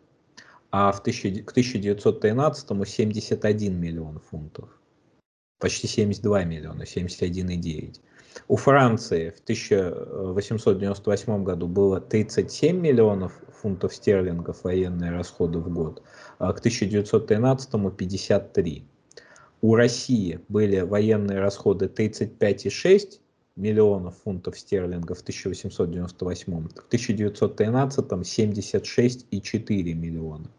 а 0.70 0.92
в 0.92 1.00
1000, 1.00 1.44
к 1.44 1.52
1913 1.52 2.90
71 2.90 3.80
миллион 3.80 4.20
фунтов. 4.20 4.70
Почти 5.60 5.88
72 5.88 6.44
миллиона, 6.44 6.84
71,9. 6.84 8.02
У 8.48 8.56
Франции 8.56 9.30
в 9.30 9.40
1898 9.42 11.44
году 11.44 11.68
было 11.68 12.00
37 12.00 12.78
миллионов 12.78 13.34
фунтов 13.62 13.94
стерлингов 13.94 14.64
военные 14.64 15.12
расходы 15.12 15.60
в 15.60 15.72
год, 15.72 16.02
а 16.40 16.52
к 16.54 16.60
1913 16.60 17.70
53. 17.98 18.86
У 19.62 19.76
России 19.76 20.40
были 20.50 20.82
военные 20.82 21.40
расходы 21.40 21.86
35,6 21.86 23.20
миллионов 23.56 24.16
фунтов 24.24 24.58
стерлингов 24.58 25.20
в 25.20 25.22
1898, 25.22 26.68
к 26.70 26.88
1913 26.88 28.06
76,4 28.06 29.94
миллиона. 29.94 30.50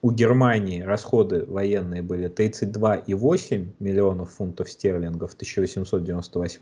У 0.00 0.12
Германии 0.12 0.80
расходы 0.80 1.44
военные 1.46 2.02
были 2.02 2.30
32,8 2.30 3.68
миллионов 3.80 4.32
фунтов 4.32 4.70
стерлингов 4.70 5.32
в 5.32 5.34
1898, 5.34 6.58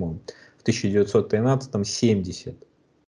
в 0.56 0.62
1913 0.62 1.86
70 1.86 2.56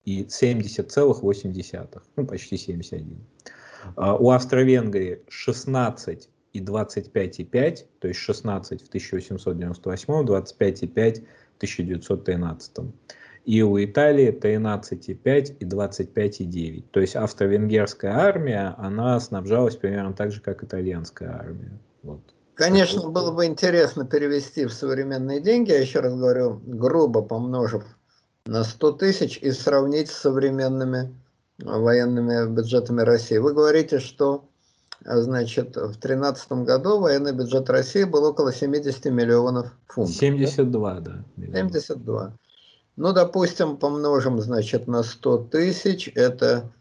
и 0.04 0.24
70,8, 0.24 2.02
ну 2.18 2.26
почти 2.26 2.58
71. 2.58 3.18
А 3.96 4.16
у 4.16 4.32
Австро-Венгрии 4.32 5.22
16 5.30 6.30
и 6.54 6.60
25,5, 6.60 7.86
то 8.00 8.08
есть 8.10 8.20
16 8.20 8.82
в 8.84 8.88
1898, 8.88 10.14
25,5 10.26 11.26
в 11.54 11.58
1913 11.58 12.78
и 13.48 13.62
у 13.62 13.82
Италии 13.82 14.38
13,5 14.38 15.58
и 15.60 15.66
25,9. 15.66 16.84
То 16.92 17.00
есть 17.00 17.16
австро-венгерская 17.16 18.12
армия, 18.14 18.76
она 18.78 19.18
снабжалась 19.22 19.78
примерно 19.78 20.14
так 20.14 20.34
же, 20.34 20.42
как 20.42 20.66
итальянская 20.66 21.30
армия. 21.30 21.80
Вот. 22.04 22.20
Конечно, 22.56 23.08
было 23.08 23.32
бы 23.32 23.46
интересно 23.46 24.06
перевести 24.06 24.66
в 24.66 24.74
современные 24.74 25.40
деньги, 25.40 25.72
я 25.72 25.80
еще 25.80 26.02
раз 26.02 26.14
говорю, 26.16 26.62
грубо 26.66 27.22
помножив 27.22 27.86
на 28.46 28.66
100 28.66 28.92
тысяч 28.94 29.38
и 29.38 29.52
сравнить 29.52 30.10
с 30.10 30.18
современными 30.18 31.16
военными 31.60 32.54
бюджетами 32.54 33.02
России. 33.02 33.38
Вы 33.38 33.54
говорите, 33.54 34.00
что 34.00 34.50
значит, 35.06 35.78
в 35.78 35.92
2013 35.92 36.52
году 36.64 37.00
военный 37.00 37.32
бюджет 37.32 37.70
России 37.70 38.04
был 38.04 38.26
около 38.26 38.52
70 38.52 39.06
миллионов 39.06 39.74
фунтов. 39.88 40.16
72, 40.16 41.00
да. 41.00 41.24
да 41.38 41.60
72. 41.60 42.34
Ну, 42.98 43.14
допустим, 43.14 43.78
помножим, 43.78 44.42
значит, 44.42 44.88
на 44.88 45.04
100 45.04 45.38
тысяч, 45.52 46.12
это, 46.16 46.72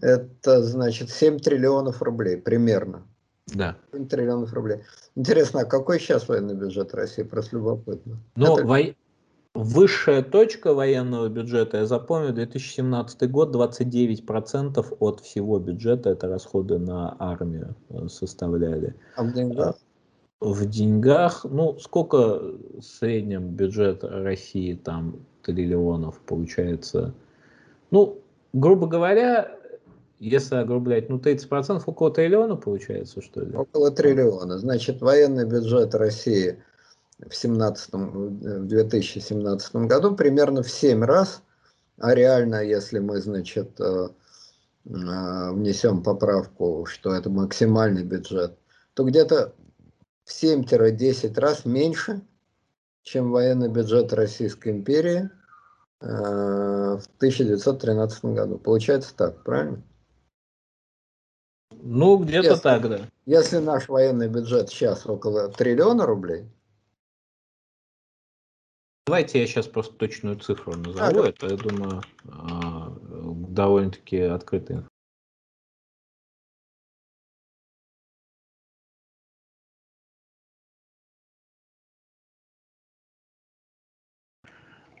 это, 0.00 0.62
значит, 0.62 1.10
7 1.10 1.38
триллионов 1.38 2.00
рублей 2.02 2.38
примерно. 2.38 3.06
Да. 3.46 3.76
7 3.92 4.08
триллионов 4.08 4.54
рублей. 4.54 4.78
Интересно, 5.16 5.60
а 5.60 5.64
какой 5.66 6.00
сейчас 6.00 6.28
военный 6.28 6.54
бюджет 6.54 6.94
России? 6.94 7.22
Просто 7.22 7.56
любопытно. 7.56 8.16
Ну, 8.36 8.56
это... 8.56 8.66
во... 8.66 8.78
высшая 9.54 10.22
точка 10.22 10.72
военного 10.72 11.28
бюджета, 11.28 11.76
я 11.76 11.86
запомню, 11.86 12.32
2017 12.32 13.30
год, 13.30 13.54
29% 13.54 14.96
от 14.98 15.20
всего 15.20 15.58
бюджета, 15.58 16.08
это 16.08 16.26
расходы 16.26 16.78
на 16.78 17.14
армию 17.18 17.76
э, 17.90 18.08
составляли. 18.08 18.94
А 19.14 19.24
в 19.24 19.32
деньгах? 19.34 19.76
В 20.40 20.66
деньгах, 20.66 21.44
ну, 21.44 21.78
сколько 21.78 22.38
в 22.38 22.82
среднем 22.82 23.50
бюджет 23.50 24.04
России 24.04 24.74
там 24.74 25.20
триллионов 25.46 26.18
получается. 26.20 27.14
Ну, 27.90 28.18
грубо 28.52 28.86
говоря, 28.86 29.56
если 30.18 30.56
огрублять, 30.56 31.08
ну 31.08 31.18
30% 31.18 31.82
около 31.86 32.10
триллиона 32.10 32.56
получается, 32.56 33.22
что 33.22 33.42
ли? 33.42 33.54
Около 33.54 33.90
триллиона. 33.90 34.58
Значит, 34.58 35.00
военный 35.00 35.46
бюджет 35.46 35.94
России 35.94 36.58
в, 37.18 37.34
17, 37.34 37.92
в 37.92 38.66
2017 38.66 39.76
году 39.76 40.16
примерно 40.16 40.62
в 40.62 40.70
7 40.70 41.04
раз, 41.04 41.42
а 41.98 42.14
реально, 42.14 42.62
если 42.62 42.98
мы, 42.98 43.20
значит, 43.20 43.80
э, 43.80 44.08
э, 44.84 45.50
внесем 45.52 46.02
поправку, 46.02 46.86
что 46.86 47.14
это 47.14 47.30
максимальный 47.30 48.02
бюджет, 48.02 48.58
то 48.94 49.04
где-то 49.04 49.54
в 50.24 50.30
7-10 50.30 51.38
раз 51.40 51.64
меньше, 51.64 52.20
чем 53.06 53.30
военный 53.30 53.68
бюджет 53.68 54.12
Российской 54.12 54.72
империи 54.72 55.30
э, 56.00 56.06
в 56.06 57.06
1913 57.18 58.24
году. 58.24 58.58
Получается 58.58 59.14
так, 59.16 59.44
правильно? 59.44 59.80
Ну, 61.70 62.18
где-то 62.18 62.60
так, 62.60 62.88
да. 62.88 63.08
Если 63.24 63.58
наш 63.58 63.88
военный 63.88 64.28
бюджет 64.28 64.70
сейчас 64.70 65.06
около 65.06 65.48
триллиона 65.48 66.04
рублей. 66.04 66.46
Давайте 69.06 69.40
я 69.40 69.46
сейчас 69.46 69.68
просто 69.68 69.94
точную 69.94 70.40
цифру 70.40 70.74
назову. 70.74 71.22
А, 71.22 71.28
Это, 71.28 71.46
я 71.46 71.56
думаю, 71.56 72.02
э, 72.24 72.30
довольно-таки 73.48 74.18
открытая 74.18 74.84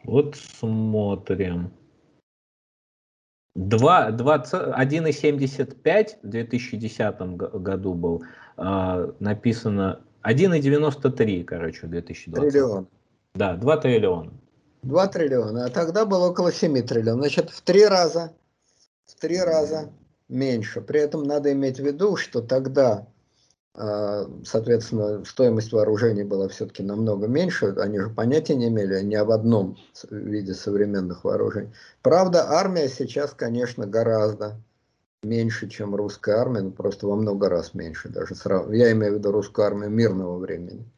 Вот 0.06 0.36
смотрим. 0.36 1.72
1,75 3.56 6.08
в 6.22 6.28
2010 6.28 7.20
году 7.36 7.94
был 7.94 8.22
э, 8.56 9.12
написано 9.18 10.00
1,93, 10.22 11.44
короче, 11.44 11.86
в 11.86 11.90
2020. 11.90 12.52
Триллион. 12.52 12.86
Да, 13.34 13.56
2 13.56 13.76
триллиона. 13.78 14.32
2 14.82 15.06
триллиона, 15.08 15.64
а 15.64 15.70
тогда 15.70 16.06
было 16.06 16.28
около 16.28 16.52
7 16.52 16.82
триллионов. 16.82 17.22
Значит, 17.22 17.50
в 17.50 17.60
три 17.62 17.84
раза, 17.84 18.32
в 19.06 19.16
три 19.18 19.40
раза 19.40 19.90
меньше. 20.28 20.82
При 20.82 21.00
этом 21.00 21.24
надо 21.24 21.52
иметь 21.52 21.80
в 21.80 21.84
виду, 21.84 22.14
что 22.14 22.42
тогда 22.42 23.08
соответственно, 23.76 25.24
стоимость 25.24 25.72
вооружений 25.72 26.24
была 26.24 26.48
все-таки 26.48 26.82
намного 26.82 27.26
меньше, 27.26 27.74
они 27.78 27.98
же 27.98 28.08
понятия 28.08 28.54
не 28.54 28.68
имели 28.68 29.02
ни 29.02 29.14
об 29.14 29.30
одном 29.30 29.76
виде 30.10 30.54
современных 30.54 31.24
вооружений. 31.24 31.72
Правда, 32.02 32.48
армия 32.48 32.88
сейчас, 32.88 33.32
конечно, 33.32 33.86
гораздо 33.86 34.56
меньше, 35.22 35.68
чем 35.68 35.94
русская 35.94 36.36
армия, 36.36 36.60
ну 36.60 36.70
просто 36.70 37.06
во 37.06 37.16
много 37.16 37.48
раз 37.48 37.74
меньше, 37.74 38.08
даже 38.08 38.34
срав... 38.34 38.72
я 38.72 38.92
имею 38.92 39.14
в 39.14 39.16
виду 39.16 39.32
русскую 39.32 39.66
армию 39.66 39.90
мирного 39.90 40.38
времени. 40.38 40.88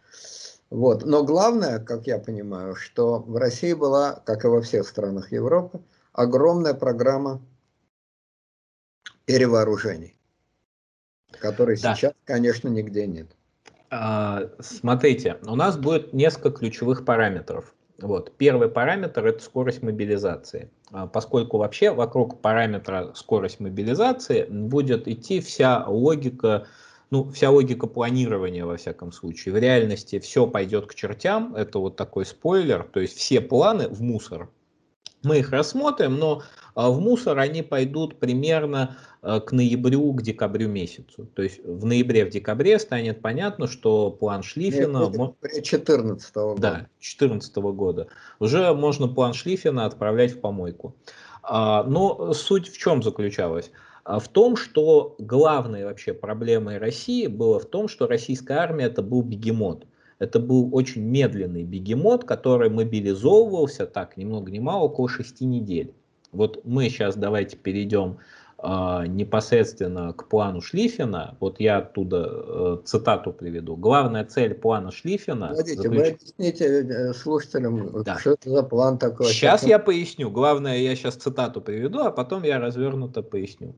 Вот. 0.70 1.04
Но 1.04 1.24
главное, 1.24 1.78
как 1.78 2.06
я 2.06 2.18
понимаю, 2.18 2.74
что 2.74 3.20
в 3.20 3.36
России 3.36 3.72
была, 3.72 4.22
как 4.26 4.44
и 4.44 4.48
во 4.48 4.60
всех 4.60 4.86
странах 4.86 5.32
Европы, 5.32 5.80
огромная 6.12 6.74
программа 6.74 7.40
перевооружений, 9.24 10.17
которой 11.30 11.78
да. 11.80 11.94
сейчас, 11.94 12.12
конечно, 12.24 12.68
нигде 12.68 13.06
нет. 13.06 13.28
А, 13.90 14.50
смотрите, 14.60 15.38
у 15.46 15.54
нас 15.54 15.76
будет 15.76 16.12
несколько 16.12 16.50
ключевых 16.50 17.04
параметров. 17.04 17.74
Вот. 18.00 18.32
Первый 18.36 18.68
параметр– 18.68 19.26
это 19.26 19.42
скорость 19.42 19.82
мобилизации. 19.82 20.70
А, 20.92 21.06
поскольку 21.06 21.58
вообще 21.58 21.90
вокруг 21.90 22.40
параметра 22.40 23.12
скорость 23.14 23.60
мобилизации 23.60 24.44
будет 24.44 25.08
идти 25.08 25.40
вся 25.40 25.84
логика 25.86 26.66
ну, 27.10 27.30
вся 27.30 27.50
логика 27.50 27.86
планирования, 27.86 28.66
во 28.66 28.76
всяком 28.76 29.12
случае. 29.12 29.54
В 29.54 29.58
реальности 29.58 30.18
все 30.18 30.46
пойдет 30.46 30.86
к 30.86 30.94
чертям, 30.94 31.54
это 31.54 31.78
вот 31.78 31.96
такой 31.96 32.26
спойлер, 32.26 32.82
то 32.82 33.00
есть 33.00 33.16
все 33.16 33.40
планы 33.40 33.88
в 33.88 34.02
мусор. 34.02 34.50
Мы 35.22 35.38
их 35.38 35.50
рассмотрим, 35.50 36.16
но 36.16 36.42
а, 36.78 36.90
в 36.90 37.00
мусор 37.00 37.40
они 37.40 37.62
пойдут 37.62 38.20
примерно 38.20 38.96
а, 39.20 39.40
к 39.40 39.50
ноябрю, 39.50 40.12
к 40.12 40.22
декабрю 40.22 40.68
месяцу. 40.68 41.26
То 41.34 41.42
есть 41.42 41.58
в 41.64 41.84
ноябре, 41.84 42.24
в 42.24 42.30
декабре 42.30 42.78
станет 42.78 43.20
понятно, 43.20 43.66
что 43.66 44.12
план 44.12 44.44
Шлиффена... 44.44 45.10
2014 45.10 46.34
года. 46.36 46.60
Да, 46.60 46.74
2014 47.00 47.56
года. 47.56 48.06
Уже 48.38 48.72
можно 48.74 49.08
план 49.08 49.34
Шлиффена 49.34 49.86
отправлять 49.86 50.34
в 50.34 50.40
помойку. 50.40 50.94
А, 51.42 51.82
но 51.82 52.32
суть 52.32 52.68
в 52.68 52.78
чем 52.78 53.02
заключалась? 53.02 53.72
А 54.04 54.20
в 54.20 54.28
том, 54.28 54.56
что 54.56 55.16
главной 55.18 55.84
вообще 55.84 56.12
проблемой 56.12 56.78
России 56.78 57.26
было 57.26 57.58
в 57.58 57.66
том, 57.66 57.88
что 57.88 58.06
российская 58.06 58.58
армия 58.58 58.84
это 58.84 59.02
был 59.02 59.22
бегемот. 59.22 59.84
Это 60.20 60.38
был 60.38 60.72
очень 60.72 61.02
медленный 61.02 61.64
бегемот, 61.64 62.22
который 62.22 62.70
мобилизовывался 62.70 63.84
так, 63.84 64.16
ни 64.16 64.24
много 64.24 64.52
ни 64.52 64.60
мало, 64.60 64.84
около 64.84 65.08
шести 65.08 65.44
недель. 65.44 65.92
Вот 66.32 66.60
мы 66.64 66.88
сейчас 66.88 67.16
давайте 67.16 67.56
перейдем 67.56 68.18
э, 68.62 69.04
непосредственно 69.06 70.12
к 70.12 70.28
плану 70.28 70.60
Шлиффена. 70.60 71.36
Вот 71.40 71.60
я 71.60 71.78
оттуда 71.78 72.28
э, 72.30 72.78
цитату 72.84 73.32
приведу. 73.32 73.76
Главная 73.76 74.24
цель 74.24 74.54
плана 74.54 74.90
Шлиффена... 74.90 75.48
Погодите, 75.48 75.82
заключ... 75.82 75.98
вы 75.98 76.08
объясните 76.08 76.64
э, 76.66 77.12
слушателям, 77.14 78.02
да. 78.02 78.18
что 78.18 78.32
это 78.32 78.50
за 78.50 78.62
план 78.62 78.98
такой? 78.98 79.26
Сейчас 79.26 79.64
я 79.64 79.78
поясню. 79.78 80.30
Главное, 80.30 80.78
я 80.78 80.94
сейчас 80.94 81.14
цитату 81.14 81.60
приведу, 81.60 82.00
а 82.00 82.10
потом 82.10 82.42
я 82.42 82.58
развернуто 82.58 83.22
поясню. 83.22 83.74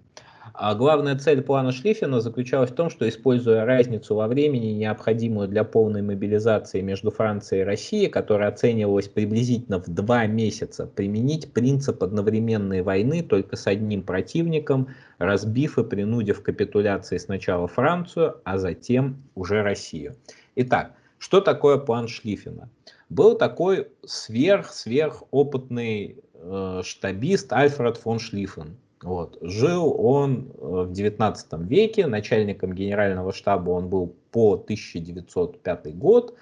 А 0.54 0.74
главная 0.74 1.16
цель 1.16 1.42
плана 1.42 1.72
Шлиффена 1.72 2.20
заключалась 2.20 2.70
в 2.70 2.74
том, 2.74 2.90
что, 2.90 3.08
используя 3.08 3.64
разницу 3.64 4.14
во 4.14 4.28
времени, 4.28 4.72
необходимую 4.72 5.48
для 5.48 5.64
полной 5.64 6.02
мобилизации 6.02 6.80
между 6.80 7.10
Францией 7.10 7.62
и 7.62 7.64
Россией, 7.64 8.08
которая 8.08 8.48
оценивалась 8.48 9.08
приблизительно 9.08 9.80
в 9.80 9.88
два 9.88 10.26
месяца, 10.26 10.86
применить 10.86 11.52
принцип 11.52 12.02
одновременной 12.02 12.82
войны 12.82 13.22
только 13.22 13.56
с 13.56 13.66
одним 13.66 14.02
противником, 14.02 14.88
разбив 15.18 15.78
и 15.78 15.84
принудив 15.84 16.42
капитуляции 16.42 17.18
сначала 17.18 17.66
Францию, 17.66 18.40
а 18.44 18.58
затем 18.58 19.22
уже 19.34 19.62
Россию. 19.62 20.16
Итак, 20.56 20.92
что 21.18 21.40
такое 21.40 21.76
план 21.76 22.08
Шлиффена? 22.08 22.68
Был 23.08 23.36
такой 23.36 23.88
сверх-сверхопытный 24.06 26.16
э, 26.32 26.82
штабист 26.84 27.52
Альфред 27.52 27.96
фон 27.96 28.18
Шлиффен, 28.18 28.76
вот. 29.02 29.38
Жил 29.40 29.94
он 29.98 30.52
э, 30.58 30.84
в 30.88 30.92
19 30.92 31.52
веке, 31.60 32.06
начальником 32.06 32.74
генерального 32.74 33.32
штаба 33.32 33.70
он 33.70 33.88
был 33.88 34.14
по 34.30 34.54
1905 34.54 35.96
год, 35.96 36.34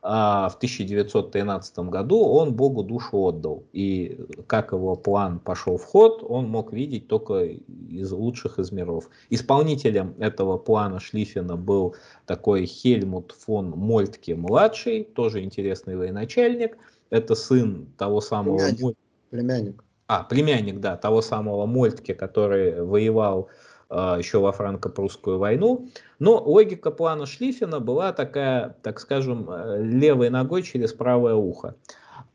а 0.00 0.48
в 0.50 0.56
1913 0.56 1.78
году 1.78 2.20
он 2.20 2.54
Богу 2.54 2.84
душу 2.84 3.18
отдал. 3.18 3.64
И 3.72 4.20
как 4.46 4.72
его 4.72 4.94
план 4.96 5.40
пошел 5.40 5.76
в 5.76 5.84
ход, 5.84 6.22
он 6.22 6.48
мог 6.48 6.72
видеть 6.72 7.08
только 7.08 7.44
из 7.44 8.12
лучших 8.12 8.58
из 8.58 8.70
миров. 8.70 9.08
Исполнителем 9.30 10.14
этого 10.18 10.56
плана 10.58 11.00
Шлиффена 11.00 11.56
был 11.56 11.96
такой 12.26 12.66
Хельмут 12.66 13.32
фон 13.32 13.70
Мольтке-младший, 13.70 15.04
тоже 15.04 15.42
интересный 15.42 15.96
военачальник. 15.96 16.76
Это 17.10 17.34
сын 17.34 17.86
того 17.96 18.20
самого... 18.20 18.58
Племянник. 18.58 18.96
Племянник. 19.30 19.84
А, 20.06 20.22
племянник, 20.22 20.80
да, 20.80 20.96
того 20.96 21.22
самого 21.22 21.64
Мольтке, 21.66 22.14
который 22.14 22.82
воевал 22.82 23.48
э, 23.88 24.16
еще 24.18 24.38
во 24.38 24.52
франко-прусскую 24.52 25.38
войну. 25.38 25.88
Но 26.18 26.42
логика 26.42 26.90
плана 26.90 27.24
Шлиффена 27.24 27.80
была 27.80 28.12
такая, 28.12 28.76
так 28.82 29.00
скажем, 29.00 29.48
э, 29.50 29.82
левой 29.82 30.28
ногой 30.28 30.62
через 30.62 30.92
правое 30.92 31.34
ухо. 31.34 31.74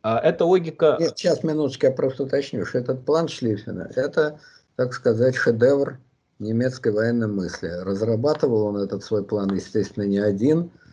А 0.02 0.20
эта 0.20 0.46
логика... 0.46 0.98
Нет, 1.00 1.14
сейчас, 1.16 1.44
минуточку, 1.44 1.86
я 1.86 1.92
просто 1.92 2.24
уточню, 2.24 2.66
что 2.66 2.80
этот 2.80 3.06
план 3.06 3.28
Шлиффена, 3.28 3.92
это, 3.96 4.40
так 4.76 4.94
сказать, 4.94 5.36
шедевр 5.36 6.00
немецкой 6.40 6.92
военной 6.92 7.28
мысли. 7.28 7.68
Разрабатывал 7.68 8.66
он 8.66 8.78
этот 8.78 9.04
свой 9.04 9.24
план, 9.24 9.54
естественно, 9.54 10.06
не 10.06 10.18
один, 10.18 10.72
а 10.72 10.89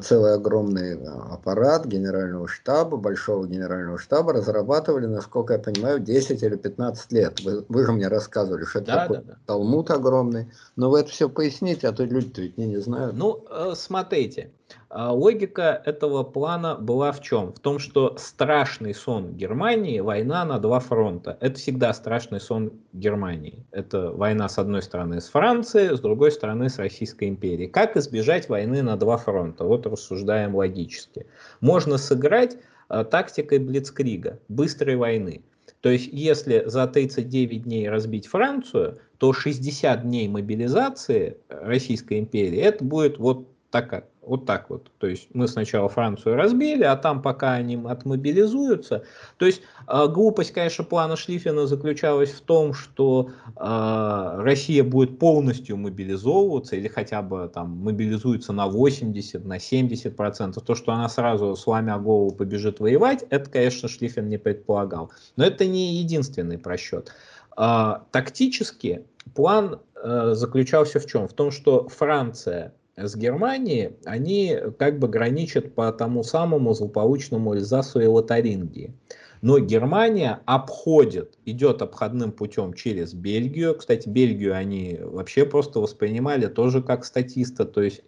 целый 0.00 0.34
огромный 0.34 0.96
э, 0.96 1.06
аппарат 1.06 1.86
генерального 1.86 2.46
штаба, 2.46 2.96
большого 2.96 3.46
генерального 3.46 3.98
штаба 3.98 4.32
разрабатывали, 4.32 5.06
насколько 5.06 5.54
я 5.54 5.58
понимаю, 5.58 6.00
10 6.00 6.42
или 6.42 6.56
15 6.56 7.12
лет. 7.12 7.40
Вы, 7.40 7.64
вы 7.68 7.84
же 7.84 7.92
мне 7.92 8.08
рассказывали, 8.08 8.64
что 8.64 8.80
это 8.80 8.86
да, 8.86 9.00
такой 9.02 9.16
да, 9.18 9.22
да. 9.22 9.38
талмуд 9.46 9.90
огромный. 9.90 10.52
Но 10.76 10.90
вы 10.90 11.00
это 11.00 11.10
все 11.10 11.28
поясните, 11.28 11.88
а 11.88 11.92
то 11.92 12.04
люди-то 12.04 12.42
ведь 12.42 12.56
не, 12.56 12.66
не 12.66 12.78
знают. 12.78 13.16
Ну, 13.16 13.44
э, 13.50 13.72
смотрите, 13.76 14.52
а, 14.83 14.83
логика 14.94 15.82
этого 15.84 16.22
плана 16.22 16.76
была 16.76 17.10
в 17.10 17.20
чем? 17.20 17.52
В 17.52 17.58
том, 17.58 17.78
что 17.78 18.16
страшный 18.16 18.94
сон 18.94 19.32
Германии– 19.34 20.00
война 20.00 20.44
на 20.44 20.58
два 20.58 20.78
фронта. 20.78 21.36
Это 21.40 21.58
всегда 21.58 21.92
страшный 21.92 22.40
сон 22.40 22.72
Германии. 22.92 23.66
Это 23.72 24.12
война 24.12 24.48
с 24.48 24.58
одной 24.58 24.82
стороны 24.82 25.20
с 25.20 25.28
Францией, 25.28 25.96
с 25.96 26.00
другой 26.00 26.30
стороны 26.30 26.68
с 26.68 26.78
Российской 26.78 27.28
империей. 27.28 27.68
Как 27.68 27.96
избежать 27.96 28.48
войны 28.48 28.82
на 28.82 28.96
два 28.96 29.16
фронта? 29.16 29.64
Вот 29.64 29.86
рассуждаем 29.86 30.54
логически. 30.54 31.26
Можно 31.60 31.98
сыграть 31.98 32.56
а, 32.88 33.02
тактикой 33.04 33.58
Блицкрига, 33.58 34.38
быстрой 34.48 34.96
войны. 34.96 35.42
То 35.80 35.90
есть, 35.90 36.08
если 36.12 36.62
за 36.66 36.86
39 36.86 37.64
дней 37.64 37.88
разбить 37.88 38.26
Францию, 38.26 39.00
то 39.18 39.32
60 39.32 40.02
дней 40.02 40.28
мобилизации 40.28 41.36
Российской 41.48 42.20
империи, 42.20 42.58
это 42.58 42.84
будет 42.84 43.18
вот 43.18 43.48
так, 43.70 44.04
вот 44.26 44.46
так 44.46 44.70
вот. 44.70 44.90
То 44.98 45.06
есть 45.06 45.28
мы 45.34 45.48
сначала 45.48 45.88
Францию 45.88 46.36
разбили, 46.36 46.84
а 46.84 46.96
там 46.96 47.22
пока 47.22 47.52
они 47.52 47.76
отмобилизуются. 47.84 49.04
То 49.38 49.46
есть 49.46 49.62
э, 49.88 50.08
глупость, 50.08 50.52
конечно, 50.52 50.84
плана 50.84 51.16
Шлиффена 51.16 51.66
заключалась 51.66 52.30
в 52.30 52.40
том, 52.40 52.74
что 52.74 53.30
э, 53.56 54.34
Россия 54.42 54.84
будет 54.84 55.18
полностью 55.18 55.76
мобилизовываться 55.76 56.76
или 56.76 56.88
хотя 56.88 57.22
бы 57.22 57.50
там 57.52 57.70
мобилизуется 57.70 58.52
на 58.52 58.66
80, 58.66 59.44
на 59.44 59.58
70 59.58 60.16
процентов. 60.16 60.64
То, 60.64 60.74
что 60.74 60.92
она 60.92 61.08
сразу 61.08 61.56
сломя 61.56 61.98
голову 61.98 62.32
побежит 62.32 62.80
воевать, 62.80 63.24
это, 63.30 63.50
конечно, 63.50 63.88
Шлиффен 63.88 64.28
не 64.28 64.38
предполагал. 64.38 65.10
Но 65.36 65.44
это 65.44 65.66
не 65.66 65.94
единственный 65.96 66.58
просчет. 66.58 67.12
Э, 67.56 67.96
тактически 68.10 69.04
план 69.34 69.80
э, 69.96 70.32
заключался 70.34 71.00
в 71.00 71.06
чем? 71.06 71.28
В 71.28 71.32
том, 71.32 71.50
что 71.50 71.88
Франция 71.88 72.74
с 72.96 73.16
Германией, 73.16 73.96
они 74.04 74.56
как 74.78 74.98
бы 74.98 75.08
граничат 75.08 75.74
по 75.74 75.90
тому 75.92 76.22
самому 76.22 76.74
злополучному 76.74 77.54
Эльзасу 77.54 78.00
и 78.00 78.06
Лотарингии. 78.06 78.94
Но 79.42 79.58
Германия 79.58 80.40
обходит, 80.46 81.36
идет 81.44 81.82
обходным 81.82 82.32
путем 82.32 82.72
через 82.72 83.12
Бельгию. 83.12 83.74
Кстати, 83.74 84.08
Бельгию 84.08 84.54
они 84.54 84.98
вообще 85.02 85.44
просто 85.44 85.80
воспринимали 85.80 86.46
тоже 86.46 86.82
как 86.82 87.04
статиста. 87.04 87.66
То 87.66 87.82
есть 87.82 88.02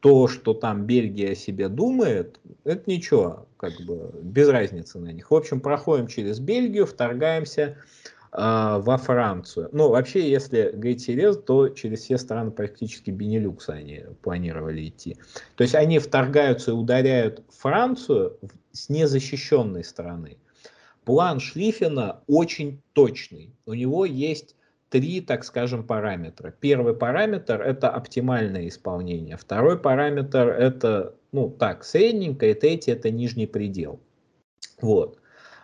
то, 0.00 0.28
что 0.28 0.52
там 0.52 0.84
Бельгия 0.84 1.32
о 1.32 1.34
себе 1.34 1.70
думает, 1.70 2.38
это 2.64 2.82
ничего, 2.90 3.46
как 3.56 3.72
бы 3.86 4.10
без 4.22 4.48
разницы 4.50 4.98
на 4.98 5.10
них. 5.10 5.30
В 5.30 5.34
общем, 5.34 5.60
проходим 5.60 6.06
через 6.06 6.40
Бельгию, 6.40 6.84
вторгаемся 6.84 7.78
во 8.36 8.98
Францию. 8.98 9.68
Ну, 9.70 9.90
вообще, 9.90 10.28
если 10.28 10.70
говорить 10.72 11.02
серьезно, 11.02 11.40
то 11.42 11.68
через 11.68 12.00
все 12.00 12.18
страны 12.18 12.50
практически 12.50 13.10
Бенилюкса 13.10 13.74
они 13.74 14.04
планировали 14.22 14.88
идти. 14.88 15.16
То 15.54 15.62
есть 15.62 15.76
они 15.76 16.00
вторгаются 16.00 16.72
и 16.72 16.74
ударяют 16.74 17.42
Францию 17.50 18.36
с 18.72 18.88
незащищенной 18.88 19.84
стороны. 19.84 20.38
План 21.04 21.38
Шлиффена 21.38 22.22
очень 22.26 22.82
точный. 22.92 23.54
У 23.66 23.74
него 23.74 24.04
есть 24.04 24.56
три, 24.88 25.20
так 25.20 25.44
скажем, 25.44 25.86
параметра. 25.86 26.52
Первый 26.58 26.94
параметр– 26.94 27.60
это 27.62 27.90
оптимальное 27.90 28.68
исполнение. 28.68 29.36
Второй 29.36 29.78
параметр– 29.78 30.48
это, 30.58 31.14
ну, 31.32 31.50
так, 31.50 31.84
средненькое. 31.84 32.52
И 32.52 32.54
третий– 32.54 32.90
это 32.92 33.10
нижний 33.10 33.46
предел. 33.46 34.00
Вот. 34.80 35.18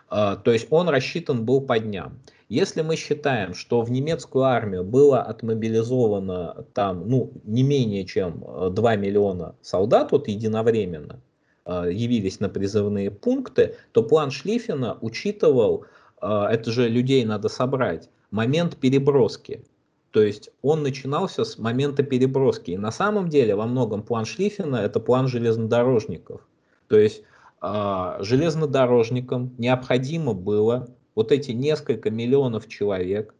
А, 0.09 0.35
то 0.35 0.51
есть 0.51 0.67
он 0.69 0.89
рассчитан 0.89 1.45
был 1.45 1.61
по 1.61 1.79
дням. 1.79 2.19
Если 2.51 2.81
мы 2.81 2.97
считаем, 2.97 3.53
что 3.53 3.81
в 3.81 3.89
немецкую 3.89 4.43
армию 4.43 4.83
было 4.83 5.21
отмобилизовано 5.21 6.65
там, 6.73 7.07
ну, 7.07 7.31
не 7.45 7.63
менее 7.63 8.03
чем 8.03 8.43
2 8.73 8.93
э, 8.93 8.97
миллиона 8.97 9.55
солдат 9.61 10.11
вот 10.11 10.27
единовременно, 10.27 11.21
э, 11.65 11.85
явились 11.93 12.41
на 12.41 12.49
призывные 12.49 13.09
пункты, 13.09 13.77
то 13.93 14.03
план 14.03 14.31
Шлиффена 14.31 14.97
учитывал, 14.99 15.85
э, 16.21 16.27
это 16.27 16.71
же 16.71 16.89
людей 16.89 17.23
надо 17.23 17.47
собрать, 17.47 18.09
момент 18.31 18.75
переброски. 18.75 19.63
То 20.11 20.21
есть 20.21 20.49
он 20.61 20.83
начинался 20.83 21.45
с 21.45 21.57
момента 21.57 22.03
переброски. 22.03 22.71
И 22.71 22.77
на 22.77 22.91
самом 22.91 23.29
деле 23.29 23.55
во 23.55 23.65
многом 23.65 24.03
план 24.03 24.25
Шлиффена 24.25 24.75
это 24.75 24.99
план 24.99 25.29
железнодорожников. 25.29 26.41
То 26.89 26.97
есть 26.97 27.23
э, 27.61 28.17
железнодорожникам 28.19 29.55
необходимо 29.57 30.33
было 30.33 30.89
вот 31.15 31.31
эти 31.31 31.51
несколько 31.51 32.09
миллионов 32.09 32.67
человек 32.67 33.33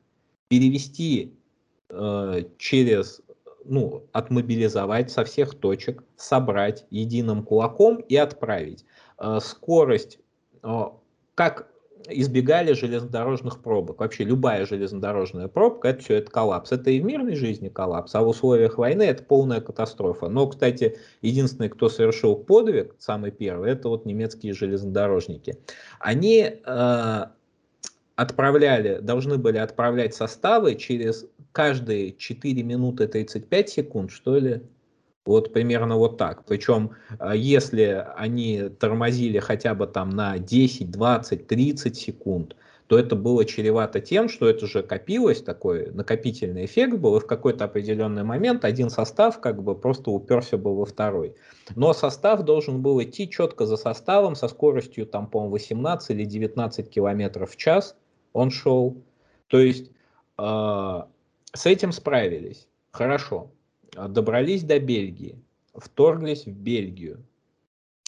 перевести 0.48 1.34
э, 1.90 2.44
через, 2.58 3.22
ну, 3.66 4.04
отмобилизовать 4.12 5.12
со 5.12 5.24
всех 5.24 5.56
точек, 5.56 6.04
собрать 6.16 6.86
единым 6.90 7.44
кулаком 7.44 7.98
и 7.98 8.16
отправить. 8.16 8.86
Э, 9.18 9.40
скорость, 9.42 10.20
э, 10.64 10.84
как 11.36 11.72
избегали 12.10 12.74
железнодорожных 12.74 13.62
пробок. 13.62 14.00
Вообще 14.00 14.24
любая 14.24 14.66
железнодорожная 14.66 15.48
пробка, 15.48 15.90
это 15.90 16.04
все, 16.04 16.16
это 16.16 16.32
коллапс. 16.32 16.72
Это 16.72 16.90
и 16.90 17.00
в 17.00 17.06
мирной 17.06 17.36
жизни 17.36 17.70
коллапс, 17.70 18.16
а 18.16 18.22
в 18.22 18.28
условиях 18.28 18.78
войны 18.78 19.04
это 19.04 19.24
полная 19.24 19.62
катастрофа. 19.62 20.28
Но, 20.28 20.48
кстати, 20.48 20.98
единственный, 21.22 21.70
кто 21.70 21.90
совершил 21.90 22.36
подвиг, 22.36 22.96
самый 23.00 23.32
первый, 23.32 23.72
это 23.72 23.90
вот 23.90 24.06
немецкие 24.06 24.54
железнодорожники. 24.54 25.58
Они 26.00 26.42
э, 26.44 27.26
отправляли, 28.22 29.00
должны 29.00 29.38
были 29.38 29.58
отправлять 29.58 30.14
составы 30.14 30.76
через 30.76 31.26
каждые 31.52 32.14
4 32.14 32.62
минуты 32.64 33.08
35 33.08 33.70
секунд, 33.70 34.12
что 34.12 34.38
ли, 34.38 34.62
вот 35.26 35.54
примерно 35.54 35.98
вот 35.98 36.18
так. 36.18 36.46
Причем, 36.46 36.92
а, 37.18 37.36
если 37.36 38.06
они 38.16 38.70
тормозили 38.80 39.40
хотя 39.40 39.74
бы 39.74 39.88
там 39.88 40.10
на 40.12 40.38
10, 40.38 40.92
20, 40.92 41.48
30 41.48 41.98
секунд, 41.98 42.56
то 42.88 43.00
это 43.00 43.16
было 43.16 43.46
чревато 43.46 44.02
тем, 44.02 44.30
что 44.30 44.50
это 44.50 44.68
же 44.68 44.84
копилось, 44.84 45.42
такой 45.42 45.92
накопительный 45.92 46.66
эффект 46.66 46.98
был, 46.98 47.18
и 47.18 47.20
в 47.22 47.26
какой-то 47.26 47.64
определенный 47.64 48.24
момент 48.24 48.66
один 48.66 48.90
состав 48.90 49.40
как 49.40 49.64
бы 49.64 49.76
просто 49.76 50.12
уперся 50.12 50.58
был 50.58 50.76
во 50.76 50.86
второй. 50.86 51.34
Но 51.76 51.94
состав 51.94 52.44
должен 52.44 52.82
был 52.82 53.02
идти 53.02 53.30
четко 53.30 53.66
за 53.66 53.78
составом 53.78 54.36
со 54.36 54.48
скоростью 54.48 55.08
там, 55.08 55.28
по-моему, 55.28 55.54
18 55.54 56.12
или 56.12 56.26
19 56.26 56.90
километров 56.90 57.52
в 57.52 57.56
час 57.56 57.96
он 58.34 58.52
шел. 58.52 58.98
То 59.48 59.60
есть 59.60 59.92
э, 60.38 61.02
с 61.54 61.66
этим 61.66 61.92
справились. 61.92 62.68
Хорошо. 62.92 63.52
А, 63.96 64.08
добрались 64.08 64.64
до 64.64 64.80
Бельгии, 64.80 65.36
вторглись 65.76 66.46
в 66.46 66.52
Бельгию. 66.52 67.26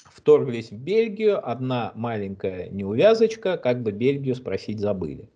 Вторглись 0.05 0.71
в 0.71 0.77
Бельгию, 0.77 1.45
одна 1.49 1.91
маленькая 1.95 2.69
неувязочка, 2.69 3.57
как 3.57 3.81
бы 3.81 3.91
Бельгию 3.91 4.35
спросить 4.35 4.79
забыли. 4.79 5.29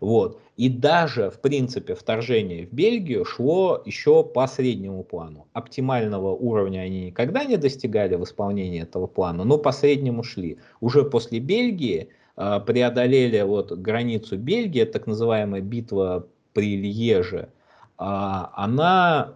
Вот. 0.00 0.40
И 0.56 0.68
даже, 0.68 1.30
в 1.30 1.40
принципе, 1.40 1.94
вторжение 1.94 2.66
в 2.66 2.72
Бельгию 2.72 3.24
шло 3.24 3.82
еще 3.84 4.22
по 4.22 4.46
среднему 4.46 5.02
плану. 5.02 5.46
Оптимального 5.52 6.30
уровня 6.30 6.80
они 6.80 7.06
никогда 7.06 7.44
не 7.44 7.56
достигали 7.56 8.14
в 8.14 8.24
исполнении 8.24 8.82
этого 8.82 9.06
плана, 9.06 9.44
но 9.44 9.58
по 9.58 9.72
среднему 9.72 10.22
шли. 10.22 10.58
Уже 10.80 11.04
после 11.04 11.40
Бельгии 11.40 12.08
преодолели 12.36 13.42
вот 13.42 13.72
границу 13.72 14.36
Бельгии, 14.36 14.84
так 14.84 15.06
называемая 15.06 15.60
битва 15.60 16.26
при 16.52 16.76
Льеже, 16.76 17.38
э, 17.38 17.48
она 17.96 19.34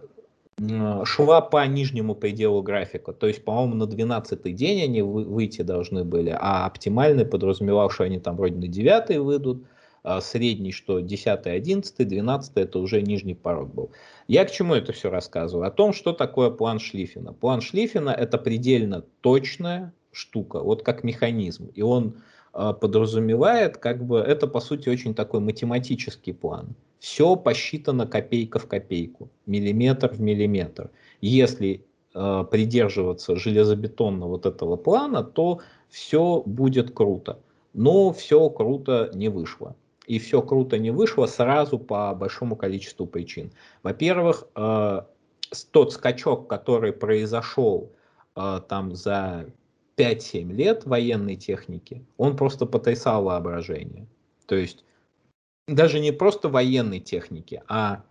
шла 1.05 1.41
по 1.41 1.65
нижнему 1.65 2.15
пределу 2.15 2.61
графика. 2.61 3.13
То 3.13 3.27
есть, 3.27 3.43
по-моему, 3.43 3.75
на 3.75 3.85
12 3.85 4.53
день 4.55 4.83
они 4.83 5.01
выйти 5.01 5.61
должны 5.61 6.03
были, 6.03 6.35
а 6.37 6.65
оптимальный 6.65 7.25
подразумевал, 7.25 7.89
что 7.89 8.03
они 8.03 8.19
там 8.19 8.35
вроде 8.35 8.55
на 8.55 8.67
9 8.67 9.17
выйдут, 9.19 9.63
а 10.03 10.21
средний, 10.21 10.71
что 10.71 10.99
10, 10.99 11.45
11, 11.45 12.07
12 12.07 12.51
это 12.55 12.79
уже 12.79 13.01
нижний 13.01 13.35
порог 13.35 13.73
был. 13.73 13.91
Я 14.27 14.45
к 14.45 14.51
чему 14.51 14.73
это 14.73 14.91
все 14.91 15.09
рассказываю? 15.09 15.67
О 15.67 15.71
том, 15.71 15.93
что 15.93 16.13
такое 16.13 16.49
план 16.49 16.79
Шлиффена. 16.79 17.33
План 17.33 17.61
Шлиффена 17.61 18.09
это 18.09 18.37
предельно 18.37 19.03
точная 19.21 19.93
штука, 20.11 20.59
вот 20.59 20.83
как 20.83 21.03
механизм. 21.03 21.67
И 21.75 21.81
он 21.81 22.15
подразумевает, 22.51 23.77
как 23.77 24.03
бы, 24.03 24.19
это 24.19 24.47
по 24.47 24.59
сути 24.59 24.89
очень 24.89 25.13
такой 25.13 25.39
математический 25.39 26.33
план. 26.33 26.75
Все 26.99 27.35
посчитано 27.35 28.05
копейка 28.05 28.59
в 28.59 28.67
копейку, 28.67 29.29
миллиметр 29.45 30.09
в 30.13 30.19
миллиметр. 30.19 30.89
Если 31.21 31.85
э, 32.13 32.45
придерживаться 32.51 33.35
железобетонного 33.35 34.31
вот 34.31 34.45
этого 34.45 34.75
плана, 34.75 35.23
то 35.23 35.61
все 35.89 36.43
будет 36.45 36.91
круто. 36.91 37.39
Но 37.73 38.11
все 38.11 38.49
круто 38.49 39.11
не 39.13 39.29
вышло. 39.29 39.75
И 40.07 40.19
все 40.19 40.41
круто 40.41 40.77
не 40.77 40.91
вышло 40.91 41.27
сразу 41.27 41.79
по 41.79 42.13
большому 42.15 42.55
количеству 42.55 43.05
причин. 43.05 43.51
Во-первых, 43.83 44.47
э, 44.55 45.01
тот 45.71 45.93
скачок, 45.93 46.47
который 46.47 46.91
произошел 46.91 47.91
э, 48.35 48.59
там 48.67 48.95
за 48.95 49.45
5-7 49.99 50.53
лет 50.53 50.85
военной 50.85 51.35
техники, 51.35 52.05
он 52.17 52.37
просто 52.37 52.65
потрясал 52.65 53.23
воображение. 53.23 54.07
То 54.45 54.55
есть 54.55 54.85
даже 55.67 55.99
не 55.99 56.11
просто 56.11 56.49
военной 56.49 56.99
техники, 56.99 57.61
а 57.67 58.03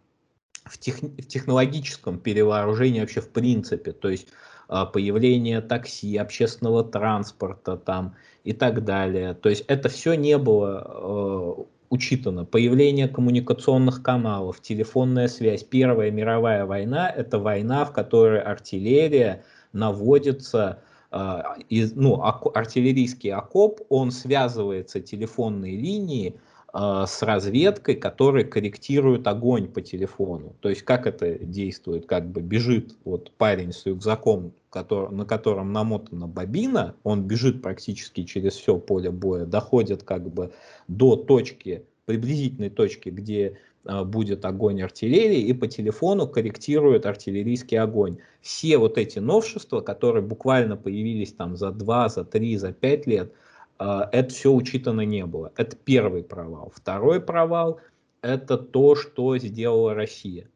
в, 0.65 0.79
тех, 0.79 1.01
в 1.01 1.27
технологическом 1.27 2.21
перевооружении 2.21 3.01
вообще 3.01 3.21
в 3.21 3.31
принципе, 3.31 3.93
то 3.93 4.11
есть 4.11 4.29
а, 4.69 4.85
появление 4.85 5.63
такси, 5.63 6.17
общественного 6.17 6.85
транспорта 6.85 7.77
там 7.77 8.15
и 8.45 8.53
так 8.53 8.85
далее. 8.85 9.35
То 9.35 9.49
есть 9.49 9.65
это 9.67 9.89
все 9.89 10.15
не 10.15 10.37
было 10.37 10.87
э, 10.87 11.63
учитано. 11.91 12.45
Появление 12.45 13.09
коммуникационных 13.09 14.03
каналов, 14.03 14.61
телефонная 14.61 15.29
связь. 15.29 15.65
Первая 15.65 16.11
мировая 16.11 16.67
война– 16.67 17.11
это 17.17 17.39
война, 17.39 17.85
в 17.85 17.93
которой 17.93 18.41
артиллерия 18.41 19.45
наводится 19.73 20.83
из, 21.11 21.95
ну, 21.95 22.23
артиллерийский 22.23 23.33
окоп, 23.33 23.81
он 23.89 24.11
связывается 24.11 25.01
телефонные 25.01 25.77
линии 25.77 26.39
а, 26.71 27.07
с 27.07 27.23
разведкой, 27.23 27.95
которая 27.95 28.45
корректирует 28.45 29.27
огонь 29.27 29.69
по 29.69 29.81
телефону. 29.81 30.55
То 30.61 30.69
есть 30.69 30.83
как 30.83 31.07
это 31.07 31.39
действует? 31.39 32.07
Как 32.07 32.29
бы 32.29 32.43
бежит 32.43 32.95
вот 33.05 33.33
парень 33.39 33.73
с 33.73 33.87
рюкзаком, 33.87 34.53
который, 34.69 35.11
на 35.11 35.25
котором 35.25 35.73
намотана 35.73 36.27
бобина, 36.27 36.95
он 37.05 37.23
бежит 37.23 37.63
практически 37.63 38.25
через 38.25 38.53
все 38.53 38.77
поле 38.79 39.11
боя, 39.11 39.47
доходит 39.47 40.03
как 40.03 40.29
бы 40.29 40.53
до 40.89 41.17
точки, 41.17 41.87
приблизительной 42.05 42.71
точки, 42.71 43.09
где 43.09 43.57
а, 43.57 43.68
будет 44.05 44.45
огонь 44.45 44.83
артиллерии, 44.83 45.41
и 45.41 45.53
по 45.53 45.67
телефону 45.67 46.27
корректирует 46.27 47.07
артиллерийский 47.07 47.79
огонь. 47.79 48.19
Все 48.41 48.79
вот 48.79 48.99
эти 48.99 49.19
новшества, 49.19 49.81
которые 49.81 50.23
буквально 50.23 50.77
появились 50.77 51.33
там 51.33 51.57
за 51.57 51.71
2, 51.71 52.09
за 52.09 52.25
3, 52.25 52.57
за 52.57 52.73
5 52.73 53.07
лет– 53.07 53.33
а, 53.79 54.09
это 54.13 54.35
все 54.35 54.53
учитано 54.53 55.03
не 55.03 55.25
было. 55.25 55.53
Это 55.57 55.77
первый 55.77 56.25
провал. 56.25 56.73
Второй 56.75 57.21
провал– 57.21 57.81
это 58.23 58.59
то, 58.59 58.97
что 58.97 59.39
сделала 59.39 59.95
Россия. 59.95 60.49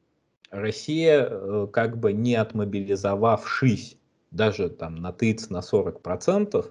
Россия, 0.50 1.28
э, 1.30 1.68
как 1.72 1.98
бы 1.98 2.12
не 2.12 2.34
отмобилизовавшись 2.34 3.96
даже 4.32 4.68
там 4.68 4.96
на 4.96 5.12
30, 5.12 5.50
на 5.50 5.62
40 5.62 6.02
процентов, 6.02 6.70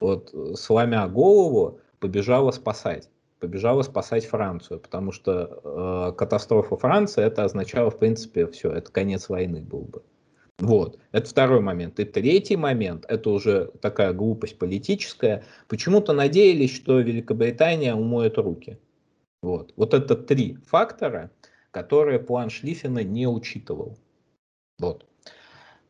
вот 0.00 0.34
сломя 0.54 1.08
голову, 1.08 1.80
побежала 1.98 2.50
спасать. 2.50 3.08
Побежала 3.46 3.82
спасать 3.82 4.26
Францию, 4.26 4.80
потому 4.80 5.12
что 5.12 5.60
э, 5.62 6.18
катастрофа 6.18 6.76
Франции 6.76 7.22
это 7.22 7.44
означало, 7.44 7.92
в 7.92 7.98
принципе, 8.00 8.48
все, 8.48 8.72
это 8.72 8.90
конец 8.90 9.28
войны 9.28 9.60
был 9.60 9.82
бы. 9.82 10.02
Вот, 10.58 10.98
это 11.12 11.30
второй 11.30 11.60
момент. 11.60 12.00
И 12.00 12.04
третий 12.04 12.56
момент, 12.56 13.04
это 13.08 13.30
уже 13.30 13.70
такая 13.80 14.12
глупость 14.12 14.58
политическая, 14.58 15.44
почему-то 15.68 16.12
надеялись, 16.12 16.74
что 16.74 16.98
Великобритания 16.98 17.94
умоет 17.94 18.36
руки. 18.36 18.80
Вот, 19.42 19.72
вот 19.76 19.94
это 19.94 20.16
три 20.16 20.56
фактора, 20.66 21.30
которые 21.70 22.18
план 22.18 22.50
Шлиффена 22.50 23.04
не 23.04 23.28
учитывал. 23.28 23.96
Вот. 24.80 25.06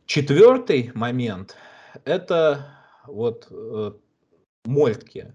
Четвертый 0.05 0.91
момент, 0.93 1.57
это 2.05 2.67
вот 3.07 3.49
э, 3.51 3.93
Мольтке, 4.67 5.35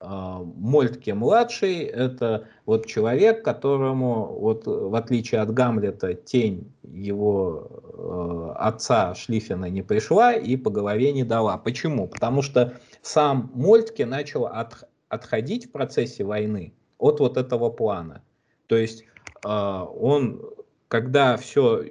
Мольтке 0.00 1.14
младший 1.14 1.84
это 1.84 2.48
вот 2.66 2.86
человек, 2.86 3.42
которому 3.42 4.26
вот 4.38 4.66
в 4.66 4.94
отличие 4.94 5.40
от 5.40 5.52
Гамлета 5.54 6.12
тень 6.12 6.70
его 6.82 7.70
э, 7.94 8.52
отца 8.58 9.14
Шлиффена 9.14 9.70
не 9.70 9.80
пришла 9.80 10.34
и 10.34 10.56
по 10.56 10.70
голове 10.70 11.12
не 11.12 11.24
дала. 11.24 11.56
Почему? 11.56 12.08
Потому 12.08 12.42
что 12.42 12.74
сам 13.00 13.50
Мольтке 13.54 14.04
начал 14.04 14.44
от, 14.44 14.86
отходить 15.08 15.66
в 15.66 15.72
процессе 15.72 16.24
войны 16.24 16.74
от 16.98 17.20
вот 17.20 17.38
этого 17.38 17.70
плана. 17.70 18.22
То 18.66 18.76
есть 18.76 19.04
э, 19.44 19.48
он, 19.48 20.42
когда 20.88 21.38
все 21.38 21.84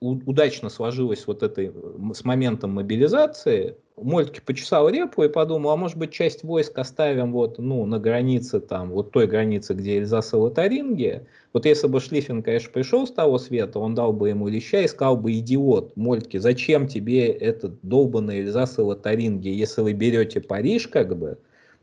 удачно 0.00 0.70
сложилось 0.70 1.26
вот 1.28 1.44
этой 1.44 1.72
с 2.14 2.24
моментом 2.24 2.72
мобилизации, 2.72 3.76
Мольтке 4.04 4.40
почесал 4.40 4.88
репу 4.88 5.22
и 5.22 5.28
подумал, 5.28 5.70
а 5.70 5.76
может 5.76 5.96
быть 5.96 6.12
часть 6.12 6.42
войск 6.42 6.78
оставим 6.78 7.32
вот, 7.32 7.58
ну, 7.58 7.84
на 7.86 7.98
границе 7.98 8.60
там, 8.60 8.90
вот 8.90 9.10
той 9.10 9.26
границе, 9.26 9.74
где 9.74 9.98
Эльзас 9.98 10.32
и 10.32 10.36
Лотарингия. 10.36 11.26
Вот 11.52 11.66
если 11.66 11.86
бы 11.86 12.00
Шлиффен, 12.00 12.42
конечно, 12.42 12.70
пришел 12.72 13.06
с 13.06 13.12
того 13.12 13.38
света, 13.38 13.78
он 13.78 13.94
дал 13.94 14.12
бы 14.12 14.30
ему 14.30 14.48
леща 14.48 14.80
и 14.80 14.88
сказал 14.88 15.16
бы, 15.16 15.32
идиот, 15.32 15.96
Мольтке, 15.96 16.40
зачем 16.40 16.88
тебе 16.88 17.26
этот 17.26 17.74
долбанный 17.82 18.40
Эльзас 18.40 18.78
и 18.78 18.82
Лотарингия? 18.82 19.52
Если 19.52 19.82
вы 19.82 19.92
берете 19.92 20.40
Париж, 20.40 20.88
как 20.88 21.16
бы, 21.16 21.38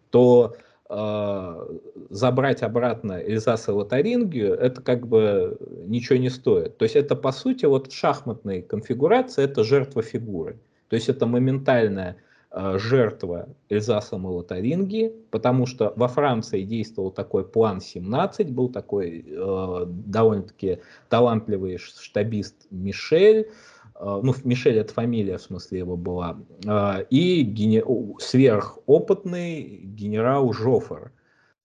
то 0.10 0.56
э, 0.90 1.78
забрать 2.10 2.64
обратно 2.64 3.22
Эльзас 3.22 3.68
и 3.68 3.72
Лотарингию, 3.72 4.56
это 4.56 4.82
как 4.82 5.08
бы 5.08 5.58
ничего 5.86 6.18
не 6.18 6.30
стоит. 6.30 6.78
То 6.78 6.84
есть 6.84 6.96
это, 6.96 7.16
по 7.16 7.32
сути, 7.32 7.66
вот 7.66 7.92
в 7.92 7.96
шахматной 7.96 8.62
конфигурации 8.62 9.44
это 9.44 9.64
жертва 9.64 10.02
фигуры. 10.02 10.58
То 10.90 10.96
есть 10.96 11.08
это 11.08 11.26
моментальная 11.26 12.18
э, 12.52 12.78
жертва 12.80 13.50
Эльзасом 13.70 14.28
и 14.28 14.32
Лотарингии, 14.32 15.14
потому 15.32 15.66
что 15.66 15.94
во 15.96 16.08
Франции 16.08 16.64
действовал 16.64 17.12
такой 17.12 17.46
план 17.48 17.80
17, 17.80 18.52
был 18.52 18.70
такой 18.70 19.26
э, 19.26 19.86
довольно-таки 19.88 20.80
талантливый 21.10 21.78
штабист 21.78 22.56
Мишель, 22.72 23.50
э, 23.96 24.20
ну, 24.24 24.34
Мишель 24.44 24.80
это 24.80 24.94
фамилия, 24.94 25.38
в 25.38 25.44
смысле 25.44 25.80
его 25.80 25.96
была, 25.96 26.38
э, 26.66 27.06
и 27.12 27.44
гене... 27.44 27.84
сверхопытный 28.20 29.82
генерал 29.84 30.52
Жофер. 30.52 31.12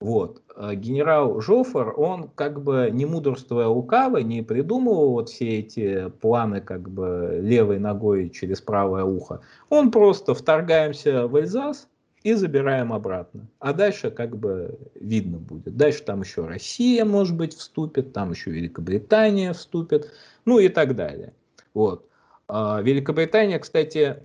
Вот. 0.05 0.43
А 0.55 0.75
генерал 0.75 1.41
Жофер, 1.41 1.95
он 1.99 2.29
как 2.35 2.63
бы 2.63 2.91
не 2.93 3.07
мудрствуя 3.07 3.69
лукаво, 3.69 4.19
не 4.19 4.43
придумывал 4.43 5.13
вот 5.13 5.31
все 5.31 5.61
эти 5.61 6.11
планы 6.21 6.61
как 6.61 6.91
бы 6.91 7.39
левой 7.41 7.79
ногой 7.79 8.29
через 8.29 8.61
правое 8.61 9.03
ухо. 9.05 9.41
Он 9.71 9.91
просто 9.91 10.35
вторгаемся 10.35 11.27
в 11.27 11.35
Эльзас 11.37 11.89
и 12.23 12.35
забираем 12.35 12.93
обратно. 12.93 13.49
А 13.61 13.73
дальше 13.73 14.11
как 14.11 14.37
бы 14.37 14.79
видно 14.95 15.39
будет. 15.39 15.75
Дальше 15.75 16.03
там 16.03 16.21
еще 16.21 16.45
Россия, 16.45 17.07
может 17.07 17.35
быть, 17.35 17.57
вступит, 17.57 18.13
там 18.13 18.33
еще 18.33 18.51
Великобритания 18.51 19.55
вступит, 19.55 20.11
ну 20.45 20.59
и 20.59 20.69
так 20.69 20.97
далее. 20.97 21.33
Вот. 21.73 22.07
А 22.47 22.83
Великобритания, 22.83 23.59
кстати, 23.59 24.19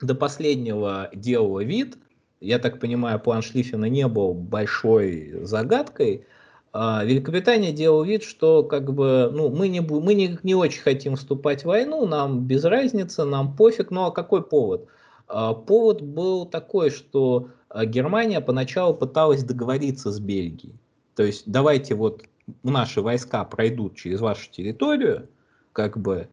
до 0.00 0.14
последнего 0.14 1.10
делала 1.12 1.64
вид, 1.64 1.98
я 2.40 2.58
так 2.58 2.80
понимаю, 2.80 3.18
план 3.20 3.42
Шлиффена 3.42 3.86
не 3.86 4.06
был 4.06 4.34
большой 4.34 5.40
загадкой. 5.42 6.26
А 6.72 7.02
Великобритания 7.04 7.72
делала 7.72 8.04
вид, 8.04 8.22
что 8.22 8.62
как 8.62 8.92
бы, 8.92 9.30
ну, 9.32 9.48
мы, 9.48 9.68
не, 9.68 9.80
мы 9.80 10.14
не, 10.14 10.38
не 10.42 10.54
очень 10.54 10.82
хотим 10.82 11.16
вступать 11.16 11.62
в 11.62 11.66
войну, 11.66 12.06
нам 12.06 12.46
без 12.46 12.64
разницы, 12.64 13.24
нам 13.24 13.56
пофиг. 13.56 13.90
Ну 13.90 14.04
а 14.04 14.10
какой 14.10 14.42
повод? 14.42 14.86
А, 15.26 15.54
повод 15.54 16.02
был 16.02 16.46
такой, 16.46 16.90
что 16.90 17.48
а, 17.68 17.86
Германия 17.86 18.40
поначалу 18.40 18.94
пыталась 18.94 19.42
договориться 19.42 20.12
с 20.12 20.20
Бельгией. 20.20 20.74
То 21.16 21.22
есть 21.22 21.44
давайте 21.46 21.94
вот 21.94 22.22
наши 22.62 23.00
войска 23.00 23.44
пройдут 23.44 23.96
через 23.96 24.20
вашу 24.20 24.50
территорию, 24.50 25.28
как 25.72 25.98
бы, 25.98 26.28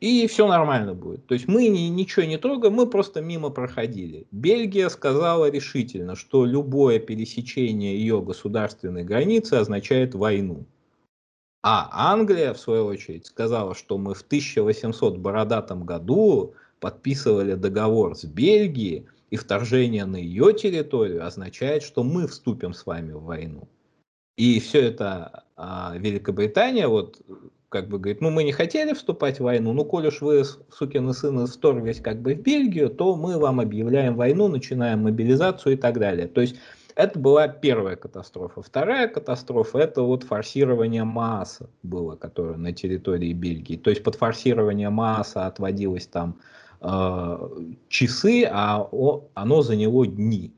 и 0.00 0.26
все 0.26 0.48
нормально 0.48 0.94
будет. 0.94 1.26
То 1.26 1.34
есть 1.34 1.46
мы 1.46 1.68
ни, 1.68 1.88
ничего 1.88 2.24
не 2.24 2.38
трогаем, 2.38 2.74
мы 2.74 2.86
просто 2.86 3.20
мимо 3.20 3.50
проходили. 3.50 4.26
Бельгия 4.30 4.88
сказала 4.88 5.50
решительно, 5.50 6.16
что 6.16 6.46
любое 6.46 6.98
пересечение 6.98 7.98
ее 7.98 8.22
государственной 8.22 9.04
границы 9.04 9.54
означает 9.54 10.14
войну. 10.14 10.66
А 11.62 12.12
Англия, 12.12 12.54
в 12.54 12.58
свою 12.58 12.86
очередь, 12.86 13.26
сказала, 13.26 13.74
что 13.74 13.98
мы 13.98 14.14
в 14.14 14.22
1800 14.22 15.18
бородатом 15.18 15.84
году 15.84 16.54
подписывали 16.80 17.54
договор 17.54 18.16
с 18.16 18.24
Бельгией, 18.24 19.06
и 19.28 19.36
вторжение 19.36 20.06
на 20.06 20.16
ее 20.16 20.52
территорию 20.54 21.24
означает, 21.24 21.82
что 21.82 22.02
мы 22.02 22.26
вступим 22.26 22.72
с 22.72 22.84
вами 22.86 23.12
в 23.12 23.22
войну. 23.22 23.68
И 24.36 24.58
все 24.58 24.80
это 24.86 25.44
а, 25.56 25.94
Великобритания 25.96 26.88
вот 26.88 27.20
как 27.70 27.88
бы 27.88 27.98
говорит, 27.98 28.20
ну 28.20 28.30
мы 28.30 28.44
не 28.44 28.52
хотели 28.52 28.92
вступать 28.92 29.38
в 29.38 29.44
войну, 29.44 29.72
ну 29.72 29.84
коль 29.84 30.08
уж 30.08 30.20
вы, 30.20 30.44
сукины 30.44 31.14
сыны, 31.14 31.46
вторглись 31.46 32.00
как 32.00 32.20
бы 32.20 32.34
в 32.34 32.42
Бельгию, 32.42 32.90
то 32.90 33.16
мы 33.16 33.38
вам 33.38 33.60
объявляем 33.60 34.16
войну, 34.16 34.48
начинаем 34.48 35.04
мобилизацию 35.04 35.74
и 35.74 35.76
так 35.76 35.98
далее. 35.98 36.26
То 36.26 36.40
есть 36.40 36.56
это 36.96 37.18
была 37.18 37.46
первая 37.46 37.94
катастрофа. 37.94 38.60
Вторая 38.60 39.06
катастрофа 39.06 39.78
это 39.78 40.02
вот 40.02 40.24
форсирование 40.24 41.04
Мааса 41.04 41.70
было, 41.84 42.16
которое 42.16 42.56
на 42.56 42.72
территории 42.72 43.32
Бельгии. 43.32 43.76
То 43.76 43.90
есть 43.90 44.02
под 44.02 44.16
форсирование 44.16 44.90
Мааса 44.90 45.46
отводилось 45.46 46.08
там 46.08 46.40
э, 46.80 47.68
часы, 47.88 48.48
а 48.50 48.82
о, 48.90 49.28
оно 49.34 49.62
заняло 49.62 50.06
дни. 50.08 50.52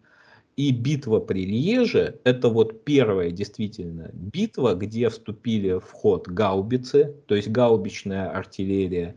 И 0.57 0.71
битва 0.71 1.19
при 1.21 1.47
Льеже– 1.47 2.21
это 2.25 2.49
вот 2.51 2.85
первая 2.85 3.31
действительно 3.31 4.11
битва, 4.13 4.75
где 4.75 5.09
вступили 5.09 5.79
в 5.79 5.91
ход 5.93 6.29
гаубицы, 6.29 7.15
то 7.27 7.35
есть 7.35 7.49
гаубичная 7.49 8.31
артиллерия. 8.31 9.17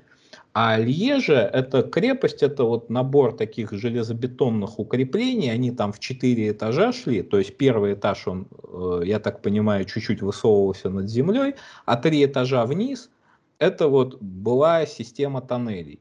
А 0.54 0.80
Льеже– 0.80 1.34
это 1.54 1.84
крепость, 1.84 2.42
это 2.42 2.64
вот 2.64 2.90
набор 2.90 3.36
таких 3.36 3.74
железобетонных 3.74 4.80
укреплений, 4.80 5.50
они 5.52 5.72
там 5.72 5.92
в 5.92 6.00
четыре 6.00 6.52
этажа 6.52 6.94
шли, 6.94 7.22
то 7.22 7.38
есть 7.38 7.58
первый 7.58 7.94
этаж, 7.96 8.26
он, 8.28 8.48
э, 8.64 9.02
я 9.04 9.20
так 9.20 9.42
понимаю, 9.42 9.84
чуть-чуть 9.84 10.22
высовывался 10.22 10.90
над 10.90 11.10
землей, 11.10 11.56
а 11.86 11.98
три 11.98 12.24
этажа 12.24 12.66
вниз– 12.66 13.10
это 13.60 13.90
вот 13.90 14.22
была 14.22 14.86
система 14.86 15.42
тоннелей. 15.42 16.00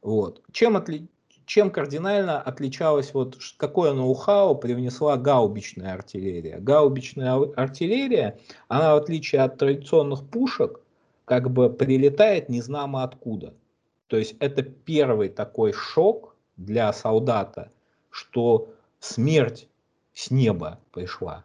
Вот. 0.00 0.42
Чем, 0.52 0.76
отли 0.76 1.08
чем 1.52 1.70
кардинально 1.70 2.40
отличалась, 2.40 3.12
вот 3.12 3.36
какое 3.58 3.92
ноу-хау 3.92 4.54
привнесла 4.54 5.18
гаубичная 5.18 5.92
артиллерия. 5.92 6.58
Гаубичная 6.58 7.34
артиллерия, 7.56 8.38
она 8.68 8.94
в 8.94 9.02
отличие 9.02 9.42
от 9.42 9.58
традиционных 9.58 10.26
пушек, 10.30 10.80
как 11.26 11.50
бы 11.50 11.68
прилетает 11.68 12.48
незнамо 12.48 13.02
откуда. 13.02 13.52
То 14.06 14.16
есть 14.16 14.34
это 14.40 14.62
первый 14.62 15.28
такой 15.28 15.74
шок 15.74 16.36
для 16.56 16.90
солдата, 16.94 17.70
что 18.08 18.70
смерть 18.98 19.68
с 20.14 20.30
неба 20.30 20.80
пришла. 20.90 21.44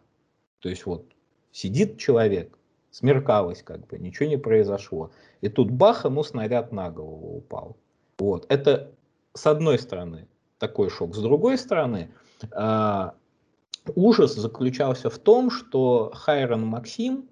То 0.60 0.70
есть 0.70 0.86
вот 0.86 1.04
сидит 1.52 1.98
человек, 1.98 2.56
смеркалось 2.92 3.62
как 3.62 3.86
бы, 3.86 3.98
ничего 3.98 4.26
не 4.26 4.38
произошло. 4.38 5.10
И 5.42 5.50
тут 5.50 5.70
бах, 5.70 6.06
ему 6.06 6.22
снаряд 6.22 6.72
на 6.72 6.90
голову 6.90 7.36
упал. 7.36 7.76
Вот. 8.18 8.46
Это 8.48 8.90
с 9.38 9.46
одной 9.46 9.78
стороны, 9.78 10.26
такой 10.58 10.90
шок. 10.90 11.14
С 11.14 11.20
другой 11.20 11.58
стороны, 11.58 12.10
э, 12.42 13.10
ужас 13.94 14.34
заключался 14.34 15.10
в 15.10 15.18
том, 15.18 15.50
что 15.50 16.10
Хайрон 16.12 16.66
Максим 16.66 17.28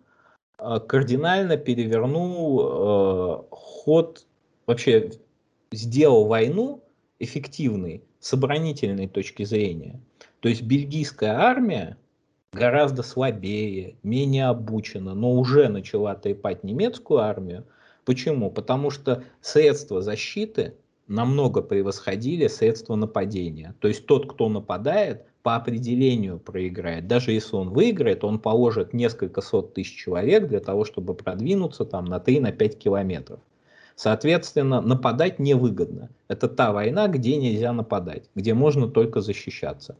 э, 0.58 0.78
кардинально 0.86 1.56
перевернул 1.56 2.60
э, 2.60 3.42
ход, 3.50 4.26
вообще 4.66 5.10
сделал 5.72 6.26
войну 6.26 6.82
эффективной 7.18 8.04
с 8.20 8.32
оборонительной 8.32 9.08
точки 9.08 9.44
зрения. 9.44 10.00
То 10.40 10.48
есть 10.48 10.62
бельгийская 10.62 11.34
армия 11.34 11.96
гораздо 12.52 13.02
слабее, 13.02 13.96
менее 14.04 14.46
обучена, 14.46 15.14
но 15.14 15.32
уже 15.32 15.68
начала 15.68 16.14
трепать 16.14 16.62
немецкую 16.62 17.20
армию. 17.20 17.66
Почему? 18.04 18.50
Потому 18.50 18.90
что 18.90 19.24
средства 19.40 20.00
защиты 20.00 20.76
намного 21.08 21.62
превосходили 21.62 22.46
средства 22.48 22.96
нападения. 22.96 23.74
То 23.80 23.88
есть 23.88 24.06
тот, 24.06 24.30
кто 24.32 24.48
нападает, 24.48 25.26
по 25.42 25.54
определению 25.54 26.40
проиграет. 26.40 27.06
Даже 27.06 27.30
если 27.30 27.54
он 27.54 27.70
выиграет, 27.70 28.24
он 28.24 28.40
положит 28.40 28.92
несколько 28.92 29.40
сот 29.40 29.74
тысяч 29.74 29.96
человек 29.96 30.48
для 30.48 30.58
того, 30.58 30.84
чтобы 30.84 31.14
продвинуться 31.14 31.84
там 31.84 32.04
на 32.06 32.16
3-5 32.18 32.76
километров. 32.76 33.38
Соответственно, 33.96 34.82
нападать 34.82 35.38
невыгодно. 35.38 36.10
Это 36.28 36.48
та 36.48 36.72
война, 36.72 37.08
где 37.08 37.38
нельзя 37.38 37.72
нападать, 37.72 38.28
где 38.34 38.52
можно 38.52 38.88
только 38.88 39.22
защищаться. 39.22 39.96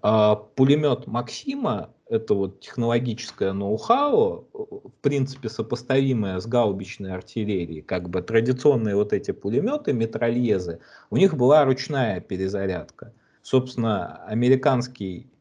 А, 0.00 0.36
пулемет 0.36 1.08
Максима, 1.08 1.90
это 2.08 2.34
вот 2.34 2.60
технологическое 2.60 3.52
ноу-хау, 3.52 4.46
в 4.52 4.92
принципе 5.00 5.48
сопоставимое 5.48 6.38
с 6.38 6.46
гаубичной 6.46 7.14
артиллерией, 7.14 7.82
как 7.82 8.08
бы 8.10 8.22
традиционные 8.22 8.94
вот 8.94 9.12
эти 9.12 9.32
пулеметы, 9.32 9.92
метрольезы, 9.92 10.78
у 11.10 11.16
них 11.16 11.34
была 11.36 11.64
ручная 11.64 12.20
перезарядка. 12.20 13.12
Собственно, 13.42 14.22
американский 14.26 15.31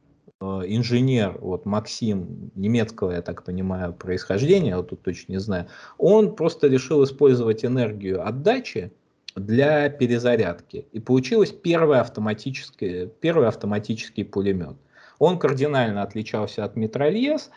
инженер, 0.41 1.37
вот 1.39 1.65
Максим, 1.65 2.51
немецкого, 2.55 3.11
я 3.11 3.21
так 3.21 3.43
понимаю, 3.43 3.93
происхождения, 3.93 4.75
вот 4.75 4.89
тут 4.89 5.01
точно 5.01 5.33
не 5.33 5.39
знаю, 5.39 5.67
он 5.97 6.35
просто 6.35 6.67
решил 6.67 7.03
использовать 7.03 7.63
энергию 7.63 8.25
отдачи 8.27 8.91
для 9.35 9.89
перезарядки. 9.89 10.85
И 10.91 10.99
получилось 10.99 11.51
первый 11.51 11.99
автоматический, 11.99 13.07
первый 13.21 13.47
автоматический 13.47 14.23
пулемет. 14.23 14.75
Он 15.19 15.37
кардинально 15.37 16.01
отличался 16.01 16.65
от 16.65 16.75
метрольез. 16.75 17.51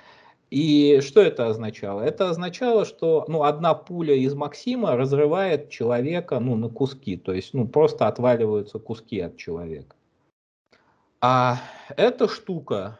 И 0.51 1.01
что 1.01 1.21
это 1.23 1.49
означало? 1.49 2.03
Это 2.03 2.29
означало, 2.29 2.85
что 2.85 3.25
ну, 3.27 3.43
одна 3.43 3.75
пуля 3.75 4.15
из 4.15 4.35
Максима 4.35 4.97
разрывает 4.97 5.71
человека 5.71 6.39
ну, 6.39 6.55
на 6.55 6.69
куски, 6.69 7.17
то 7.17 7.33
есть 7.33 7.55
ну, 7.55 7.67
просто 7.67 8.07
отваливаются 8.07 8.79
куски 8.79 9.19
от 9.21 9.37
человека. 9.37 9.97
А 11.27 11.59
эта 11.97 12.29
штука, 12.29 12.99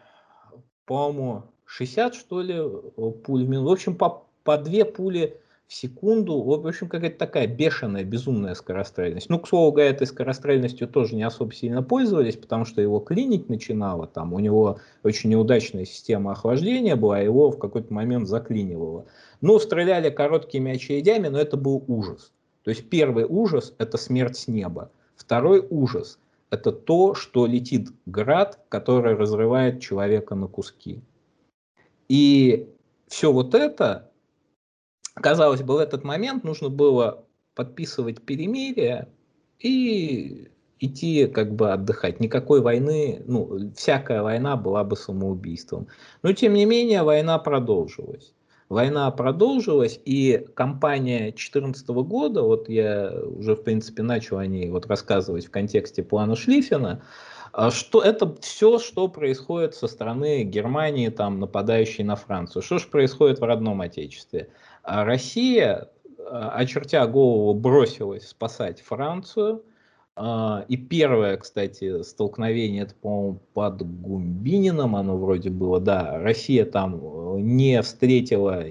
по-моему, 0.87 1.43
60, 1.67 2.15
что 2.15 2.41
ли, 2.41 2.55
пуль 3.23 3.45
в 3.45 3.49
минуту. 3.51 3.69
В 3.69 3.73
общем, 3.73 3.97
по, 3.97 4.25
по 4.45 4.57
две 4.57 4.87
пули 4.87 5.39
в 5.67 5.75
секунду. 5.75 6.41
В 6.41 6.67
общем, 6.67 6.89
какая-то 6.89 7.19
такая 7.19 7.47
бешеная, 7.47 8.03
безумная 8.03 8.55
скорострельность. 8.55 9.29
Ну, 9.29 9.39
к 9.39 9.47
слову 9.47 9.73
говоря, 9.73 9.91
этой 9.91 10.07
скорострельностью 10.07 10.89
тоже 10.89 11.17
не 11.17 11.23
особо 11.23 11.53
сильно 11.53 11.83
пользовались, 11.83 12.39
потому 12.39 12.65
что 12.65 12.81
его 12.81 12.99
клинить 12.99 13.51
начинало. 13.51 14.07
Там 14.07 14.33
у 14.33 14.39
него 14.39 14.79
очень 15.03 15.29
неудачная 15.29 15.85
система 15.85 16.33
охлаждения 16.33 16.97
была, 16.97 17.19
его 17.19 17.51
в 17.51 17.59
какой-то 17.59 17.93
момент 17.93 18.27
заклинивало. 18.27 19.05
Ну, 19.43 19.59
стреляли 19.59 20.09
короткими 20.09 20.73
очередями, 20.73 21.29
но 21.29 21.39
это 21.39 21.59
был 21.59 21.85
ужас. 21.89 22.33
То 22.63 22.71
есть 22.71 22.89
первый 22.89 23.27
ужас– 23.29 23.75
это 23.79 23.99
смерть 23.99 24.39
с 24.39 24.49
неба. 24.49 24.91
Второй 25.15 25.63
ужас– 25.69 26.19
это 26.55 26.73
то, 26.73 27.15
что 27.15 27.47
летит 27.47 27.89
град, 28.07 28.61
который 28.69 29.15
разрывает 29.15 29.81
человека 29.81 30.35
на 30.35 30.47
куски. 30.47 31.03
И 32.09 32.69
все 33.09 33.33
вот 33.33 33.55
это 33.55 34.11
казалось 35.15 35.63
бы, 35.63 35.75
в 35.75 35.79
этот 35.79 36.05
момент 36.05 36.45
нужно 36.45 36.69
было 36.69 37.25
подписывать 37.55 38.23
перемирие 38.23 39.09
и 39.61 40.51
идти 40.81 41.27
как 41.27 41.55
бы 41.55 41.73
отдыхать. 41.73 42.21
Никакой 42.21 42.61
войны, 42.61 43.23
ну, 43.27 43.73
всякая 43.77 44.23
война 44.23 44.57
была 44.57 44.85
бы 44.85 44.97
самоубийством. 44.97 45.87
Но 46.23 46.33
тем 46.33 46.55
не 46.55 46.65
менее 46.65 47.03
война 47.03 47.39
продолжилась. 47.39 48.35
Война 48.69 49.11
продолжилась, 49.11 50.01
и 50.05 50.47
кампания 50.55 51.25
2014 51.25 51.89
года, 51.89 52.43
вот 52.43 52.69
я 52.69 53.13
уже 53.37 53.55
в 53.55 53.63
принципе 53.63 54.03
начал 54.03 54.39
о 54.39 54.47
ней 54.47 54.71
вот 54.71 54.87
рассказывать 54.87 55.47
в 55.47 55.51
контексте 55.51 56.03
плана 56.03 56.35
Шлиффена, 56.35 57.03
а 57.53 57.71
что 57.71 58.03
это 58.03 58.35
все, 58.41 58.79
что 58.79 59.07
происходит 59.07 59.75
со 59.75 59.87
стороны 59.87 60.43
Германии, 60.43 61.09
там, 61.09 61.39
нападающей 61.39 62.03
на 62.03 62.17
Францию. 62.17 62.63
Что 62.63 62.79
же 62.79 62.89
происходит 62.89 63.39
в 63.39 63.45
родном 63.45 63.81
отечестве? 63.81 64.49
А 64.83 65.05
Россия, 65.05 65.91
а, 66.19 66.51
очертя 66.57 67.07
голову, 67.07 67.55
бросилась 67.55 68.29
спасать 68.29 68.81
Францию. 68.81 69.63
А, 70.17 70.65
и 70.69 70.77
первое, 70.77 71.37
кстати, 71.37 72.03
столкновение, 72.03 72.85
это, 72.85 72.95
по-моему, 72.95 73.41
под 73.53 73.83
Гумбинином 73.83 74.95
оно 74.95 75.17
вроде 75.17 75.51
было, 75.51 75.81
да, 75.81 76.19
Россия 76.19 76.65
там 76.65 77.01
э, 77.03 77.41
не 77.41 77.83
встретила, 77.83 78.65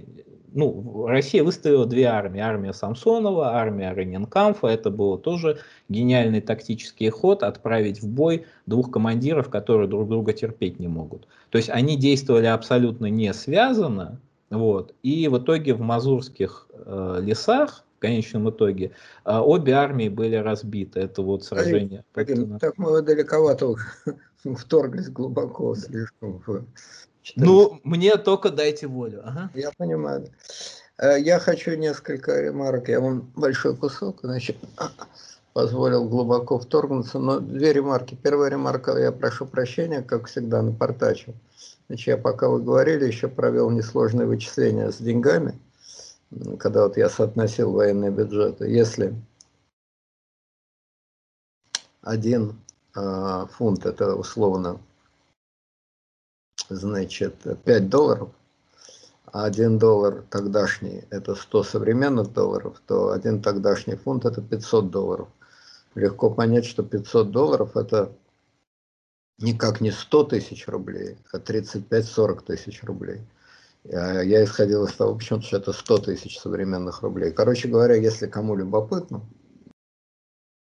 ну, 0.53 1.05
Россия 1.05 1.43
выставила 1.43 1.85
две 1.85 2.05
армии, 2.05 2.39
армия 2.39 2.71
Самсонова, 2.71 3.55
армия 3.55 3.93
Рененкамфа, 3.93 4.67
это 4.67 4.89
было 4.89 5.17
тоже 5.17 5.59
гениальный 5.89 6.39
тактический 6.39 7.09
ход, 7.09 7.43
отправить 7.43 8.01
в 8.01 8.07
бой 8.07 8.45
двух 8.65 8.89
командиров, 8.89 9.49
которые 9.49 9.89
друг 9.89 10.07
друга 10.07 10.31
терпеть 10.31 10.79
не 10.79 10.87
могут. 10.87 11.27
То 11.49 11.57
есть 11.57 11.69
они 11.69 11.97
действовали 11.97 12.45
абсолютно 12.45 13.07
не 13.07 13.33
связанно, 13.33 14.21
вот. 14.49 14.93
И 15.03 15.27
в 15.27 15.39
итоге 15.39 15.73
в 15.73 15.81
Мазурских 15.81 16.67
э, 16.71 17.19
лесах, 17.21 17.83
конечном 18.03 18.49
итоге, 18.49 18.91
э, 19.25 19.37
обе 19.37 19.73
армии 19.73 20.09
были 20.09 20.35
разбиты. 20.35 20.99
Это 20.99 21.21
вот 21.21 21.45
сражение. 21.45 22.03
Блин, 22.13 22.59
так 22.59 22.77
мы 22.77 23.01
далековато 23.01 23.75
вторглись 24.57 25.09
глубоко 25.09 25.75
слишком. 25.75 26.43
Ну, 27.37 27.79
мне 27.83 28.17
только 28.17 28.49
дайте 28.49 28.87
волю. 28.87 29.21
Ага. 29.23 29.49
Я 29.55 29.71
понимаю. 29.77 30.27
Э, 30.97 31.17
я 31.17 31.39
хочу 31.39 31.75
несколько 31.75 32.41
ремарок. 32.41 32.89
Я 32.89 32.99
вам 32.99 33.31
большой 33.35 33.77
кусок, 33.77 34.19
значит, 34.23 34.57
позволил 35.53 36.09
глубоко 36.09 36.59
вторгнуться, 36.59 37.19
но 37.19 37.39
две 37.39 37.71
ремарки. 37.71 38.17
Первая 38.21 38.51
ремарка, 38.51 38.97
я 38.97 39.13
прошу 39.13 39.45
прощения, 39.45 40.01
как 40.01 40.27
всегда, 40.27 40.61
напортачил. 40.61 41.33
Значит, 41.87 42.07
я 42.07 42.17
пока 42.17 42.49
вы 42.49 42.61
говорили, 42.61 43.05
еще 43.05 43.29
провел 43.29 43.69
несложные 43.69 44.27
вычисления 44.27 44.91
с 44.91 44.97
деньгами, 44.97 45.53
когда 46.59 46.83
вот 46.83 46.97
я 46.97 47.09
соотносил 47.09 47.71
военные 47.71 48.11
бюджеты. 48.11 48.65
Если 48.65 49.15
один 52.01 52.59
э, 52.95 53.45
фунт, 53.51 53.85
это 53.85 54.15
условно, 54.15 54.79
значит, 56.69 57.35
5 57.63 57.89
долларов, 57.89 58.29
а 59.25 59.45
1 59.45 59.79
доллар 59.79 60.23
тогдашний– 60.29 61.05
это 61.09 61.35
100 61.35 61.63
современных 61.63 62.33
долларов, 62.33 62.81
то 62.85 63.11
один 63.11 63.41
тогдашний 63.41 63.95
фунт– 63.95 64.25
это 64.25 64.41
500 64.41 64.91
долларов. 64.91 65.27
Легко 65.95 66.29
понять, 66.29 66.65
что 66.65 66.83
500 66.83 67.31
долларов– 67.31 67.75
это 67.77 68.11
никак 69.39 69.81
не 69.81 69.91
100 69.91 70.23
тысяч 70.25 70.67
рублей, 70.67 71.17
а 71.31 71.37
35-40 71.37 72.45
тысяч 72.45 72.83
рублей. 72.83 73.21
Я 73.85 74.43
исходил 74.43 74.85
из 74.85 74.93
того, 74.93 75.15
почему-то, 75.15 75.45
что 75.45 75.57
это 75.57 75.73
100 75.73 75.97
тысяч 75.99 76.39
современных 76.39 77.01
рублей. 77.01 77.31
Короче 77.31 77.67
говоря, 77.67 77.95
если 77.95 78.27
кому 78.27 78.55
любопытно, 78.55 79.21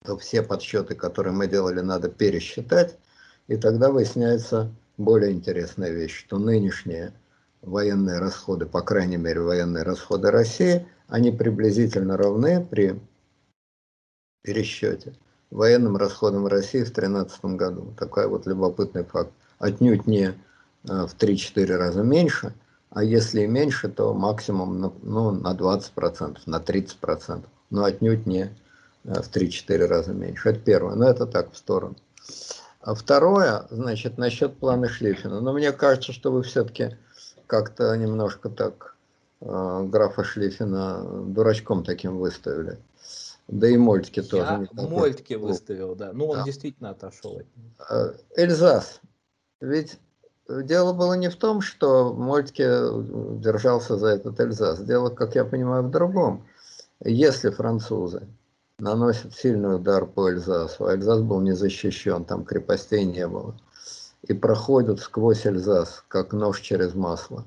то 0.04 0.18
все 0.18 0.42
подсчеты, 0.42 0.94
которые 0.94 1.32
мы 1.32 1.46
делали, 1.46 1.80
надо 1.80 2.09
пересчитать, 2.09 2.98
и 3.46 3.56
тогда 3.56 3.90
выясняется 3.90 4.70
более 4.98 5.32
интересная 5.32 5.90
вещь, 5.90 6.18
что 6.18 6.38
нынешние 6.38 7.14
военные 7.62 8.18
расходы, 8.18 8.66
по 8.66 8.82
крайней 8.82 9.16
мере 9.16 9.40
военные 9.40 9.84
расходы 9.84 10.30
России, 10.30 10.86
они 11.06 11.32
приблизительно 11.32 12.16
равны 12.16 12.64
при 12.64 13.00
пересчете 14.42 15.14
военным 15.50 15.96
расходам 15.96 16.46
России 16.46 16.80
в 16.82 16.92
2013 16.92 17.44
году. 17.56 17.94
Такой 17.98 18.28
вот 18.28 18.46
любопытный 18.46 19.04
факт. 19.04 19.32
Отнюдь 19.59 20.06
не 20.06 20.26
э, 20.26 20.34
в 20.84 21.16
3-4 21.18 21.76
раза 21.76 22.02
меньше, 22.02 22.54
а 22.91 23.05
если 23.05 23.47
меньше, 23.47 23.89
то 23.89 24.14
максимум 24.14 24.80
на, 24.80 24.93
ну, 25.03 25.30
на 25.30 25.55
20%, 25.55 26.39
на 26.47 26.57
30%, 26.57 27.45
но 27.70 27.84
отнюдь 27.84 28.26
не 28.26 28.57
э, 29.05 29.22
в 29.22 29.30
3-4 29.30 29.86
раза 29.86 30.12
меньше. 30.12 30.51
Это 30.51 30.61
первое, 30.61 30.95
но 30.95 31.09
это 31.09 31.26
так 31.26 31.53
в 31.53 31.57
сторону. 31.57 31.97
А 32.80 32.95
второе, 32.95 33.66
значит, 33.70 34.16
насчет 34.16 34.57
плана 34.57 34.89
Шлиффена. 34.89 35.41
Но 35.41 35.53
мне 35.53 35.72
кажется, 35.72 36.12
что 36.12 36.32
вы 36.32 36.43
все-таки 36.43 36.97
как-то 37.47 37.95
немножко 37.97 38.49
так 38.49 38.97
э, 39.41 39.82
графа 39.84 40.24
Шлиффена 40.24 41.26
дурачком 41.26 41.84
таким 41.84 42.18
выставили. 42.18 42.78
Да 43.49 43.66
и 43.66 43.76
Мольтке 43.76 44.22
тоже. 44.22 44.68
Я 44.72 44.82
Мольтке 44.82 45.39
выставил, 45.39 45.95
да. 45.95 46.12
Ну, 46.12 46.26
он 46.26 46.39
да. 46.39 46.45
действительно 46.45 46.91
отошел 46.91 47.39
от 47.39 47.57
него. 47.57 47.70
А, 47.78 48.14
Эльзас. 48.36 49.01
Ведь 49.61 49.99
дело 50.49 50.92
было 50.92 51.14
не 51.14 51.28
в 51.28 51.36
том, 51.36 51.61
что 51.61 52.12
Мольтке 52.12 52.64
держался 53.38 53.96
за 53.96 54.09
этот 54.09 54.40
Эльзас. 54.40 54.80
Дело, 54.80 55.11
как 55.11 55.34
я 55.34 55.44
понимаю, 55.44 55.84
в 55.84 55.90
другом. 55.90 56.44
Если 57.05 57.51
французы 57.51 58.26
наносят 58.78 59.34
сильный 59.34 59.76
удар 59.76 60.07
по 60.07 60.30
Эльзасу, 60.30 60.86
а 60.86 60.94
Эльзас 60.94 61.20
был 61.20 61.40
не 61.40 61.53
защищен, 61.53 62.24
там 62.24 62.44
крепостей 62.44 63.05
не 63.05 63.26
было, 63.26 63.55
и 64.22 64.32
проходят 64.32 65.01
сквозь 65.01 65.46
Эльзас, 65.46 66.05
как 66.09 66.32
нож 66.32 66.61
через 66.61 66.94
масло, 66.94 67.44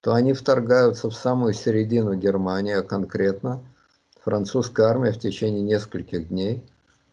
то 0.00 0.14
они 0.14 0.32
вторгаются 0.32 1.08
в 1.08 1.14
самую 1.14 1.54
середину 1.54 2.14
Германии, 2.14 2.74
а 2.74 2.82
конкретно– 2.82 3.60
французская 4.24 4.86
армия 4.86 5.12
в 5.12 5.18
течение 5.18 5.62
нескольких 5.62 6.28
дней 6.28 6.62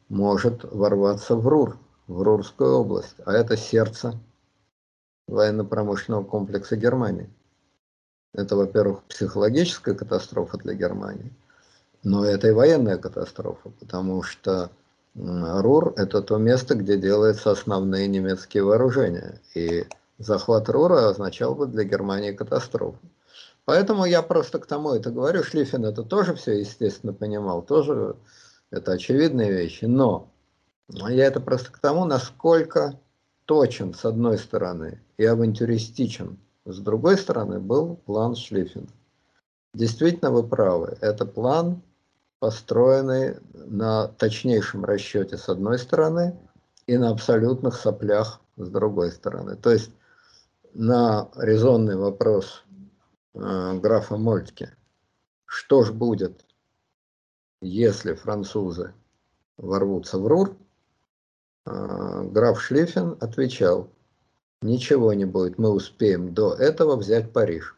может 0.09 0.63
ворваться 0.71 1.35
в 1.35 1.47
Рур, 1.47 1.77
в 2.07 2.21
Рурскую 2.21 2.75
область, 2.75 3.15
а 3.25 3.33
это 3.33 3.57
сердце 3.57 4.13
военно-промышленного 5.27 6.23
комплекса 6.23 6.75
Германии. 6.75 7.29
Это, 8.33 8.55
во-первых, 8.55 9.03
психологическая 9.03 9.95
катастрофа 9.95 10.57
для 10.57 10.73
Германии, 10.73 11.33
но 12.03 12.25
это 12.25 12.47
и 12.47 12.51
военная 12.51 12.97
катастрофа, 12.97 13.69
потому 13.79 14.23
что 14.23 14.71
Рур– 15.15 15.93
это 15.97 16.21
то 16.21 16.37
место, 16.37 16.75
где 16.75 16.97
делаются 16.97 17.51
основные 17.51 18.07
немецкие 18.07 18.63
вооружения, 18.63 19.41
и 19.55 19.85
захват 20.19 20.69
Рура 20.69 21.09
означал 21.09 21.55
бы 21.55 21.65
для 21.65 21.83
Германии 21.83 22.31
катастрофу. 22.31 22.99
Поэтому 23.65 24.05
я 24.05 24.21
просто 24.21 24.59
к 24.59 24.65
тому 24.65 24.93
это 24.93 25.11
говорю. 25.11 25.43
Шлиффен 25.43 25.83
это 25.83 26.03
тоже 26.03 26.35
все, 26.35 26.59
естественно, 26.59 27.11
понимал. 27.11 27.61
Тоже 27.61 28.15
это 28.71 28.93
очевидные 28.93 29.51
вещи. 29.51 29.83
Но 29.83 30.29
я 30.89 31.25
это 31.25 31.41
просто 31.41 31.71
к 31.71 31.79
тому, 31.79 32.05
насколько 32.05 32.97
точен 33.47 33.95
с 33.95 34.05
одной 34.05 34.37
стороны 34.37 35.01
и 35.17 35.25
авантюристичен 35.25 36.37
с 36.65 36.77
другой 36.79 37.17
стороны 37.17 37.59
был 37.59 37.95
план 37.95 38.35
Шлиффена. 38.35 38.87
Действительно, 39.73 40.29
вы 40.29 40.47
правы. 40.47 40.97
Это 41.01 41.25
план, 41.25 41.81
построенный 42.39 43.37
на 43.53 44.07
точнейшем 44.07 44.85
расчете 44.85 45.37
с 45.37 45.49
одной 45.49 45.79
стороны 45.79 46.37
и 46.85 46.97
на 46.97 47.09
абсолютных 47.09 47.75
соплях 47.75 48.39
с 48.57 48.69
другой 48.69 49.11
стороны. 49.11 49.55
То 49.55 49.71
есть 49.71 49.89
на 50.73 51.29
резонный 51.35 51.95
вопрос 51.95 52.63
Э, 53.39 53.77
графа 53.77 54.17
Мольтке. 54.17 54.75
Что 55.45 55.83
ж 55.83 55.91
будет, 55.91 56.43
если 57.61 58.13
французы 58.13 58.93
ворвутся 59.57 60.17
в 60.17 60.25
Рур, 60.25 60.57
граф 62.31 62.61
Шлиффен 62.61 63.17
отвечал, 63.19 63.89
ничего 64.61 65.13
не 65.13 65.25
будет, 65.25 65.57
мы 65.57 65.69
успеем 65.69 66.33
до 66.33 66.53
этого 66.53 66.95
взять 66.95 67.31
Париж. 67.33 67.77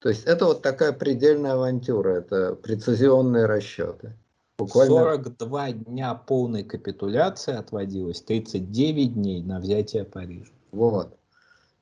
То 0.00 0.10
есть 0.10 0.24
это 0.24 0.44
вот 0.46 0.62
такая 0.62 0.92
предельная 0.92 1.54
авантюра, 1.54 2.16
это 2.16 2.54
прецизионные 2.54 3.46
расчеты. 3.46 4.14
Буквально... 4.58 4.94
42 4.94 5.72
дня 5.72 6.14
полной 6.14 6.62
капитуляции 6.62 7.54
отводилось, 7.54 8.20
39 8.22 9.14
дней 9.14 9.42
на 9.42 9.58
взятие 9.58 10.04
Парижа. 10.04 10.52
Вот. 10.72 11.16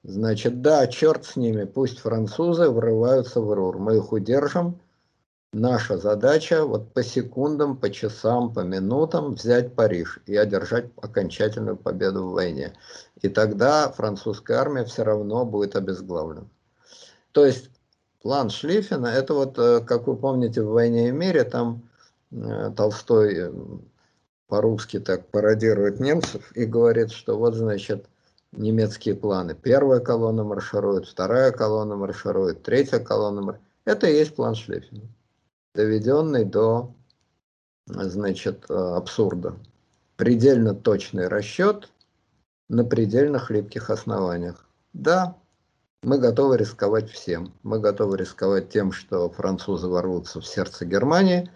Значит, 0.05 0.63
да, 0.63 0.87
черт 0.87 1.25
с 1.25 1.37
ними, 1.37 1.65
пусть 1.65 1.99
французы 1.99 2.69
врываются 2.71 3.41
в 3.41 3.53
Рур, 3.53 3.79
мы 3.79 3.97
их 3.97 4.13
удержим. 4.13 4.81
Наша 5.55 5.99
задача 5.99 6.65
вот 6.65 6.95
по 6.95 7.03
секундам, 7.03 7.77
по 7.77 7.91
часам, 7.91 8.55
по 8.55 8.61
минутам 8.61 9.35
взять 9.35 9.75
Париж 9.75 10.19
и 10.25 10.35
одержать 10.35 10.87
окончательную 10.97 11.77
победу 11.77 12.25
в 12.25 12.33
войне. 12.33 12.73
И 13.21 13.29
тогда 13.29 13.91
французская 13.91 14.55
армия 14.55 14.85
все 14.87 15.03
равно 15.03 15.45
будет 15.45 15.77
обезглавлена. 15.77 16.47
То 17.33 17.45
есть 17.45 17.69
план 18.23 18.49
Шлиффена, 18.49 19.09
это 19.09 19.35
вот, 19.35 19.59
э, 19.59 19.81
как 19.81 20.07
вы 20.07 20.17
помните, 20.17 20.63
в 20.63 20.71
«Войне 20.71 21.09
и 21.09 21.13
мире» 21.13 21.45
там 21.45 21.83
э, 22.31 22.73
Толстой 22.75 23.35
э, 23.37 23.53
по-русски 24.49 25.01
так 25.01 25.27
пародирует 25.27 26.01
немцев 26.01 26.51
и 26.53 26.65
говорит, 26.65 27.11
что 27.11 27.37
вот, 27.37 27.55
значит, 27.55 28.07
немецкие 28.53 29.15
планы. 29.15 29.55
Первая 29.55 30.01
колонна 30.01 30.45
марширует, 30.45 31.07
вторая 31.07 31.53
колонна 31.53 31.97
марширует, 31.97 32.63
третья 32.63 33.01
колонна 33.01 33.43
марширует. 33.43 33.69
Это 33.85 34.07
и 34.07 34.15
есть 34.15 34.35
план 34.35 34.55
Шлиффена, 34.55 35.03
доведенный 35.75 36.45
до, 36.45 36.95
значит, 37.87 38.71
абсурда. 38.71 39.57
Предельно 40.17 40.75
точный 40.75 41.29
расчет 41.29 41.91
на 42.69 42.85
предельно 42.85 43.39
хлипких 43.39 43.91
основаниях. 43.91 44.67
Да, 44.93 45.37
мы 46.03 46.19
готовы 46.19 46.59
рисковать 46.59 47.11
всем. 47.11 47.53
Мы 47.63 47.79
готовы 47.79 48.17
рисковать 48.17 48.71
тем, 48.71 48.93
что 48.93 49.31
французы 49.31 49.89
ворвутся 49.89 50.41
в 50.41 50.47
сердце 50.47 50.85
Германии, 50.85 51.51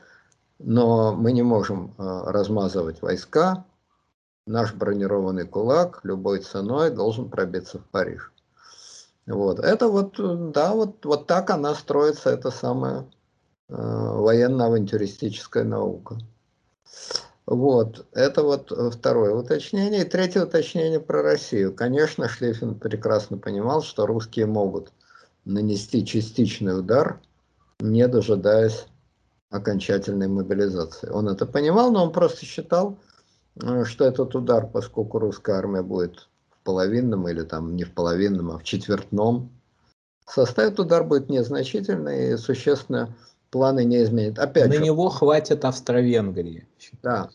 но 0.58 1.14
мы 1.14 1.32
не 1.32 1.42
можем 1.42 1.94
размазывать 1.98 3.02
войска, 3.02 3.64
наш 4.46 4.72
бронированный 4.72 5.46
кулак 5.46 6.00
любой 6.04 6.40
ценой 6.40 6.90
должен 6.90 7.28
пробиться 7.28 7.78
в 7.78 7.84
Париж. 7.86 8.32
Вот. 9.26 9.58
Это 9.58 9.88
вот, 9.88 10.14
да, 10.52 10.72
вот, 10.72 11.04
вот 11.04 11.26
так 11.26 11.50
она 11.50 11.74
строится, 11.74 12.30
эта 12.30 12.50
самая 12.50 13.00
э, 13.00 13.04
военно-авантюристическая 13.68 15.64
наука. 15.64 16.18
Вот, 17.46 18.06
это 18.12 18.42
вот 18.42 18.72
второе 18.92 19.34
уточнение. 19.34 20.02
И 20.02 20.08
третье 20.08 20.42
уточнение 20.44 21.00
про 21.00 21.22
Россию. 21.22 21.74
Конечно, 21.74 22.28
Шлиффен 22.28 22.74
прекрасно 22.74 23.38
понимал, 23.38 23.82
что 23.82 24.06
русские 24.06 24.46
могут 24.46 24.92
нанести 25.44 26.04
частичный 26.04 26.78
удар, 26.78 27.20
не 27.80 28.06
дожидаясь 28.08 28.86
окончательной 29.50 30.28
мобилизации. 30.28 31.08
Он 31.08 31.28
это 31.28 31.46
понимал, 31.46 31.92
но 31.92 32.04
он 32.04 32.12
просто 32.12 32.44
считал, 32.44 32.98
Э, 33.62 33.84
что 33.84 34.04
этот 34.04 34.34
удар, 34.34 34.66
поскольку 34.66 35.18
русская 35.18 35.56
армия 35.56 35.82
будет 35.82 36.28
в 36.50 36.64
половинном 36.64 37.28
или 37.28 37.42
там 37.42 37.76
не 37.76 37.84
в 37.84 37.92
половинном, 37.92 38.50
а 38.50 38.58
в 38.58 38.64
четвертном 38.64 39.50
составе, 40.26 40.74
удар 40.76 41.04
будет 41.04 41.30
незначительный 41.30 42.32
и 42.32 42.36
существенно 42.36 43.14
планы 43.50 43.84
не 43.84 44.02
изменит. 44.02 44.38
Опять 44.38 44.68
На 44.68 44.74
же, 44.74 44.82
него 44.82 45.08
хватит 45.08 45.64
Австро-Венгрии. 45.64 46.66
Да. 47.02 47.30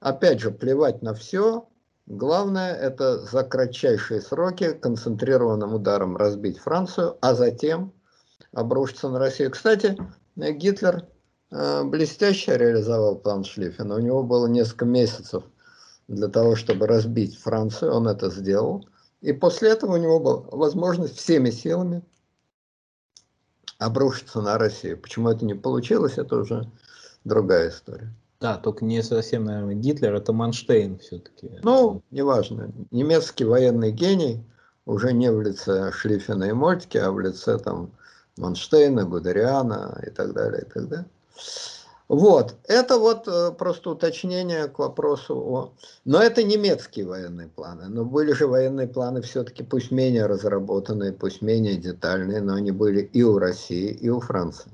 Опять 0.00 0.40
же, 0.40 0.50
плевать 0.50 1.02
на 1.02 1.14
все. 1.14 1.66
Главное, 2.06 2.74
это 2.74 3.18
за 3.18 3.42
кратчайшие 3.42 4.20
сроки 4.20 4.72
концентрированным 4.72 5.74
ударом 5.74 6.16
разбить 6.16 6.58
Францию, 6.58 7.16
а 7.22 7.34
затем 7.34 7.92
обрушиться 8.52 9.08
на 9.08 9.18
Россию. 9.18 9.50
Кстати, 9.50 9.96
Гитлер 10.36 11.06
э, 11.50 11.84
блестяще 11.84 12.58
реализовал 12.58 13.16
план 13.16 13.44
Шлиффена. 13.44 13.94
У 13.94 14.00
него 14.00 14.22
было 14.22 14.46
несколько 14.46 14.84
месяцев 14.84 15.44
для 16.08 16.28
того, 16.28 16.56
чтобы 16.56 16.86
разбить 16.86 17.38
Францию, 17.38 17.94
он 17.94 18.08
это 18.08 18.30
сделал. 18.30 18.86
И 19.22 19.32
после 19.32 19.70
этого 19.70 19.94
у 19.94 19.96
него 19.96 20.20
была 20.20 20.42
возможность 20.50 21.16
всеми 21.16 21.48
силами 21.50 22.02
обрушиться 23.78 24.40
на 24.40 24.58
Россию. 24.58 24.98
Почему 24.98 25.28
это 25.28 25.44
не 25.44 25.54
получилось, 25.54 26.18
это 26.18 26.36
уже 26.36 26.70
другая 27.24 27.70
история. 27.70 28.12
Да, 28.40 28.56
только 28.58 28.84
не 28.84 29.02
совсем, 29.02 29.44
наверное, 29.44 29.74
Гитлер, 29.74 30.14
это 30.14 30.32
Манштейн 30.32 30.98
все-таки. 30.98 31.50
Ну, 31.62 32.02
неважно. 32.10 32.72
Немецкий 32.90 33.44
военный 33.44 33.90
гений 33.90 34.44
уже 34.86 35.12
не 35.12 35.30
в 35.32 35.40
лице 35.40 35.90
Шлиффена 35.92 36.44
и 36.44 36.52
Мольтке, 36.52 37.00
а 37.00 37.10
в 37.10 37.20
лице 37.20 37.58
там 37.58 37.90
Манштейна, 38.36 39.04
Гудериана 39.04 39.98
и 40.06 40.10
так 40.10 40.34
далее, 40.34 40.62
и 40.62 40.70
так 40.70 40.88
далее. 40.88 41.06
Вот, 42.08 42.56
это 42.68 42.98
вот 42.98 43.26
э, 43.28 43.52
просто 43.52 43.90
уточнение 43.90 44.68
к 44.68 44.78
вопросу 44.78 45.36
о... 45.36 45.72
Но 46.04 46.20
это 46.20 46.42
немецкие 46.42 47.06
военные 47.06 47.48
планы, 47.48 47.86
но 47.88 48.04
были 48.04 48.32
же 48.32 48.46
военные 48.46 48.86
планы 48.86 49.22
все-таки 49.22 49.62
пусть 49.62 49.90
менее 49.90 50.26
разработанные, 50.26 51.12
пусть 51.12 51.40
менее 51.40 51.76
детальные, 51.76 52.42
но 52.42 52.54
они 52.54 52.72
были 52.72 53.00
и 53.00 53.22
у 53.22 53.38
России, 53.38 53.88
и 53.88 54.10
у 54.10 54.20
Франции. 54.20 54.70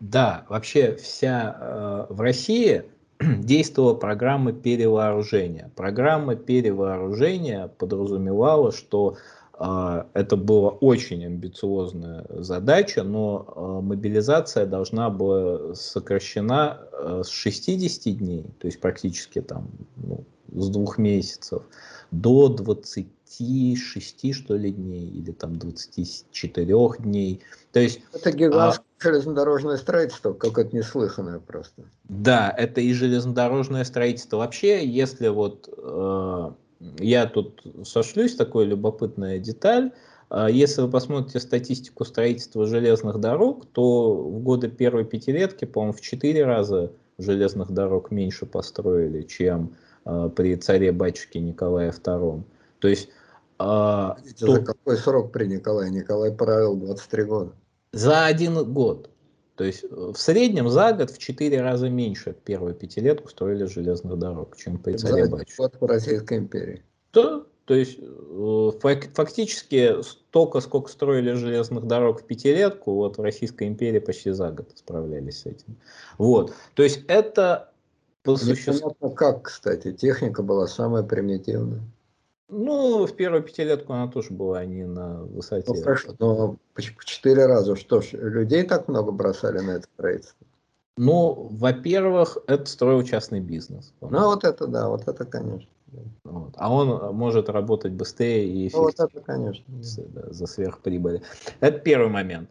Да, 0.00 0.44
вообще 0.48 0.96
вся 0.96 1.56
э, 1.60 2.12
в 2.12 2.20
России 2.20 2.84
действовала 3.20 3.94
программа 3.94 4.52
перевооружения. 4.52 5.70
Программа 5.76 6.34
перевооружения 6.34 7.68
подразумевала, 7.68 8.72
что 8.72 9.16
это 9.60 10.36
была 10.36 10.70
очень 10.70 11.24
амбициозная 11.26 12.24
задача, 12.30 13.02
но 13.02 13.44
а, 13.54 13.80
мобилизация 13.82 14.64
должна 14.64 15.10
была 15.10 15.74
сокращена 15.74 16.80
а, 16.92 17.22
с 17.22 17.28
60 17.28 18.16
дней, 18.16 18.46
то 18.58 18.66
есть 18.66 18.80
практически 18.80 19.42
там 19.42 19.70
ну, 19.96 20.24
с 20.50 20.70
двух 20.70 20.96
месяцев, 20.96 21.62
до 22.10 22.48
26 22.48 24.34
что 24.34 24.56
ли 24.56 24.72
дней 24.72 25.06
или 25.06 25.32
там 25.32 25.58
24 25.58 26.76
дней. 27.00 27.42
То 27.72 27.80
есть, 27.80 28.00
это 28.14 28.32
гигантское 28.32 28.86
а, 28.98 29.02
железнодорожное 29.02 29.76
строительство, 29.76 30.32
как 30.32 30.56
это 30.56 30.74
неслыханное 30.74 31.38
просто. 31.38 31.84
Да, 32.04 32.54
это 32.56 32.80
и 32.80 32.94
железнодорожное 32.94 33.84
строительство. 33.84 34.38
Вообще, 34.38 34.86
если 34.86 35.28
вот 35.28 35.68
я 36.98 37.26
тут 37.26 37.62
сошлюсь, 37.84 38.34
такая 38.34 38.64
любопытная 38.64 39.38
деталь. 39.38 39.92
А, 40.30 40.48
если 40.48 40.82
вы 40.82 40.90
посмотрите 40.90 41.40
статистику 41.40 42.04
строительства 42.04 42.66
железных 42.66 43.18
дорог, 43.18 43.66
то 43.66 44.14
в 44.14 44.40
годы 44.40 44.68
первой 44.68 45.04
пятилетки, 45.04 45.64
по-моему, 45.64 45.92
в 45.92 46.00
четыре 46.00 46.44
раза 46.44 46.92
железных 47.18 47.70
дорог 47.72 48.10
меньше 48.10 48.46
построили, 48.46 49.22
чем 49.22 49.76
э, 50.06 50.30
при 50.34 50.56
царе-батюшке 50.56 51.40
Николае 51.40 51.90
II. 51.90 52.42
То 52.78 52.88
есть... 52.88 53.08
Э, 53.58 54.14
Видите, 54.22 54.46
то... 54.46 54.52
За 54.54 54.60
какой 54.62 54.96
срок 54.96 55.32
при 55.32 55.46
Николае? 55.46 55.90
Николай 55.90 56.32
правил 56.32 56.76
23 56.76 57.24
года. 57.24 57.52
За 57.92 58.24
один 58.24 58.54
год. 58.72 59.09
То 59.60 59.64
есть 59.64 59.84
в 59.90 60.16
среднем 60.16 60.70
за 60.70 60.94
год 60.94 61.10
в 61.10 61.18
4 61.18 61.60
раза 61.60 61.90
меньше 61.90 62.34
первую 62.46 62.74
пятилетку 62.74 63.28
строили 63.28 63.66
железных 63.66 64.18
дорог, 64.18 64.56
чем 64.56 64.78
при 64.78 64.96
царе 64.96 65.26
батюшке. 65.26 65.68
в 65.78 65.84
Российской 65.84 66.38
империи. 66.38 66.82
Да, 67.12 67.42
то 67.66 67.74
есть 67.74 67.98
э, 68.00 68.70
фактически 69.12 70.00
столько, 70.00 70.60
сколько 70.60 70.90
строили 70.90 71.34
железных 71.34 71.86
дорог 71.86 72.22
в 72.22 72.24
пятилетку, 72.24 72.94
вот 72.94 73.18
в 73.18 73.20
Российской 73.20 73.68
империи 73.68 73.98
почти 73.98 74.30
за 74.30 74.50
год 74.50 74.70
справлялись 74.74 75.40
с 75.40 75.44
этим. 75.44 75.76
Вот, 76.16 76.54
то 76.72 76.82
есть 76.82 77.02
это 77.06 77.70
по 78.22 78.38
существу... 78.38 79.10
как, 79.10 79.42
кстати, 79.42 79.92
техника 79.92 80.42
была 80.42 80.68
самая 80.68 81.02
примитивная. 81.02 81.82
Ну, 82.50 83.06
в 83.06 83.14
первую 83.14 83.42
пятилетку 83.42 83.92
она 83.92 84.08
тоже 84.08 84.32
была 84.32 84.64
не 84.64 84.84
на 84.84 85.22
высоте. 85.24 85.72
Ну, 85.72 85.82
хорошо, 85.82 86.14
но 86.18 86.56
в 86.74 87.04
четыре 87.04 87.46
раза, 87.46 87.76
что 87.76 88.00
ж, 88.00 88.12
людей 88.12 88.64
так 88.64 88.88
много 88.88 89.12
бросали 89.12 89.60
на 89.60 89.72
это 89.72 89.86
строительство? 89.94 90.46
Ну, 90.96 91.48
во-первых, 91.52 92.38
это 92.46 92.66
строил 92.66 93.02
частный 93.04 93.40
бизнес. 93.40 93.94
Ну, 94.00 94.26
вот 94.26 94.44
это 94.44 94.66
да, 94.66 94.88
вот 94.88 95.06
это, 95.08 95.24
конечно. 95.24 95.68
Вот. 96.24 96.52
А 96.56 96.72
он 96.72 97.14
может 97.16 97.48
работать 97.48 97.92
быстрее 97.92 98.46
и 98.46 98.68
эффективнее. 98.68 98.94
Ну, 98.98 99.04
вот 99.06 99.10
это, 99.10 99.20
конечно. 99.24 99.64
Да, 100.08 100.32
за 100.32 100.46
сверхприбыли. 100.46 101.22
Это 101.60 101.78
первый 101.78 102.08
момент. 102.08 102.50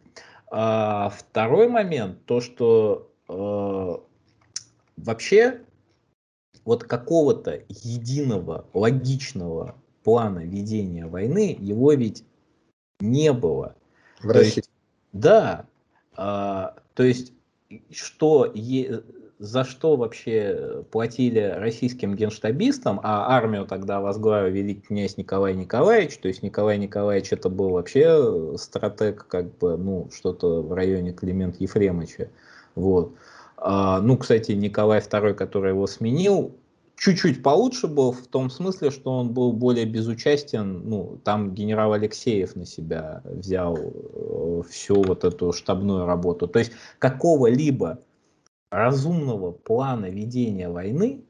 А, 0.52 1.10
второй 1.10 1.68
момент, 1.70 2.26
то, 2.26 2.42
что 2.42 3.12
э, 3.28 3.98
вообще 4.98 5.62
вот 6.66 6.84
какого-то 6.84 7.62
единого, 7.70 8.66
логичного 8.74 9.76
плана 10.10 10.40
ведения 10.40 11.06
войны, 11.06 11.56
его 11.60 11.94
ведь 11.94 12.26
не 13.00 13.32
было. 13.32 13.76
В 14.20 14.28
то 14.28 14.34
России? 14.34 14.56
Есть, 14.56 14.72
да. 15.14 15.68
А, 16.16 16.74
то 16.96 17.04
есть, 17.04 17.32
что 17.92 18.52
е, 18.52 19.04
за 19.38 19.64
что 19.64 19.98
вообще 19.98 20.84
платили 20.90 21.54
российским 21.56 22.16
генштабистам, 22.16 23.00
а 23.04 23.38
армию 23.38 23.68
тогда 23.68 24.02
возглавил 24.02 24.52
великий 24.52 24.82
князь 24.82 25.16
Николай 25.18 25.54
Николаевич, 25.54 26.18
то 26.18 26.28
есть 26.28 26.42
Николай 26.42 26.80
Николаевич 26.80 27.32
это 27.32 27.50
был 27.50 27.70
вообще 27.70 28.58
стратег, 28.58 29.28
как 29.28 29.56
бы, 29.60 29.78
ну, 29.78 30.10
что-то 30.12 30.64
в 30.64 30.74
районе 30.74 31.14
Климент 31.14 31.62
Ефремовича, 31.62 32.30
вот. 32.74 33.14
А, 33.58 34.02
ну, 34.02 34.18
кстати, 34.18 34.54
Николай 34.54 35.02
II, 35.02 35.36
который 35.36 35.70
его 35.70 35.86
сменил, 35.86 36.56
чуть-чуть 37.00 37.42
получше 37.42 37.88
был 37.88 38.12
в 38.12 38.28
том 38.28 38.50
смысле, 38.50 38.92
что 38.92 39.12
он 39.12 39.34
был 39.34 39.54
более 39.54 39.86
безучастен, 39.86 40.88
ну, 40.88 41.20
там 41.24 41.54
генерал 41.54 41.94
Алексеев 41.94 42.56
на 42.56 42.66
себя 42.66 43.22
взял 43.24 43.78
э, 43.78 44.62
всю 44.70 45.02
вот 45.02 45.24
эту 45.24 45.54
штабную 45.54 46.06
работу. 46.06 46.48
То 46.48 46.60
есть 46.60 46.74
какого-либо 47.00 48.00
разумного 48.70 49.52
плана 49.52 50.10
ведения 50.10 50.70
войны 50.70 51.24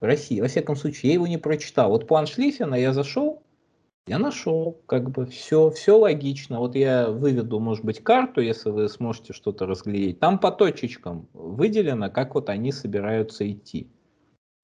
России, 0.00 0.40
во 0.40 0.46
всяком 0.46 0.76
случае, 0.76 1.10
я 1.10 1.14
его 1.14 1.26
не 1.26 1.38
прочитал. 1.38 1.90
Вот 1.90 2.06
план 2.06 2.26
Шлиффена 2.26 2.76
я 2.76 2.92
зашел, 2.92 3.42
я 4.06 4.20
нашел, 4.20 4.80
как 4.86 5.10
бы 5.10 5.26
все, 5.26 5.70
все 5.70 5.98
логично. 5.98 6.60
Вот 6.60 6.76
я 6.76 7.10
выведу, 7.10 7.58
может 7.58 7.84
быть, 7.84 8.02
карту, 8.04 8.40
если 8.40 8.70
вы 8.70 8.88
сможете 8.88 9.32
что-то 9.32 9.66
разглядеть. 9.66 10.20
Там 10.20 10.38
по 10.38 10.52
точечкам 10.52 11.28
выделено, 11.32 12.10
как 12.10 12.36
вот 12.36 12.48
они 12.48 12.70
собираются 12.70 13.50
идти. 13.50 13.90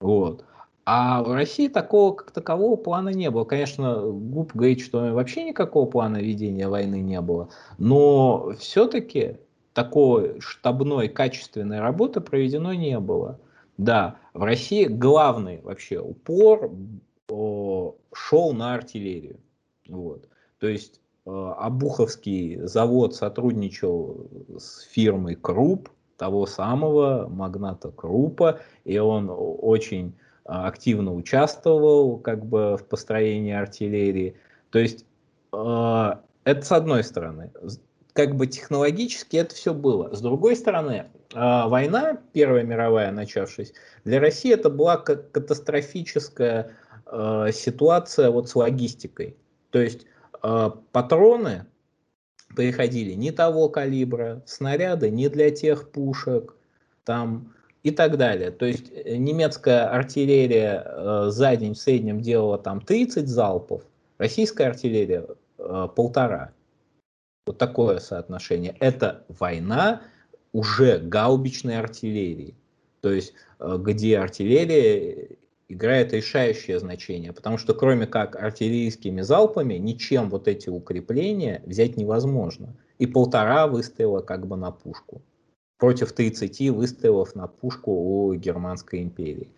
Вот. 0.00 0.44
А 0.84 1.22
в 1.22 1.32
России 1.32 1.68
такого 1.68 2.12
как 2.14 2.32
такового 2.32 2.76
плана 2.76 3.10
не 3.10 3.30
было. 3.30 3.44
Конечно, 3.44 4.00
глуп 4.00 4.52
говорить, 4.54 4.82
что 4.82 5.12
вообще 5.12 5.44
никакого 5.44 5.88
плана 5.88 6.16
ведения 6.16 6.68
войны 6.68 7.00
не 7.00 7.20
было, 7.20 7.48
но 7.78 8.54
все-таки 8.58 9.38
такой 9.74 10.40
штабной 10.40 11.08
качественной 11.08 11.80
работы 11.80 12.20
проведено 12.20 12.74
не 12.74 12.98
было. 12.98 13.38
Да, 13.78 14.16
в 14.34 14.42
России 14.42 14.84
главный 14.84 15.60
вообще 15.62 15.98
упор 15.98 16.70
шел 17.28 18.52
на 18.52 18.74
артиллерию. 18.74 19.38
Вот. 19.88 20.28
То 20.58 20.66
есть 20.66 21.00
э, 21.24 21.30
Абуховский 21.30 22.60
завод 22.66 23.14
сотрудничал 23.14 24.28
с 24.58 24.82
фирмой 24.82 25.36
Круп, 25.36 25.88
того 26.18 26.46
самого 26.46 27.26
магната 27.28 27.90
Крупа, 27.90 28.60
и 28.84 28.98
он 28.98 29.28
очень 29.30 30.14
активно 30.44 31.14
участвовал 31.14 32.18
как 32.18 32.44
бы 32.44 32.76
в 32.76 32.84
построении 32.86 33.52
артиллерии. 33.52 34.36
То 34.70 34.78
есть 34.78 35.04
э, 35.52 36.10
это 36.44 36.62
с 36.62 36.72
одной 36.72 37.04
стороны. 37.04 37.50
Как 38.12 38.36
бы 38.36 38.46
технологически 38.46 39.36
это 39.36 39.54
все 39.54 39.72
было. 39.72 40.14
С 40.14 40.20
другой 40.20 40.56
стороны, 40.56 41.06
э, 41.34 41.66
война, 41.68 42.18
Первая 42.32 42.64
мировая 42.64 43.12
начавшись, 43.12 43.72
для 44.04 44.20
России 44.20 44.52
это 44.52 44.68
была 44.68 44.96
катастрофическая 44.96 46.72
э, 47.06 47.50
ситуация 47.52 48.30
вот 48.30 48.48
с 48.48 48.56
логистикой. 48.56 49.36
То 49.70 49.80
есть 49.80 50.06
патроны 50.90 51.66
приходили 52.56 53.12
не 53.12 53.30
того 53.30 53.68
калибра, 53.68 54.42
снаряды 54.44 55.08
не 55.08 55.28
для 55.28 55.50
тех 55.50 55.92
пушек, 55.92 56.56
там 57.04 57.54
и 57.82 57.90
так 57.90 58.16
далее. 58.16 58.50
То 58.50 58.66
есть 58.66 58.90
э, 58.92 59.16
немецкая 59.16 59.88
артиллерия 59.88 60.84
э, 60.84 61.26
за 61.30 61.56
день 61.56 61.74
в 61.74 61.78
среднем 61.78 62.20
делала 62.20 62.58
там 62.58 62.80
30 62.80 63.28
залпов, 63.28 63.82
российская 64.18 64.68
артиллерия 64.68 65.26
э, 65.58 65.88
полтора. 65.94 66.52
Вот 67.46 67.58
такое 67.58 67.98
соотношение. 67.98 68.76
Это 68.78 69.24
война 69.28 70.02
уже 70.52 70.98
гаубичной 70.98 71.78
артиллерии. 71.78 72.54
То 73.00 73.10
есть 73.10 73.34
э, 73.58 73.76
где 73.80 74.18
артиллерия 74.18 75.36
играет 75.68 76.12
решающее 76.12 76.78
значение, 76.78 77.32
потому 77.32 77.58
что 77.58 77.74
кроме 77.74 78.06
как 78.06 78.36
артиллерийскими 78.36 79.22
залпами 79.22 79.74
ничем 79.74 80.28
вот 80.28 80.46
эти 80.46 80.68
укрепления 80.68 81.62
взять 81.66 81.96
невозможно. 81.96 82.76
И 82.98 83.06
полтора 83.06 83.66
выстрела 83.66 84.20
как 84.20 84.46
бы 84.46 84.56
на 84.56 84.70
пушку 84.70 85.22
против 85.82 86.12
30 86.12 86.70
выстрелов 86.70 87.34
на 87.34 87.48
пушку 87.48 87.90
у 87.90 88.34
Германской 88.34 89.02
империи. 89.02 89.48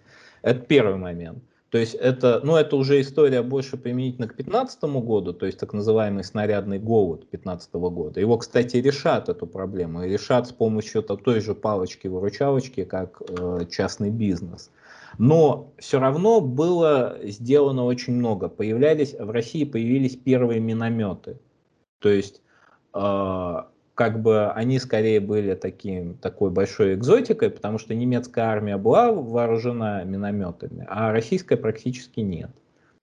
Это 0.41 0.61
первый 0.61 0.97
момент. 0.97 1.45
То 1.69 1.77
есть 1.77 1.95
это, 1.97 2.41
ну, 2.43 2.57
это 2.57 2.77
уже 2.77 3.03
история 3.03 3.43
больше 3.43 3.77
применительно 3.77 4.27
к 4.27 4.35
15 4.35 4.85
году, 4.85 5.35
то 5.35 5.45
есть 5.45 5.59
так 5.59 5.75
называемый 5.75 6.25
снарядный 6.25 6.79
голод 6.79 7.29
15 7.29 7.75
года. 7.75 8.21
Его, 8.21 8.39
кстати, 8.39 8.79
решат 8.79 9.29
эту 9.29 9.47
проблему, 9.47 10.03
и 10.03 10.09
решат 10.09 10.49
с 10.49 10.53
помощью 10.53 11.03
той 11.03 11.41
же 11.43 11.55
палочки-выручалочки, 11.55 12.85
как 12.85 13.21
э, 13.21 13.67
частный 13.71 14.09
бизнес. 14.09 14.71
Но 15.19 15.75
все 15.79 16.01
равно 16.01 16.41
было 16.41 17.19
сделано 17.23 17.85
очень 17.85 18.15
много. 18.15 18.49
Появлялись, 18.49 19.13
в 19.13 19.31
России 19.31 19.65
появились 19.65 20.17
первые 20.17 20.61
минометы. 20.61 21.37
То 21.99 22.09
есть 22.09 22.41
э, 22.95 23.63
как 23.95 24.21
бы 24.21 24.51
они 24.51 24.79
скорее 24.79 25.21
были 25.21 25.55
таким, 25.55 26.15
такой 26.15 26.51
большой 26.51 26.95
экзотикой, 26.95 27.51
потому 27.51 27.79
что 27.79 27.95
немецкая 27.95 28.47
армия 28.47 28.77
была 28.77 29.13
вооружена 29.13 30.03
минометами, 30.05 30.87
а 30.89 31.13
российская 31.13 31.57
практически 31.57 32.21
нет. 32.21 32.51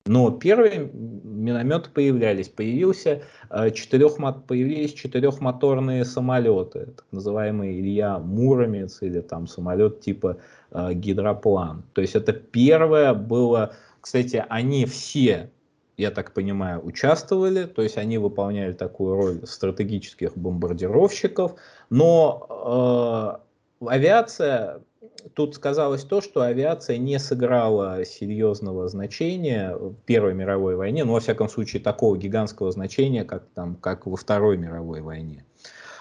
Но 0.08 0.32
первые 0.32 0.90
минометы 0.94 1.90
появлялись. 1.92 2.50
Появился, 2.50 3.22
э, 3.52 3.70
четырех, 3.70 4.18
появились 4.48 4.94
четырехмоторные 4.94 6.06
самолеты, 6.06 6.88
так 6.88 7.06
называемый 7.12 7.80
Илья 7.80 8.18
Муромец 8.18 9.02
или 9.02 9.22
там 9.22 9.46
самолет 9.46 10.02
типа 10.02 10.38
э, 10.72 10.94
гидроплан. 10.94 11.84
То 11.94 12.02
есть 12.02 12.16
это 12.16 12.34
первое 12.34 13.14
было, 13.14 13.76
кстати, 14.02 14.44
они 14.50 14.86
все 14.86 15.52
я 15.98 16.12
так 16.12 16.34
понимаю, 16.34 16.82
участвовали, 16.84 17.66
то 17.66 17.82
есть 17.82 17.98
они 17.98 18.18
выполняли 18.18 18.74
такую 18.74 19.16
роль 19.16 19.48
стратегических 19.48 20.38
бомбардировщиков, 20.38 21.56
но 21.90 23.40
э, 23.82 23.88
авиация, 23.88 24.82
тут 25.34 25.56
сказалось 25.56 26.04
то, 26.04 26.22
что 26.22 26.42
авиация 26.42 26.98
не 26.98 27.20
сыграла 27.20 28.06
серьезного 28.06 28.88
значения 28.88 29.76
в 29.76 29.94
Первой 30.06 30.34
мировой 30.34 30.76
войне, 30.76 31.04
ну, 31.04 31.14
во 31.14 31.20
всяком 31.20 31.50
случае, 31.50 31.82
такого 31.82 32.18
гигантского 32.18 32.72
значения, 32.72 33.24
как, 33.24 33.46
там, 33.54 33.76
как 33.76 34.08
во 34.08 34.16
Второй 34.16 34.58
мировой 34.58 35.02
войне. 35.02 35.46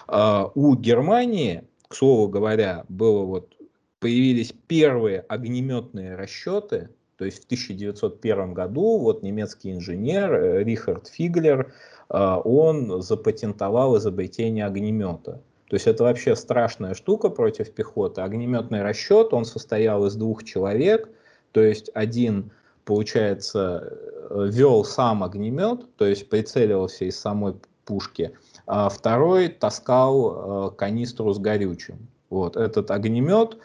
Э, 0.07 0.45
у 0.55 0.75
Германии, 0.75 1.63
к 1.87 1.95
слову 1.95 2.27
говоря, 2.27 2.85
было 2.89 3.23
вот, 3.23 3.53
появились 3.99 4.53
первые 4.67 5.19
огнеметные 5.19 6.15
расчеты, 6.15 6.89
то 7.21 7.25
есть 7.25 7.43
в 7.43 7.45
1901 7.45 8.55
году 8.55 8.97
вот 8.97 9.21
немецкий 9.21 9.71
инженер 9.71 10.33
э, 10.33 10.63
Рихард 10.63 11.07
Фиглер, 11.07 11.71
э, 12.09 12.17
он 12.43 13.03
запатентовал 13.03 13.95
изобретение 13.99 14.65
огнемета. 14.65 15.39
То 15.69 15.75
есть 15.75 15.85
это 15.85 16.03
вообще 16.03 16.35
страшная 16.35 16.95
штука 16.95 17.29
против 17.29 17.71
пехоты. 17.75 18.21
Огнеметный 18.21 18.81
расчет, 18.81 19.35
он 19.35 19.45
состоял 19.45 20.03
из 20.07 20.15
двух 20.15 20.43
человек, 20.43 21.09
то 21.51 21.61
есть 21.61 21.91
один, 21.93 22.49
получается, 22.85 23.95
э, 24.31 24.47
вел 24.51 24.83
сам 24.83 25.23
огнемет, 25.23 25.95
то 25.97 26.07
есть 26.07 26.27
прицеливался 26.27 27.05
из 27.05 27.19
самой 27.19 27.53
пушки, 27.85 28.31
а 28.65 28.89
второй 28.89 29.49
таскал 29.49 30.71
канистру 30.71 31.31
с 31.35 31.37
горючим. 31.37 31.99
Вот 32.31 32.55
этот 32.55 32.89
огнемет, 32.91 33.57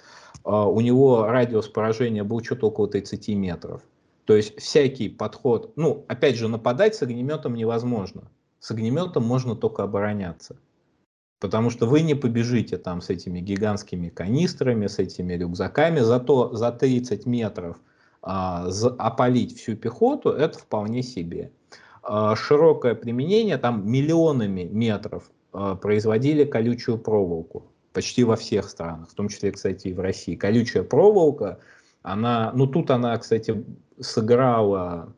а, 0.44 0.68
у 0.68 0.80
него 0.80 1.24
радиус 1.24 1.68
поражения 1.68 2.24
был 2.24 2.42
что-то 2.44 2.66
около 2.66 2.88
30 2.88 3.28
метров. 3.28 3.80
То 4.26 4.34
есть 4.34 4.58
всякий 4.58 5.08
подход, 5.08 5.72
ну, 5.76 6.04
опять 6.08 6.36
же, 6.36 6.48
нападать 6.48 6.96
с 6.96 7.02
огнеметом 7.02 7.54
невозможно. 7.54 8.28
С 8.58 8.72
огнеметом 8.72 9.24
можно 9.24 9.54
только 9.54 9.84
обороняться. 9.84 10.56
Потому 11.38 11.70
что 11.70 11.86
вы 11.86 12.00
не 12.00 12.14
побежите 12.14 12.76
там 12.76 13.02
с 13.02 13.08
этими 13.08 13.38
гигантскими 13.38 14.08
канистрами, 14.08 14.88
с 14.88 14.98
этими 14.98 15.34
рюкзаками, 15.34 16.00
зато 16.00 16.52
за 16.54 16.72
30 16.72 17.24
метров 17.24 17.76
а, 18.20 18.68
опалить 18.98 19.56
всю 19.56 19.76
пехоту, 19.76 20.30
это 20.30 20.58
вполне 20.58 21.04
себе. 21.04 21.52
А, 22.02 22.34
широкое 22.34 22.96
применение, 22.96 23.58
там 23.58 23.88
миллионами 23.88 24.64
метров 24.64 25.30
а, 25.52 25.76
производили 25.76 26.42
колючую 26.44 26.98
проволоку 26.98 27.70
почти 27.96 28.24
во 28.24 28.36
всех 28.36 28.68
странах, 28.68 29.08
в 29.08 29.14
том 29.14 29.30
числе, 29.30 29.52
кстати, 29.52 29.88
и 29.88 29.94
в 29.94 30.00
России. 30.00 30.34
Колючая 30.36 30.82
проволока, 30.82 31.60
она, 32.02 32.52
ну 32.54 32.66
тут 32.66 32.90
она, 32.90 33.16
кстати, 33.16 33.64
сыграла 33.98 35.14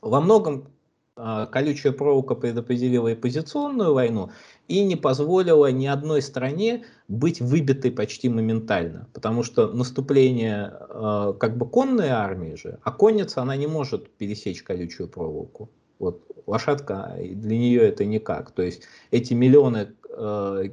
во 0.00 0.20
многом 0.20 0.68
э, 1.16 1.46
колючая 1.50 1.92
проволока 1.92 2.36
предопределила 2.36 3.08
и 3.08 3.16
позиционную 3.16 3.94
войну 3.94 4.30
и 4.68 4.84
не 4.84 4.94
позволила 4.94 5.72
ни 5.72 5.86
одной 5.86 6.22
стране 6.22 6.84
быть 7.08 7.40
выбитой 7.40 7.90
почти 7.90 8.28
моментально, 8.28 9.08
потому 9.12 9.42
что 9.42 9.66
наступление 9.72 10.72
э, 10.88 11.34
как 11.40 11.56
бы 11.56 11.68
конной 11.68 12.10
армии 12.10 12.54
же, 12.54 12.78
а 12.84 12.92
конница 12.92 13.42
она 13.42 13.56
не 13.56 13.66
может 13.66 14.08
пересечь 14.10 14.62
колючую 14.62 15.08
проволоку. 15.08 15.68
Вот 15.98 16.22
лошадка 16.46 17.16
для 17.18 17.58
нее 17.58 17.80
это 17.80 18.04
никак. 18.04 18.52
То 18.52 18.62
есть 18.62 18.82
эти 19.10 19.34
миллионы 19.34 19.96
э, 20.16 20.68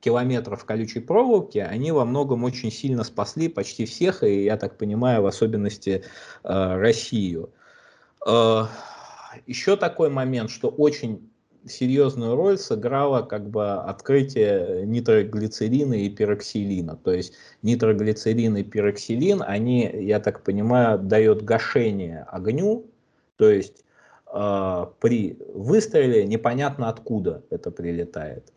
километров 0.00 0.64
колючей 0.64 1.00
проволоки, 1.00 1.58
они 1.58 1.92
во 1.92 2.04
многом 2.04 2.44
очень 2.44 2.72
сильно 2.72 3.04
спасли 3.04 3.48
почти 3.48 3.84
всех, 3.84 4.22
и 4.22 4.44
я 4.44 4.56
так 4.56 4.78
понимаю, 4.78 5.22
в 5.22 5.26
особенности 5.26 6.04
э, 6.42 6.74
Россию. 6.76 7.50
Э, 8.26 8.64
еще 9.46 9.76
такой 9.76 10.10
момент, 10.10 10.50
что 10.50 10.68
очень 10.68 11.30
серьезную 11.66 12.36
роль 12.36 12.56
сыграло 12.56 13.22
как 13.22 13.50
бы 13.50 13.74
открытие 13.74 14.86
нитроглицерина 14.86 15.94
и 15.94 16.08
пироксилина. 16.08 16.96
То 16.96 17.12
есть 17.12 17.34
нитроглицерин 17.62 18.56
и 18.56 18.62
пироксилин, 18.62 19.42
они, 19.46 19.90
я 19.92 20.20
так 20.20 20.42
понимаю, 20.42 20.98
дают 20.98 21.42
гашение 21.42 22.26
огню, 22.30 22.86
то 23.36 23.50
есть 23.50 23.84
э, 24.32 24.86
при 25.00 25.38
выстреле 25.54 26.24
непонятно 26.24 26.88
откуда 26.88 27.42
это 27.50 27.70
прилетает. 27.70 28.52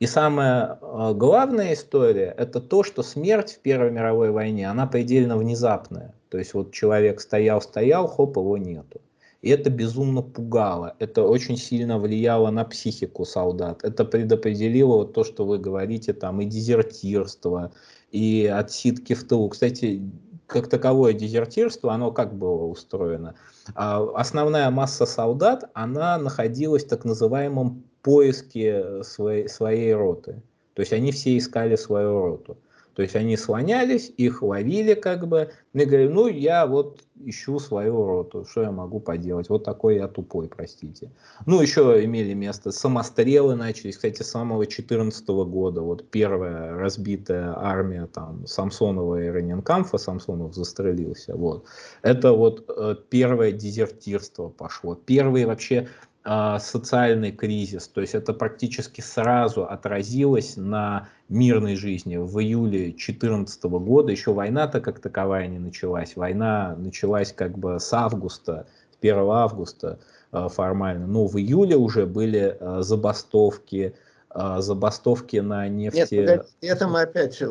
И 0.00 0.06
самая 0.06 0.78
э, 0.80 1.12
главная 1.14 1.74
история– 1.74 2.34
это 2.38 2.60
то, 2.60 2.82
что 2.82 3.02
смерть 3.02 3.52
в 3.52 3.58
Первой 3.60 3.90
мировой 3.90 4.30
войне, 4.30 4.68
она 4.68 4.86
предельно 4.86 5.36
внезапная. 5.36 6.14
То 6.30 6.38
есть 6.38 6.54
вот 6.54 6.72
человек 6.72 7.20
стоял-стоял, 7.20 8.06
хоп, 8.08 8.38
его 8.38 8.56
нету. 8.56 9.02
И 9.42 9.50
это 9.50 9.68
безумно 9.68 10.22
пугало, 10.22 10.96
это 10.98 11.22
очень 11.22 11.56
сильно 11.56 11.98
влияло 11.98 12.50
на 12.50 12.64
психику 12.64 13.26
солдат. 13.26 13.84
Это 13.84 14.06
предопределило 14.06 14.96
вот 14.96 15.12
то, 15.12 15.22
что 15.22 15.44
вы 15.44 15.58
говорите, 15.58 16.14
там 16.14 16.40
и 16.40 16.46
дезертирство, 16.46 17.72
и 18.10 18.50
отсидки 18.52 19.12
в 19.12 19.26
тылу. 19.26 19.50
Кстати, 19.50 20.02
как 20.46 20.68
таковое 20.68 21.12
дезертирство, 21.12 21.92
оно 21.92 22.10
как 22.10 22.34
было 22.34 22.64
устроено? 22.64 23.34
А, 23.74 24.06
основная 24.14 24.70
масса 24.70 25.04
солдат, 25.04 25.70
она 25.74 26.16
находилась 26.16 26.84
в 26.84 26.88
так 26.88 27.04
называемом 27.04 27.84
поиске 28.02 29.02
своей, 29.02 29.48
своей 29.48 29.94
роты. 29.94 30.42
То 30.74 30.80
есть 30.80 30.92
они 30.92 31.12
все 31.12 31.36
искали 31.36 31.76
свою 31.76 32.20
роту. 32.20 32.56
То 32.94 33.02
есть 33.02 33.16
они 33.16 33.36
слонялись, 33.36 34.12
их 34.16 34.42
ловили 34.42 34.94
как 34.94 35.26
бы, 35.26 35.50
и 35.72 35.84
говорили, 35.84 36.08
ну 36.08 36.26
я 36.26 36.66
вот 36.66 37.00
ищу 37.24 37.58
свою 37.58 38.04
роту, 38.04 38.44
что 38.44 38.62
я 38.62 38.72
могу 38.72 39.00
поделать, 39.00 39.48
вот 39.48 39.64
такой 39.64 39.96
я 39.96 40.08
тупой, 40.08 40.48
простите. 40.48 41.10
Ну 41.46 41.60
еще 41.60 42.04
имели 42.04 42.34
место 42.34 42.72
самострелы 42.72 43.54
начались, 43.54 43.96
кстати, 43.96 44.22
с 44.22 44.30
самого 44.30 44.66
14 44.66 45.26
года, 45.28 45.80
вот 45.80 46.10
первая 46.10 46.74
разбитая 46.74 47.54
армия 47.56 48.06
там 48.06 48.46
Самсонова 48.46 49.22
и 49.22 49.28
Раненкамфа, 49.28 49.96
Самсонов 49.96 50.54
застрелился, 50.54 51.36
вот. 51.36 51.64
Это 52.02 52.32
вот 52.32 52.64
э, 52.68 52.96
первое 53.08 53.52
дезертирство 53.52 54.48
пошло, 54.48 54.94
первые 54.94 55.46
вообще 55.46 55.88
социальный 56.22 57.32
кризис, 57.32 57.88
то 57.88 58.02
есть 58.02 58.14
это 58.14 58.34
практически 58.34 59.00
сразу 59.00 59.64
отразилось 59.64 60.56
на 60.56 61.08
мирной 61.30 61.76
жизни. 61.76 62.16
В 62.16 62.38
июле 62.40 62.90
2014 62.90 63.62
года 63.64 64.12
еще 64.12 64.34
война-то 64.34 64.80
как 64.80 65.00
таковая 65.00 65.46
не 65.46 65.58
началась, 65.58 66.16
война 66.16 66.76
началась 66.76 67.32
как 67.32 67.56
бы 67.56 67.80
с 67.80 67.90
августа, 67.94 68.66
1 69.00 69.16
августа 69.16 69.98
а, 70.30 70.48
формально, 70.48 71.06
но 71.06 71.26
в 71.26 71.38
июле 71.38 71.76
уже 71.76 72.04
были 72.04 72.56
а, 72.60 72.82
забастовки, 72.82 73.94
забастовки 74.32 75.38
на 75.38 75.66
нефти. 75.68 76.14
Нет, 76.14 76.46
это 76.60 76.86
мы 76.86 77.00
опять, 77.00 77.42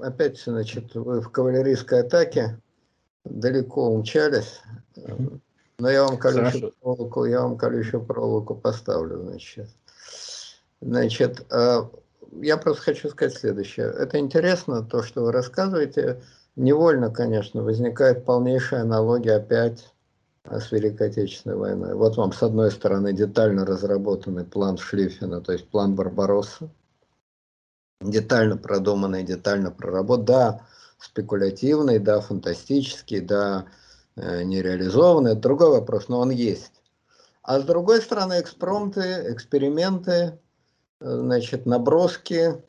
опять, 0.00 0.40
значит, 0.40 0.94
в 0.94 1.28
кавалерийской 1.28 2.02
атаке 2.02 2.60
далеко 3.24 3.88
умчались. 3.88 4.60
Но 5.80 5.88
я 5.88 6.04
вам 6.04 6.18
колючую 6.18 6.72
проволоку, 6.78 7.24
я 7.24 7.40
вам 7.40 7.56
колючую 7.56 8.04
проволоку 8.04 8.54
поставлю, 8.54 9.22
значит. 9.22 9.68
Значит, 10.82 11.46
а, 11.50 11.90
я 12.42 12.58
просто 12.58 12.82
хочу 12.82 13.08
сказать 13.08 13.34
следующее. 13.34 13.86
Это 13.86 14.18
интересно, 14.18 14.82
то, 14.82 15.02
что 15.02 15.22
вы 15.22 15.32
рассказываете. 15.32 16.20
Невольно, 16.54 17.10
конечно, 17.10 17.62
возникает 17.62 18.26
полнейшая 18.26 18.82
аналогия 18.82 19.36
опять 19.36 19.94
с 20.44 20.70
Великой 20.70 21.08
Отечественной 21.08 21.56
войной. 21.56 21.94
Вот 21.94 22.18
вам, 22.18 22.32
с 22.34 22.42
одной 22.42 22.70
стороны, 22.70 23.14
детально 23.14 23.64
разработанный 23.64 24.44
план 24.44 24.76
Шлиффена, 24.76 25.40
то 25.40 25.52
есть 25.52 25.68
план 25.68 25.94
Барбаросса, 25.94 26.68
детально 28.02 28.58
продуманный, 28.58 29.22
детально 29.22 29.70
проработанный, 29.70 30.26
да, 30.26 30.66
спекулятивный, 30.98 31.98
да, 31.98 32.20
фантастический, 32.20 33.20
да, 33.20 33.64
Э, 33.64 33.79
не 34.20 34.62
реализован, 34.62 35.26
это 35.26 35.40
другой 35.40 35.70
вопрос, 35.70 36.08
но 36.08 36.20
он 36.20 36.30
есть. 36.30 36.80
А 37.42 37.58
с 37.58 37.64
другой 37.64 38.02
стороны, 38.02 38.40
экспромты, 38.40 39.32
эксперименты, 39.32 40.12
э, 40.12 40.30
значит, 41.00 41.66
наброски, 41.66 42.62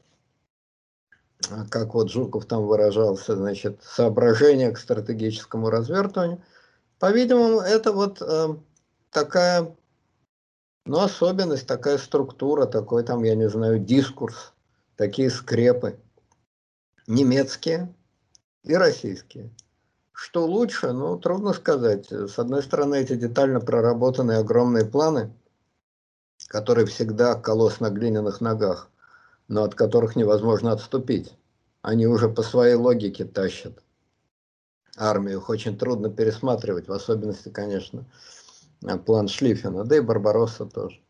как 1.70 1.93
вот 1.93 2.10
Жуков 2.10 2.45
там 2.45 2.66
выражался, 2.66 3.36
значит, 3.36 3.82
соображения 3.84 4.72
к 4.72 4.78
стратегическому 4.78 5.70
развертыванию. 5.70 6.41
По-видимому, 6.99 7.60
это 7.60 7.91
вот 7.91 8.22
э, 8.22 8.56
такая, 9.12 9.76
ну, 10.86 10.99
особенность, 10.99 11.68
такая 11.68 11.97
структура, 11.97 12.66
такой 12.66 13.04
там, 13.04 13.24
я 13.24 13.36
не 13.36 13.49
знаю, 13.49 13.80
дискурс, 13.80 14.54
такие 14.95 15.30
скрепы 15.30 15.99
немецкие 17.08 17.93
и 18.64 18.76
российские. 18.76 19.52
Что 20.24 20.46
лучше? 20.46 20.92
Ну, 20.92 21.18
трудно 21.18 21.52
сказать. 21.52 22.12
С 22.12 22.38
одной 22.38 22.62
стороны, 22.62 22.94
эти 22.94 23.16
детально 23.16 23.60
проработанные 23.60 24.38
огромные 24.38 24.86
планы, 24.86 25.34
которые 26.48 26.86
всегда 26.86 27.34
колос 27.34 27.80
на 27.80 27.90
глиняных 27.90 28.40
ногах, 28.40 28.88
но 29.48 29.64
от 29.64 29.74
которых 29.74 30.16
невозможно 30.16 30.74
отступить. 30.74 31.34
Они 31.82 32.06
уже 32.06 32.30
по 32.30 32.44
своей 32.44 32.76
логике 32.76 33.26
тащат 33.26 33.82
армию. 34.96 35.40
Их 35.40 35.50
очень 35.50 35.76
трудно 35.76 36.12
пересматривать, 36.12 36.88
в 36.88 36.94
особенности, 36.94 37.50
конечно, 37.50 38.06
план 39.08 39.28
Шлиффена, 39.28 39.86
да 39.86 39.98
и 39.98 40.02
Барбаросса 40.02 40.68
тоже. 40.68 41.02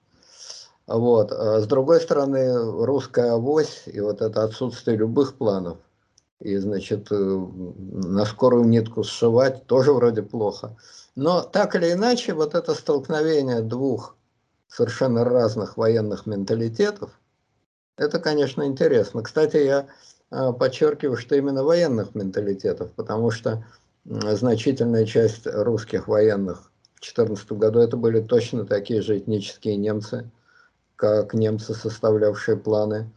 Вот. 0.87 1.33
А 1.33 1.59
с 1.59 1.67
другой 1.67 1.99
стороны, 1.99 2.85
русская 2.85 3.33
авось 3.33 3.83
и 3.87 3.99
вот 3.99 4.21
это 4.21 4.41
отсутствие 4.43 4.95
любых 4.95 5.35
планов– 5.35 5.79
и, 6.41 6.57
значит, 6.57 7.07
э, 7.11 7.15
на 7.15 8.25
скорую 8.25 8.65
нитку 8.65 9.03
сшивать 9.03 9.65
тоже 9.67 9.93
вроде 9.93 10.23
плохо. 10.23 10.75
Но 11.15 11.41
так 11.41 11.75
или 11.75 11.91
иначе, 11.91 12.33
вот 12.33 12.55
это 12.55 12.73
столкновение 12.73 13.61
двух 13.61 14.15
совершенно 14.67 15.23
разных 15.23 15.77
военных 15.77 16.25
менталитетов, 16.25 17.11
это, 17.97 18.19
конечно, 18.19 18.63
интересно. 18.65 19.21
Кстати, 19.21 19.57
я 19.57 19.87
э, 20.31 20.53
подчеркиваю, 20.53 21.17
что 21.17 21.35
именно 21.35 21.63
военных 21.63 22.15
менталитетов, 22.15 22.91
потому 22.93 23.31
что 23.31 23.63
значительная 24.05 25.05
часть 25.05 25.45
русских 25.45 26.07
военных 26.07 26.71
в 26.95 27.01
2014 27.01 27.51
году 27.53 27.79
это 27.79 27.97
были 27.97 28.21
точно 28.21 28.65
такие 28.65 29.01
же 29.01 29.17
этнические 29.17 29.75
немцы, 29.77 30.29
как 30.95 31.33
немцы, 31.33 31.75
составлявшие 31.75 32.57
планы 32.57 33.11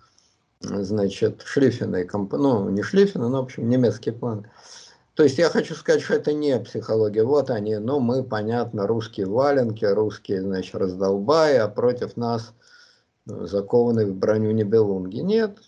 значит, 0.65 1.43
Шлиффена 1.45 2.05
ну, 2.33 2.69
не 2.69 2.83
Шлиффена, 2.83 3.29
но, 3.29 3.41
в 3.41 3.45
общем, 3.45 3.69
немецкий 3.69 4.11
план. 4.11 4.47
То 5.15 5.23
есть 5.23 5.39
я 5.39 5.49
хочу 5.49 5.75
сказать, 5.75 6.03
что 6.03 6.15
это 6.15 6.33
не 6.33 6.59
психология. 6.59 7.23
Вот 7.23 7.51
они, 7.51 7.77
ну, 7.77 8.01
мы, 8.01 8.25
понятно, 8.25 8.87
русские 8.87 9.27
валенки, 9.27 9.85
русские, 9.85 10.43
значит, 10.43 10.75
раздолбая, 10.75 11.65
а 11.65 11.69
против 11.69 12.17
нас 12.17 12.53
ну, 13.27 13.47
закованные 13.47 14.07
в 14.07 14.15
броню 14.15 14.51
небелунги. 14.51 15.19
Нет, 15.19 15.59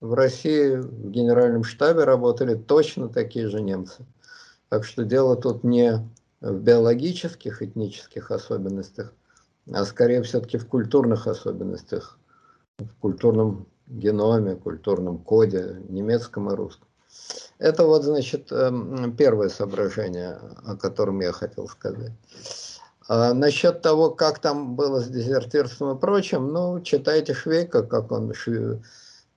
в 0.00 0.14
России 0.14 0.76
в 0.76 1.10
генеральном 1.10 1.64
штабе 1.64 2.04
работали 2.04 2.54
точно 2.54 3.08
такие 3.08 3.48
же 3.48 3.60
немцы. 3.60 4.04
Так 4.68 4.84
что 4.84 5.04
дело 5.04 5.36
тут 5.36 5.62
не 5.62 6.06
в 6.40 6.58
биологических, 6.58 7.62
этнических 7.62 8.30
особенностях, 8.30 9.12
а 9.72 9.84
скорее 9.84 10.22
все-таки 10.22 10.58
в 10.58 10.66
культурных 10.66 11.26
особенностях, 11.26 12.18
в 12.78 12.94
культурном 13.00 13.66
геноме, 13.86 14.56
культурном 14.56 15.18
коде, 15.18 15.82
немецком 15.88 16.50
и 16.50 16.54
русском. 16.54 16.88
Это 17.58 17.84
вот, 17.84 18.04
значит, 18.04 18.52
эм, 18.52 19.16
первое 19.16 19.48
соображение, 19.48 20.38
о 20.64 20.76
котором 20.76 21.20
я 21.20 21.32
хотел 21.32 21.68
сказать. 21.68 22.12
А 23.08 23.32
насчет 23.32 23.82
того, 23.82 24.10
как 24.10 24.40
там 24.40 24.74
было 24.74 25.00
с 25.00 25.08
дезертирством 25.08 25.96
и 25.96 26.00
прочим, 26.00 26.52
ну, 26.52 26.80
читайте 26.80 27.34
Швейка, 27.34 27.82
как 27.82 28.10
он, 28.10 28.32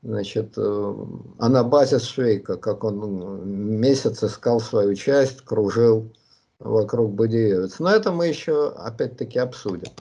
значит, 0.02 0.54
э, 0.58 0.96
анабазис 1.38 2.04
Швейка, 2.04 2.58
как 2.58 2.84
он 2.84 3.48
месяц 3.80 4.24
искал 4.24 4.60
свою 4.60 4.96
часть, 4.96 5.42
кружил 5.42 6.12
вокруг 6.60 7.12
Будеевец. 7.12 7.80
Но 7.80 7.92
это 7.92 8.12
мы 8.12 8.28
еще, 8.28 8.70
опять-таки, 8.72 9.40
обсудим. 9.40 9.92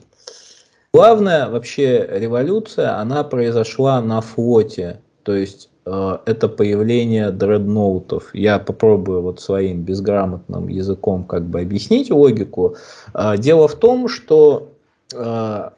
Главная 0.91 1.49
вообще 1.49 2.07
революция, 2.09 2.97
она 2.97 3.23
произошла 3.23 4.01
на 4.01 4.21
флоте, 4.21 5.01
то 5.21 5.35
есть 5.35 5.69
э, 5.85 6.17
это 6.25 6.49
появление 6.49 7.29
дредноутов. 7.29 8.33
Я 8.33 8.57
попробую 8.57 9.21
вот 9.21 9.39
своим 9.39 9.83
безграмотным 9.83 10.67
языком 10.67 11.25
как 11.25 11.45
бы 11.45 11.61
объяснить 11.61 12.09
логику. 12.09 12.75
Э, 13.13 13.37
дело 13.37 13.67
в 13.67 13.75
том, 13.75 14.07
что 14.07 14.73
э, 15.13 15.69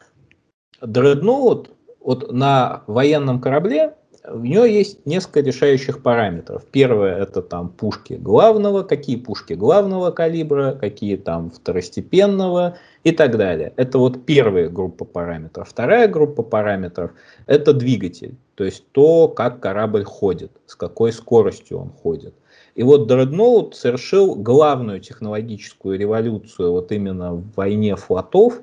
дредноут 0.81 1.71
вот 1.99 2.31
на 2.31 2.83
военном 2.87 3.41
корабле 3.41 3.95
у 4.29 4.39
нее 4.39 4.71
есть 4.71 5.05
несколько 5.05 5.41
решающих 5.41 6.03
параметров. 6.03 6.63
Первое 6.71 7.17
это 7.17 7.41
там 7.41 7.69
пушки 7.69 8.13
главного, 8.13 8.83
какие 8.83 9.15
пушки 9.15 9.53
главного 9.53 10.11
калибра, 10.11 10.77
какие 10.79 11.17
там 11.17 11.51
второстепенного 11.51 12.77
и 13.03 13.11
так 13.11 13.37
далее. 13.37 13.73
Это 13.77 13.97
вот 13.97 14.25
первая 14.25 14.69
группа 14.69 15.05
параметров. 15.05 15.69
Вторая 15.69 16.07
группа 16.07 16.43
параметров 16.43 17.11
это 17.47 17.73
двигатель, 17.73 18.35
то 18.55 18.63
есть 18.63 18.85
то, 18.91 19.27
как 19.27 19.59
корабль 19.59 20.03
ходит, 20.03 20.51
с 20.65 20.75
какой 20.75 21.11
скоростью 21.11 21.79
он 21.79 21.89
ходит. 21.89 22.33
И 22.75 22.83
вот 22.83 23.07
Дредноут 23.07 23.75
совершил 23.75 24.35
главную 24.35 25.01
технологическую 25.01 25.99
революцию 25.99 26.71
вот 26.71 26.91
именно 26.91 27.33
в 27.33 27.43
войне 27.55 27.95
флотов. 27.95 28.61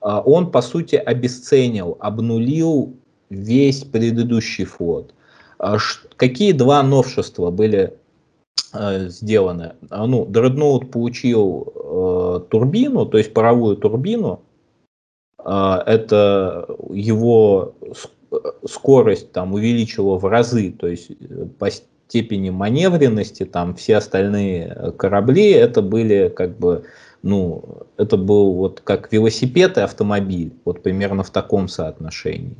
А, 0.00 0.20
он, 0.20 0.50
по 0.50 0.62
сути, 0.62 0.96
обесценил, 0.96 1.96
обнулил 2.00 2.96
весь 3.28 3.84
предыдущий 3.84 4.64
флот. 4.64 5.12
А 5.58 5.76
какие 6.16 6.52
два 6.52 6.82
новшества 6.82 7.50
были 7.50 7.94
сделаны? 9.08 9.74
А, 9.90 10.06
ну, 10.06 10.24
Дредноут 10.24 10.90
получил 10.90 11.72
э, 11.74 12.40
турбину, 12.50 13.06
то 13.06 13.18
есть 13.18 13.34
паровую 13.34 13.76
турбину. 13.76 14.42
Это 15.44 16.68
его 16.90 17.74
скорость 18.64 19.32
там 19.32 19.54
увеличила 19.54 20.16
в 20.16 20.24
разы, 20.24 20.70
то 20.70 20.86
есть 20.86 21.10
э, 21.10 21.46
степени 22.12 22.50
маневренности, 22.50 23.44
там 23.44 23.74
все 23.74 23.96
остальные 23.96 24.66
э, 24.66 24.92
корабли, 24.92 25.50
это 25.50 25.80
были 25.80 26.28
как 26.28 26.58
бы, 26.58 26.84
ну, 27.22 27.86
это 27.96 28.18
был 28.18 28.52
вот 28.54 28.80
как 28.80 29.10
велосипед 29.12 29.78
и 29.78 29.80
автомобиль, 29.80 30.52
вот 30.66 30.82
примерно 30.82 31.22
в 31.22 31.30
таком 31.30 31.68
соотношении. 31.68 32.56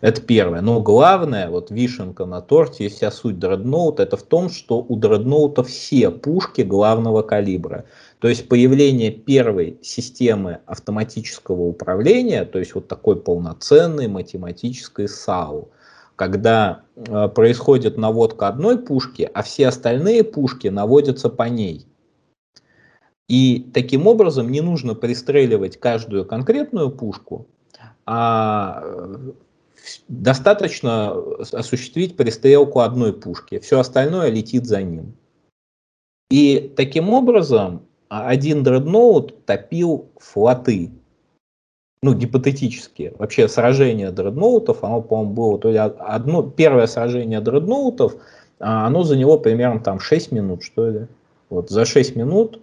Это 0.00 0.20
первое. 0.22 0.60
Но 0.60 0.80
главное, 0.80 1.50
вот 1.50 1.70
вишенка 1.70 2.24
на 2.24 2.40
торте 2.40 2.86
и 2.86 2.88
вся 2.88 3.10
суть 3.10 3.38
дредноута, 3.38 4.04
это 4.04 4.16
в 4.16 4.22
том, 4.22 4.48
что 4.48 4.78
у 4.78 4.96
дредноута 4.96 5.64
все 5.64 6.10
пушки 6.10 6.60
главного 6.62 7.22
калибра. 7.22 7.84
То 8.20 8.28
есть 8.28 8.48
появление 8.48 9.10
первой 9.10 9.78
системы 9.82 10.60
автоматического 10.66 11.62
управления, 11.62 12.44
то 12.44 12.58
есть 12.58 12.74
вот 12.74 12.86
такой 12.86 13.16
полноценной 13.20 14.06
математической 14.06 15.08
САУ, 15.08 15.70
когда 16.14 16.82
э, 16.94 17.28
происходит 17.28 17.96
наводка 17.96 18.48
одной 18.48 18.78
пушки, 18.78 19.28
а 19.32 19.42
все 19.42 19.68
остальные 19.68 20.22
пушки 20.22 20.68
наводятся 20.68 21.28
по 21.28 21.44
ней. 21.44 21.86
И 23.28 23.70
таким 23.74 24.06
образом 24.06 24.50
не 24.50 24.60
нужно 24.60 24.94
пристреливать 24.94 25.78
каждую 25.78 26.24
конкретную 26.24 26.90
пушку, 26.90 27.46
а 28.06 28.80
э, 28.82 29.32
достаточно 30.08 31.12
осуществить 31.52 32.16
пристрелку 32.16 32.80
одной 32.80 33.12
пушки. 33.12 33.58
Все 33.58 33.80
остальное 33.80 34.30
летит 34.30 34.66
за 34.66 34.82
ним. 34.82 35.14
И 36.30 36.72
таким 36.76 37.10
образом 37.10 37.86
один 38.08 38.62
дредноут 38.62 39.44
топил 39.46 40.10
флоты 40.18 40.90
ну, 42.02 42.14
гипотетически, 42.14 43.14
вообще 43.18 43.48
сражение 43.48 44.10
дредноутов, 44.10 44.84
оно, 44.84 45.02
по-моему, 45.02 45.32
было 45.32 45.58
то 45.58 45.70
ли 45.70 45.78
одно, 45.78 46.42
первое 46.42 46.86
сражение 46.86 47.40
дредноутов, 47.40 48.14
а 48.60 48.86
оно 48.86 49.02
за 49.02 49.16
него 49.16 49.38
примерно 49.38 49.80
там 49.80 49.98
6 49.98 50.32
минут, 50.32 50.62
что 50.62 50.88
ли. 50.88 51.06
Вот 51.50 51.70
за 51.70 51.84
6 51.84 52.16
минут 52.16 52.60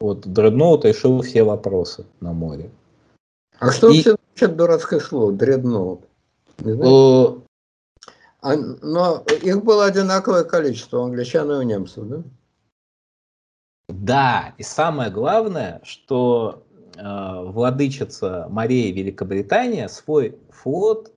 вот 0.00 0.26
дредноут 0.26 0.84
решил 0.84 1.22
все 1.22 1.44
вопросы 1.44 2.04
на 2.20 2.32
море. 2.32 2.70
А 3.58 3.70
что 3.70 3.88
И... 3.88 3.96
вообще 3.96 4.16
значит 4.36 4.56
дурацкое 4.56 5.00
слово, 5.00 5.32
дредноут? 5.32 6.00
А, 8.42 8.56
но 8.56 9.24
их 9.42 9.64
было 9.64 9.86
одинаковое 9.86 10.44
количество, 10.44 10.98
у 10.98 11.04
англичан 11.04 11.50
и 11.50 11.54
у 11.54 11.62
немцев, 11.62 12.04
да? 12.06 12.22
Да, 13.88 14.54
и 14.58 14.62
самое 14.62 15.10
главное, 15.10 15.80
что 15.82 16.64
Э, 16.96 17.42
владычица 17.44 18.46
морей 18.50 18.92
Великобритания 18.92 19.88
свой 19.88 20.38
флот 20.50 21.12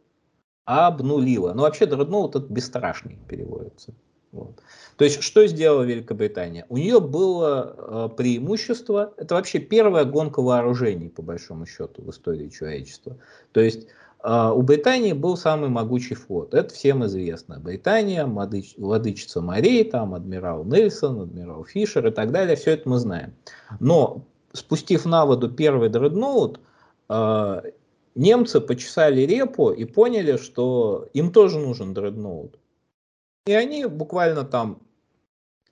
обнулила. 0.65 1.53
Ну, 1.53 1.61
вообще, 1.61 1.85
дредноут 1.85 2.35
это 2.35 2.51
бесстрашный 2.51 3.19
переводится. 3.27 3.93
Вот. 4.31 4.59
То 4.97 5.05
есть, 5.05 5.21
что 5.21 5.45
сделала 5.47 5.83
Великобритания? 5.83 6.65
У 6.69 6.77
нее 6.77 6.99
было 6.99 8.09
э, 8.11 8.15
преимущество, 8.15 9.13
это 9.17 9.35
вообще 9.35 9.59
первая 9.59 10.05
гонка 10.05 10.41
вооружений, 10.41 11.09
по 11.09 11.21
большому 11.21 11.65
счету, 11.65 12.01
в 12.01 12.09
истории 12.09 12.49
человечества. 12.49 13.17
То 13.51 13.61
есть, 13.61 13.87
у 14.23 14.61
Британии 14.61 15.13
был 15.13 15.37
самый 15.37 15.69
могучий 15.69 16.15
флот, 16.15 16.53
это 16.53 16.73
всем 16.73 17.05
известно. 17.05 17.59
Британия, 17.59 18.25
владыч, 18.25 18.73
владычица 18.77 19.41
морей, 19.41 19.83
там 19.83 20.15
адмирал 20.15 20.63
Нельсон, 20.63 21.21
адмирал 21.21 21.63
Фишер 21.63 22.07
и 22.07 22.11
так 22.11 22.31
далее, 22.31 22.55
все 22.55 22.71
это 22.71 22.89
мы 22.89 22.97
знаем. 22.97 23.33
Но 23.79 24.25
спустив 24.53 25.05
на 25.05 25.25
воду 25.25 25.49
первый 25.49 25.89
дредноут, 25.89 26.59
э, 27.09 27.61
немцы 28.15 28.59
почесали 28.59 29.21
репу 29.21 29.69
и 29.69 29.85
поняли, 29.85 30.37
что 30.37 31.07
им 31.13 31.31
тоже 31.31 31.59
нужен 31.59 31.93
дредноут. 31.93 32.57
И 33.45 33.53
они 33.53 33.85
буквально 33.85 34.43
там 34.43 34.81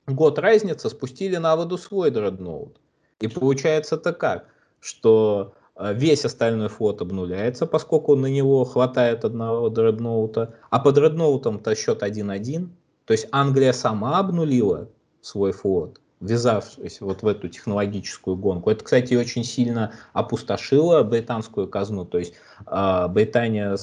год 0.07 0.39
разница 0.39 0.89
спустили 0.89 1.37
на 1.37 1.55
воду 1.55 1.77
свой 1.77 2.11
дредноут. 2.11 2.79
И 3.19 3.27
получается 3.27 3.95
это 3.95 4.13
как? 4.13 4.47
Что 4.79 5.55
весь 5.79 6.25
остальной 6.25 6.69
флот 6.69 7.01
обнуляется, 7.01 7.65
поскольку 7.65 8.15
на 8.15 8.27
него 8.27 8.63
хватает 8.63 9.25
одного 9.25 9.69
дредноута, 9.69 10.55
а 10.69 10.79
по 10.79 10.91
дредноутам-то 10.91 11.75
счет 11.75 12.03
1-1. 12.03 12.69
То 13.05 13.11
есть 13.11 13.27
Англия 13.31 13.73
сама 13.73 14.19
обнулила 14.19 14.89
свой 15.21 15.51
флот 15.51 15.99
ввязавшись 16.21 17.01
вот 17.01 17.23
в 17.23 17.27
эту 17.27 17.49
технологическую 17.49 18.35
гонку. 18.35 18.69
Это, 18.69 18.83
кстати, 18.83 19.13
очень 19.15 19.43
сильно 19.43 19.93
опустошило 20.13 21.03
британскую 21.03 21.67
казну. 21.67 22.05
То 22.05 22.19
есть 22.19 22.33
э, 22.65 23.07
Британия 23.09 23.77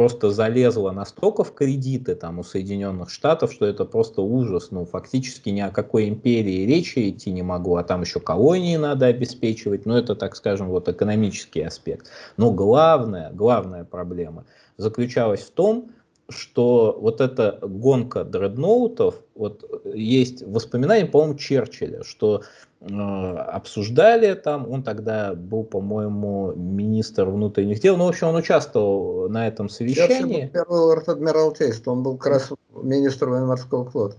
просто 0.00 0.30
залезла 0.30 0.92
настолько 0.92 1.44
в 1.44 1.52
кредиты 1.52 2.14
там 2.14 2.38
у 2.38 2.42
Соединенных 2.42 3.10
Штатов, 3.10 3.52
что 3.52 3.66
это 3.66 3.84
просто 3.84 4.22
ужас. 4.22 4.70
Ну, 4.70 4.86
фактически 4.86 5.50
ни 5.50 5.60
о 5.60 5.68
какой 5.68 6.08
империи 6.08 6.64
речи 6.64 7.10
идти 7.10 7.30
не 7.30 7.42
могло, 7.42 7.76
а 7.76 7.84
там 7.84 8.00
еще 8.00 8.18
колонии 8.18 8.78
надо 8.78 9.04
обеспечивать. 9.04 9.84
Но 9.84 9.98
это, 9.98 10.16
так 10.16 10.36
скажем, 10.36 10.68
вот 10.68 10.88
экономический 10.88 11.60
аспект. 11.60 12.06
Но 12.38 12.50
главная, 12.50 13.30
главная 13.30 13.84
проблема 13.84 14.46
заключалась 14.78 15.42
в 15.42 15.50
том, 15.50 15.90
что 16.30 16.96
вот 16.98 17.20
эта 17.20 17.58
гонка 17.60 18.24
дредноутов, 18.24 19.16
вот 19.34 19.82
есть 19.84 20.42
воспоминания, 20.46 21.04
по-моему, 21.04 21.34
Черчилля, 21.34 22.04
что 22.04 22.44
обсуждали 22.80 24.34
там, 24.34 24.70
он 24.70 24.82
тогда 24.82 25.34
был, 25.34 25.64
по-моему, 25.64 26.52
министр 26.54 27.26
внутренних 27.26 27.80
дел, 27.80 27.96
ну, 27.96 28.06
в 28.06 28.08
общем, 28.08 28.28
он 28.28 28.36
участвовал 28.36 29.28
на 29.28 29.46
этом 29.46 29.68
совещании. 29.68 30.50
Первый 30.52 30.80
лорд 30.80 31.08
адмиралтейства, 31.08 31.92
он 31.92 32.02
был 32.02 32.16
как 32.16 32.32
раз 32.32 32.50
министр 32.74 33.28
военно-морского 33.28 33.90
флота. 33.90 34.16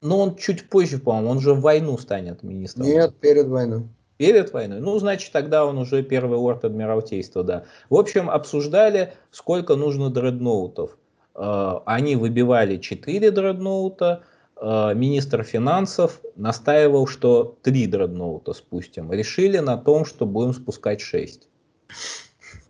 Но 0.00 0.20
он 0.20 0.36
чуть 0.36 0.68
позже, 0.68 0.98
по-моему, 0.98 1.30
он 1.30 1.40
же 1.40 1.54
в 1.54 1.60
войну 1.60 1.98
станет 1.98 2.42
министром. 2.42 2.86
Нет, 2.86 3.16
перед 3.16 3.48
войной. 3.48 3.88
Перед 4.16 4.52
войной? 4.52 4.80
Ну, 4.80 4.96
значит, 4.98 5.32
тогда 5.32 5.66
он 5.66 5.78
уже 5.78 6.02
первый 6.04 6.38
лорд 6.38 6.64
адмиралтейства, 6.64 7.42
да. 7.42 7.64
В 7.90 7.96
общем, 7.96 8.30
обсуждали, 8.30 9.14
сколько 9.32 9.74
нужно 9.74 10.10
дредноутов. 10.10 10.96
Э, 11.34 11.80
они 11.84 12.14
выбивали 12.14 12.76
4 12.76 13.30
дредноута, 13.32 14.22
э, 14.22 14.33
министр 14.60 15.42
финансов 15.42 16.20
настаивал, 16.36 17.06
что 17.06 17.56
3 17.62 17.86
дредноута 17.86 18.52
спустим. 18.52 19.12
Решили 19.12 19.58
на 19.58 19.76
том, 19.76 20.04
что 20.04 20.26
будем 20.26 20.54
спускать 20.54 21.00
6. 21.00 21.48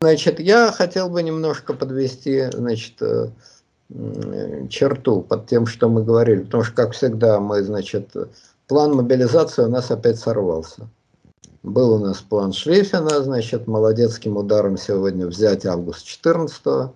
Значит, 0.00 0.40
я 0.40 0.72
хотел 0.72 1.08
бы 1.08 1.22
немножко 1.22 1.72
подвести, 1.72 2.50
значит, 2.52 3.00
э, 3.00 3.28
черту 4.68 5.22
под 5.22 5.46
тем, 5.46 5.66
что 5.66 5.88
мы 5.88 6.02
говорили, 6.02 6.42
потому 6.42 6.62
что, 6.62 6.74
как 6.74 6.92
всегда, 6.92 7.38
мы, 7.40 7.62
значит, 7.62 8.14
план 8.66 8.94
мобилизации 8.94 9.62
у 9.62 9.68
нас 9.68 9.90
опять 9.90 10.18
сорвался. 10.18 10.88
Был 11.62 11.94
у 11.94 11.98
нас 11.98 12.18
план 12.18 12.52
Шлейфена, 12.52 13.22
значит, 13.22 13.66
молодецким 13.66 14.36
ударом 14.36 14.76
сегодня 14.76 15.26
взять 15.26 15.64
август 15.64 16.04
14 16.04 16.90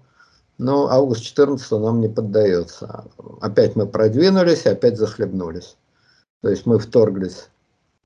но 0.58 0.88
август 0.88 1.22
14 1.22 1.70
нам 1.72 2.00
не 2.00 2.08
поддается. 2.08 3.04
Опять 3.40 3.76
мы 3.76 3.86
продвинулись, 3.86 4.66
опять 4.66 4.98
захлебнулись. 4.98 5.76
То 6.42 6.50
есть 6.50 6.66
мы 6.66 6.78
вторглись 6.78 7.48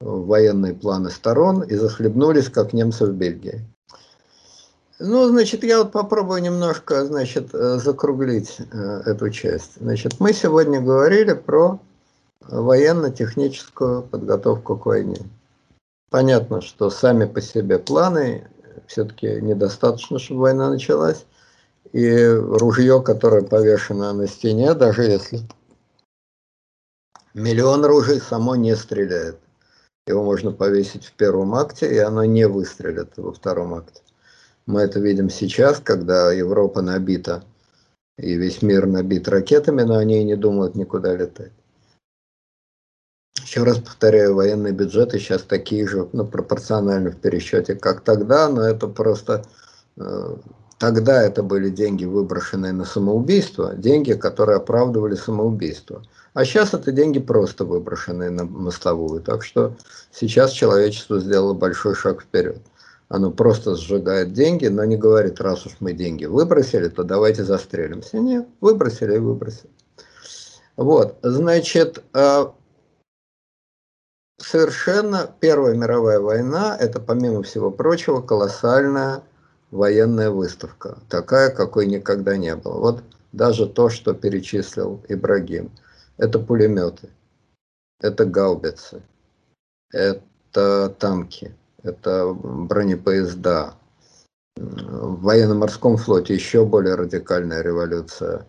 в 0.00 0.26
военные 0.26 0.74
планы 0.74 1.10
сторон 1.10 1.62
и 1.62 1.74
захлебнулись, 1.76 2.48
как 2.48 2.72
немцы 2.72 3.06
в 3.06 3.12
Бельгии. 3.12 3.66
Ну, 4.98 5.26
значит, 5.28 5.64
я 5.64 5.78
вот 5.78 5.90
попробую 5.90 6.42
немножко, 6.42 7.04
значит, 7.04 7.52
э, 7.54 7.78
закруглить 7.78 8.58
э, 8.58 9.02
эту 9.06 9.30
часть. 9.30 9.72
Значит, 9.80 10.20
мы 10.20 10.32
сегодня 10.32 10.80
говорили 10.80 11.32
про 11.32 11.80
военно-техническую 12.40 14.02
подготовку 14.02 14.76
к 14.76 14.86
войне. 14.86 15.18
Понятно, 16.10 16.60
что 16.60 16.90
сами 16.90 17.24
по 17.24 17.40
себе 17.40 17.78
планы 17.78 18.46
все-таки 18.86 19.40
недостаточно, 19.40 20.18
чтобы 20.18 20.42
война 20.42 20.70
началась. 20.70 21.24
И 21.92 22.26
ружье, 22.26 23.02
которое 23.02 23.42
повешено 23.42 24.12
на 24.12 24.26
стене, 24.26 24.74
даже 24.74 25.02
если 25.02 25.40
миллион 27.34 27.84
ружей 27.84 28.20
само 28.20 28.56
не 28.56 28.76
стреляет. 28.76 29.38
Его 30.06 30.24
можно 30.24 30.50
повесить 30.50 31.06
в 31.06 31.12
первом 31.12 31.54
акте, 31.54 31.92
и 31.92 31.98
оно 31.98 32.24
не 32.24 32.48
выстрелит 32.48 33.16
во 33.16 33.32
втором 33.32 33.74
акте. 33.74 34.02
Мы 34.66 34.82
это 34.82 35.00
видим 35.00 35.30
сейчас, 35.30 35.80
когда 35.80 36.32
Европа 36.32 36.82
набита, 36.82 37.44
и 38.18 38.34
весь 38.34 38.62
мир 38.62 38.86
набит 38.86 39.28
ракетами, 39.28 39.82
но 39.82 39.96
они 39.96 40.20
и 40.20 40.24
не 40.24 40.36
думают 40.36 40.74
никуда 40.74 41.14
летать. 41.16 41.52
Еще 43.42 43.64
раз 43.64 43.78
повторяю, 43.78 44.34
военные 44.34 44.72
бюджеты 44.72 45.18
сейчас 45.18 45.42
такие 45.42 45.86
же, 45.86 46.08
ну, 46.12 46.26
пропорционально 46.26 47.10
в 47.10 47.16
пересчете, 47.16 47.74
как 47.74 48.02
тогда, 48.02 48.48
но 48.48 48.62
это 48.62 48.88
просто 48.88 49.44
э, 49.96 50.36
Тогда 50.82 51.22
это 51.22 51.44
были 51.44 51.70
деньги, 51.70 52.04
выброшенные 52.04 52.72
на 52.72 52.84
самоубийство, 52.84 53.72
деньги, 53.76 54.14
которые 54.14 54.56
оправдывали 54.56 55.14
самоубийство. 55.14 56.02
А 56.34 56.44
сейчас 56.44 56.74
это 56.74 56.90
деньги 56.90 57.20
просто 57.20 57.64
выброшенные 57.64 58.30
на 58.30 58.42
мостовую. 58.42 59.20
Так 59.20 59.44
что 59.44 59.76
сейчас 60.10 60.50
человечество 60.50 61.20
сделало 61.20 61.54
большой 61.54 61.94
шаг 61.94 62.22
вперед. 62.22 62.58
Оно 63.08 63.30
просто 63.30 63.76
сжигает 63.76 64.32
деньги, 64.32 64.66
но 64.66 64.84
не 64.84 64.96
говорит, 64.96 65.40
раз 65.40 65.66
уж 65.66 65.76
мы 65.78 65.92
деньги 65.92 66.24
выбросили, 66.24 66.88
то 66.88 67.04
давайте 67.04 67.44
застрелимся. 67.44 68.18
Нет, 68.18 68.48
выбросили 68.60 69.14
и 69.14 69.18
выбросили. 69.18 69.70
Вот, 70.76 71.16
значит, 71.22 72.02
а, 72.12 72.52
совершенно 74.36 75.32
Первая 75.38 75.76
мировая 75.76 76.18
война, 76.18 76.76
это, 76.76 76.98
помимо 76.98 77.44
всего 77.44 77.70
прочего, 77.70 78.20
колоссальная 78.20 79.22
военная 79.72 80.30
выставка, 80.30 80.98
такая, 81.08 81.50
какой 81.50 81.86
никогда 81.86 82.36
не 82.36 82.54
было. 82.54 82.78
Вот 82.78 83.02
даже 83.32 83.66
то, 83.66 83.88
что 83.88 84.14
перечислил 84.14 85.02
Ибрагим, 85.08 85.72
это 86.18 86.38
пулеметы, 86.38 87.08
это 88.00 88.24
гаубицы, 88.26 89.02
это 89.90 90.94
танки, 90.98 91.54
это 91.82 92.32
бронепоезда. 92.32 93.74
В 94.56 95.22
военно-морском 95.22 95.96
флоте 95.96 96.34
еще 96.34 96.66
более 96.66 96.94
радикальная 96.94 97.62
революция. 97.62 98.46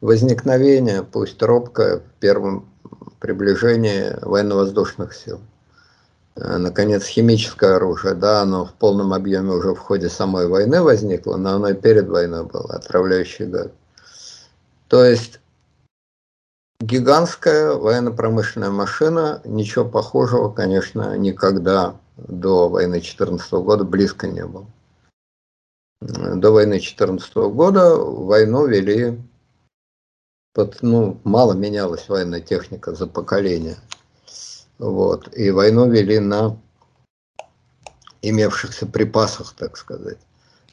Возникновение, 0.00 1.02
пусть 1.02 1.40
робкое, 1.42 1.98
в 1.98 2.20
первом 2.20 2.66
приближении 3.20 4.16
военно-воздушных 4.22 5.12
сил– 5.14 5.40
наконец, 6.36 7.04
химическое 7.04 7.76
оружие, 7.76 8.14
да, 8.14 8.42
оно 8.42 8.64
в 8.64 8.72
полном 8.72 9.12
объеме 9.12 9.50
уже 9.50 9.74
в 9.74 9.78
ходе 9.78 10.08
самой 10.08 10.48
войны 10.48 10.82
возникло, 10.82 11.36
но 11.36 11.50
оно 11.56 11.68
и 11.68 11.74
перед 11.74 12.08
войной 12.08 12.44
было, 12.44 12.74
отравляющий 12.74 13.46
газ. 13.46 13.68
То 14.88 15.04
есть 15.04 15.40
гигантская 16.80 17.72
военно-промышленная 17.72 18.70
машина, 18.70 19.42
ничего 19.44 19.84
похожего, 19.84 20.50
конечно, 20.50 21.16
никогда 21.16 21.96
до 22.16 22.68
войны 22.68 22.94
2014 22.94 23.52
года 23.52 23.84
близко 23.84 24.26
не 24.26 24.44
было. 24.44 24.66
До 26.00 26.50
войны 26.50 26.72
2014 26.72 27.34
года 27.54 27.94
войну 27.94 28.66
вели, 28.66 29.20
под, 30.54 30.82
ну, 30.82 31.20
мало 31.24 31.52
менялась 31.52 32.08
военная 32.08 32.40
техника 32.40 32.94
за 32.94 33.06
поколение– 33.06 33.76
вот. 34.82 35.28
И 35.36 35.50
войну 35.52 35.88
вели 35.88 36.18
на 36.18 36.58
имевшихся 38.20 38.84
припасах, 38.86 39.54
так 39.54 39.76
сказать. 39.76 40.18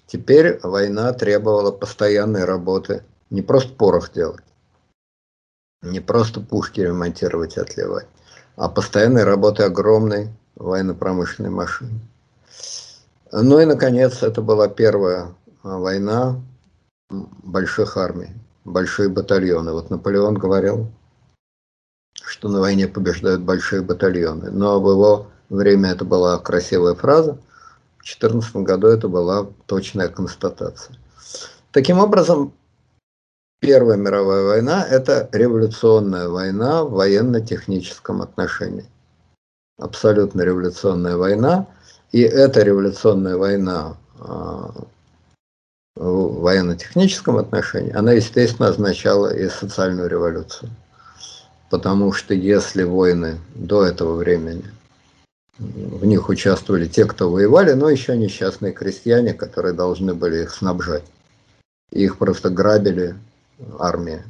Теперь 0.07 0.60
война 0.64 1.14
требовала 1.14 1.72
постоянной 1.72 2.45
работы, 2.45 3.03
не 3.30 3.44
просто 3.44 3.72
порох 3.76 4.11
делать, 4.11 4.44
не 5.84 5.99
просто 5.99 6.41
пушки 6.41 6.81
ремонтировать 6.81 7.57
и 7.57 7.60
отливать, 7.60 8.07
а 8.56 8.68
постоянной 8.68 9.26
работы 9.26 9.61
огромной 9.61 10.30
военно-промышленной 10.56 11.52
машины. 11.52 11.99
Ну 13.31 13.60
и, 13.60 13.65
наконец, 13.65 14.23
это 14.23 14.41
была 14.41 14.68
первая 14.68 15.36
война 15.61 16.41
больших 17.11 17.95
армий, 17.95 18.31
большие 18.65 19.10
батальоны. 19.10 19.72
Вот 19.72 19.91
Наполеон 19.91 20.34
говорил, 20.34 20.88
что 22.14 22.49
на 22.49 22.60
войне 22.60 22.88
побеждают 22.88 23.41
большие 23.41 23.81
батальоны. 23.81 24.52
Но 24.52 24.80
в 24.80 24.90
его 24.90 25.27
время 25.49 25.91
это 25.91 26.06
была 26.06 26.38
красивая 26.38 26.95
фраза, 26.95 27.34
в 27.98 28.03
2014 28.03 28.56
году 28.57 28.88
это 28.88 29.07
была 29.07 29.48
точная 29.65 30.07
констатация. 30.07 30.95
Таким 31.72 31.99
образом, 31.99 32.53
Первая 33.61 33.98
мировая 33.98 34.44
война– 34.44 34.88
это 34.90 35.27
революционная 35.34 36.30
война 36.30 36.86
в 36.86 36.91
военно-техническом 36.91 38.22
отношении. 38.22 38.86
Абсолютно 39.77 40.44
революционная 40.44 41.18
война. 41.18 41.68
И 42.14 42.22
эта 42.22 42.64
революционная 42.64 43.36
война 43.36 43.98
а, 44.18 44.72
в 45.95 46.40
военно-техническом 46.40 47.36
отношении, 47.36 47.91
она, 47.91 48.14
естественно, 48.14 48.69
означала 48.69 49.27
и 49.27 49.49
социальную 49.49 50.07
революцию. 50.07 50.69
Потому 51.69 52.11
что 52.11 52.33
если 52.33 52.83
войны 52.83 53.39
до 53.53 53.85
этого 53.85 54.15
времени, 54.15 54.65
в 55.57 56.05
них 56.05 56.29
участвовали 56.29 56.87
те, 56.87 57.05
кто 57.05 57.29
воевали, 57.29 57.73
но 57.73 57.89
еще 57.89 58.17
несчастные 58.17 58.71
крестьяне, 58.73 59.33
которые 59.33 59.73
должны 59.73 60.13
были 60.13 60.43
их 60.43 60.51
снабжать. 60.51 61.03
Их 61.91 62.17
просто 62.17 62.49
грабили 62.49 63.15
армия. 63.77 64.25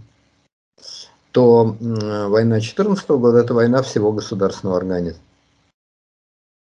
То 1.32 1.78
война 1.80 2.60
14 2.60 3.08
года– 3.10 3.38
это 3.40 3.54
война 3.54 3.84
всего 3.84 4.12
государственного 4.12 4.78
организма. 4.78 5.22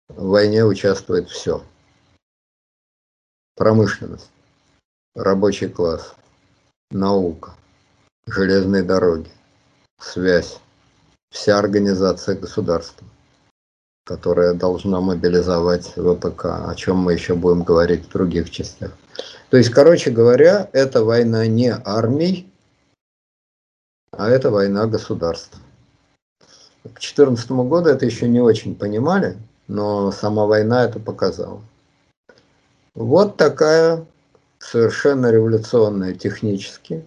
В 0.08 0.28
войне 0.28 0.64
участвует 0.64 1.28
все. 1.28 1.62
Промышленность, 3.56 4.30
рабочий 5.14 5.68
класс, 5.68 6.14
наука, 6.90 7.54
железные 8.26 8.82
дороги, 8.82 9.30
связь, 10.00 10.58
вся 11.34 11.58
организация 11.58 12.36
государства, 12.36 13.06
которая 14.04 14.54
должна 14.54 15.00
мобилизовать 15.00 15.92
ВПК, 15.96 16.44
о 16.68 16.74
чем 16.76 16.98
мы 16.98 17.12
еще 17.12 17.34
будем 17.34 17.64
говорить 17.64 18.06
в 18.06 18.12
других 18.12 18.50
частях. 18.50 18.92
То 19.50 19.56
есть, 19.56 19.70
короче 19.70 20.10
говоря, 20.10 20.70
это 20.72 21.04
война 21.04 21.46
не 21.48 21.74
армий, 21.74 22.50
а 24.12 24.30
это 24.30 24.50
война 24.50 24.86
государств. 24.86 25.58
К 26.84 27.00
2014 27.00 27.50
году 27.50 27.88
это 27.88 28.06
еще 28.06 28.28
не 28.28 28.40
очень 28.40 28.76
понимали, 28.76 29.36
но 29.66 30.12
сама 30.12 30.46
война 30.46 30.84
это 30.84 31.00
показала. 31.00 31.60
Вот 32.94 33.36
такая 33.36 34.06
совершенно 34.60 35.32
революционная 35.32 36.14
технически, 36.14 37.04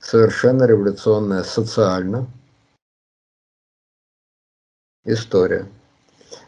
совершенно 0.00 0.64
революционная 0.64 1.42
социально– 1.42 2.26
история. 5.06 5.66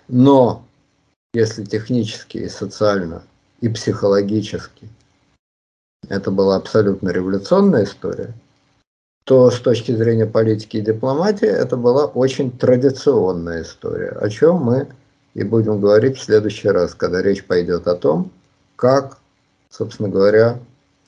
Но 0.08 0.64
если 1.32 1.64
технически 1.64 2.38
и 2.38 2.48
социально, 2.48 3.22
и 3.60 3.68
психологически 3.68 4.88
это 6.08 6.30
была 6.30 6.56
абсолютно 6.56 7.10
революционная 7.10 7.84
история, 7.84 8.34
то 9.24 9.50
с 9.50 9.60
точки 9.60 9.92
зрения 9.92 10.26
политики 10.26 10.78
и 10.78 10.82
дипломатии 10.82 11.48
это 11.48 11.76
была 11.76 12.06
очень 12.06 12.50
традиционная 12.50 13.62
история, 13.62 14.10
о 14.10 14.28
чем 14.30 14.56
мы 14.56 14.88
и 15.34 15.44
будем 15.44 15.80
говорить 15.80 16.16
в 16.18 16.22
следующий 16.22 16.68
раз, 16.68 16.94
когда 16.94 17.20
речь 17.20 17.44
пойдет 17.44 17.86
о 17.86 17.94
том, 17.94 18.30
как, 18.76 19.18
собственно 19.70 20.08
говоря, 20.08 20.58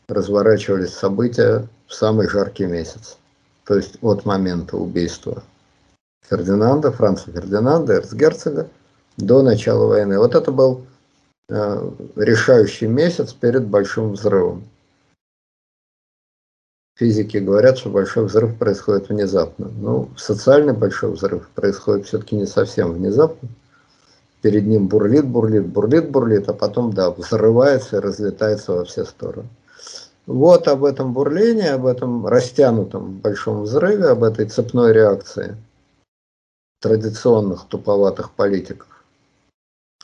разворачивались 0.09 0.93
события 0.93 1.67
в 1.87 1.95
самый 1.95 2.29
жаркий 2.29 2.67
месяц, 2.67 3.17
то 3.65 3.75
есть 3.75 3.97
от 4.03 4.27
момента 4.27 4.77
убийства 4.77 5.43
Фердинанда, 6.29 6.93
Франца 6.93 7.31
Фердинанда, 7.33 7.95
эрцгерцога, 7.95 8.69
до 9.17 9.43
начала 9.43 9.87
войны. 9.87 10.19
Вот 10.19 10.35
это 10.35 10.53
был 10.53 10.87
э, 11.49 11.91
решающий 12.17 12.87
месяц 12.87 13.33
перед 13.33 13.67
большим 13.67 14.13
взрывом. 14.13 14.65
Физики 16.97 17.39
говорят, 17.39 17.79
что 17.79 17.89
большой 17.89 18.27
взрыв 18.27 18.59
происходит 18.59 19.09
внезапно. 19.09 19.71
Ну, 19.81 20.11
социальный 20.17 20.75
большой 20.75 21.13
взрыв 21.13 21.49
происходит 21.55 22.07
все-таки 22.07 22.37
не 22.37 22.47
совсем 22.47 22.93
внезапно. 22.93 23.49
Перед 24.43 24.67
ним 24.67 24.87
бурлит, 24.87 25.27
бурлит, 25.27 25.67
бурлит, 25.67 26.11
бурлит, 26.11 26.49
а 26.49 26.53
потом, 26.53 26.93
да, 26.93 27.11
взрывается 27.11 27.97
и 27.97 28.01
разлетается 28.01 28.73
во 28.73 28.85
все 28.85 29.05
стороны. 29.05 29.49
Вот 30.27 30.69
об 30.69 30.85
этом 30.85 31.13
бурлении, 31.13 31.69
об 31.69 31.87
этом 31.87 32.27
растянутом 32.27 33.19
большом 33.19 33.63
взрыве, 33.63 34.09
об 34.09 34.23
этой 34.23 34.47
цепной 34.47 34.93
реакции– 34.93 35.57
традиционных 36.81 37.67
туповатых 37.67 38.33
политиков, 38.33 38.89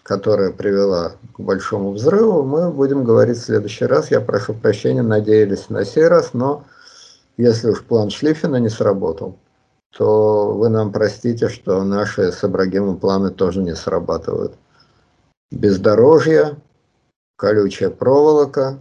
которая 0.02 0.52
привела 0.52 1.12
к 1.34 1.40
большому 1.40 1.92
взрыву, 1.92 2.42
мы 2.42 2.70
будем 2.70 3.02
говорить 3.04 3.38
в 3.38 3.44
следующий 3.44 3.86
раз. 3.86 4.10
Я 4.10 4.20
прошу 4.20 4.54
прощения, 4.54 5.02
надеялись 5.02 5.68
на 5.68 5.84
сей 5.84 6.06
раз, 6.06 6.32
но 6.32 6.64
если 7.36 7.70
уж 7.70 7.82
план 7.82 8.10
Шлиффена 8.10 8.56
не 8.56 8.68
сработал, 8.68 9.36
то 9.96 10.52
вы 10.52 10.68
нам 10.68 10.92
простите, 10.92 11.48
что 11.48 11.82
наши 11.82 12.30
с 12.30 12.44
Ибрагимом 12.44 12.98
планы 12.98 13.30
тоже 13.30 13.62
не 13.62 13.74
срабатывают. 13.74 14.54
Бездорожье, 15.50 16.56
колючая 17.36 17.90
проволока, 17.90 18.78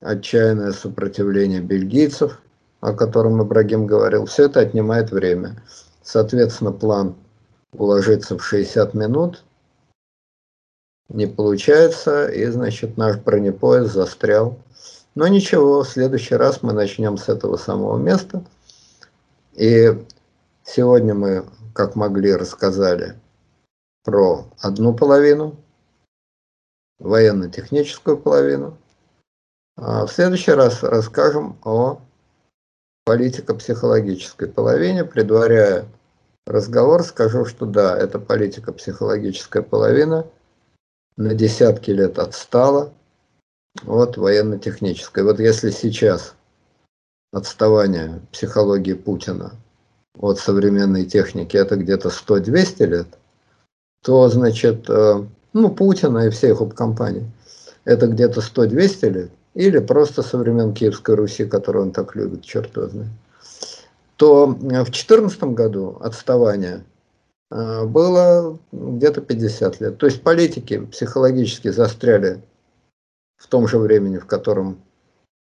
отчаянное 0.00 0.72
сопротивление 0.72 1.60
бельгийцев, 1.60 2.40
о 2.80 2.92
котором 2.92 3.42
Ибрагим 3.42 3.86
говорил, 3.86 4.26
все 4.26 4.44
это 4.44 4.60
отнимает 4.60 5.10
время. 5.10 5.62
Соответственно, 6.06 6.70
план 6.70 7.16
уложиться 7.72 8.38
в 8.38 8.44
60 8.44 8.94
минут 8.94 9.44
не 11.08 11.26
получается, 11.26 12.28
и, 12.28 12.46
значит, 12.46 12.96
наш 12.96 13.16
бронепоезд 13.16 13.92
застрял. 13.92 14.56
Но 15.16 15.26
ничего, 15.26 15.82
в 15.82 15.88
следующий 15.88 16.36
раз 16.36 16.62
мы 16.62 16.72
начнем 16.72 17.16
с 17.16 17.28
этого 17.28 17.56
самого 17.56 17.98
места. 17.98 18.44
И 19.54 20.00
сегодня 20.62 21.12
мы, 21.12 21.44
как 21.74 21.96
могли, 21.96 22.36
рассказали 22.36 23.18
про 24.04 24.46
одну 24.60 24.94
половину, 24.94 25.56
военно-техническую 27.00 28.16
половину. 28.16 28.78
А 29.76 30.06
в 30.06 30.12
следующий 30.12 30.52
раз 30.52 30.84
расскажем 30.84 31.58
о 31.64 32.00
политико-психологической 33.06 34.46
половине, 34.46 35.04
предваряя 35.04 35.88
разговор, 36.46 37.02
скажу, 37.02 37.44
что 37.44 37.66
да, 37.66 37.96
это 37.96 38.18
политико-психологическая 38.18 39.62
половина 39.62 40.26
на 41.16 41.34
десятки 41.34 41.90
лет 41.90 42.18
отстала 42.18 42.92
от 43.86 44.16
военно-технической. 44.16 45.24
Вот 45.24 45.40
если 45.40 45.70
сейчас 45.70 46.34
отставание 47.32 48.20
психологии 48.32 48.94
Путина 48.94 49.52
от 50.18 50.38
современной 50.38 51.04
техники 51.04 51.56
это 51.56 51.76
где-то 51.76 52.08
100-200 52.08 52.86
лет, 52.86 53.06
то, 54.02 54.28
значит, 54.28 54.88
э, 54.88 55.24
ну, 55.52 55.70
Путина 55.70 56.26
и 56.26 56.30
всех 56.30 56.62
компаний, 56.74 57.26
это 57.84 58.06
где-то 58.06 58.40
100-200 58.40 59.10
лет, 59.10 59.30
или 59.54 59.78
просто 59.78 60.22
со 60.22 60.38
времен 60.38 60.74
Киевской 60.74 61.16
Руси, 61.16 61.44
которую 61.44 61.86
он 61.86 61.92
так 61.92 62.14
любит, 62.14 62.42
черт 62.42 62.72
знает, 62.72 63.10
то 64.16 64.46
в 64.46 64.58
2014 64.58 65.42
году 65.44 65.98
отставание 66.00 66.84
э, 67.50 67.84
было 67.84 68.58
где-то 68.72 69.20
50 69.20 69.80
лет. 69.80 69.98
То 69.98 70.06
есть 70.06 70.22
политики 70.22 70.80
психологически 70.86 71.70
застряли 71.70 72.42
в 73.36 73.46
том 73.46 73.68
же 73.68 73.78
времени, 73.78 74.18
в 74.18 74.26
котором, 74.26 74.80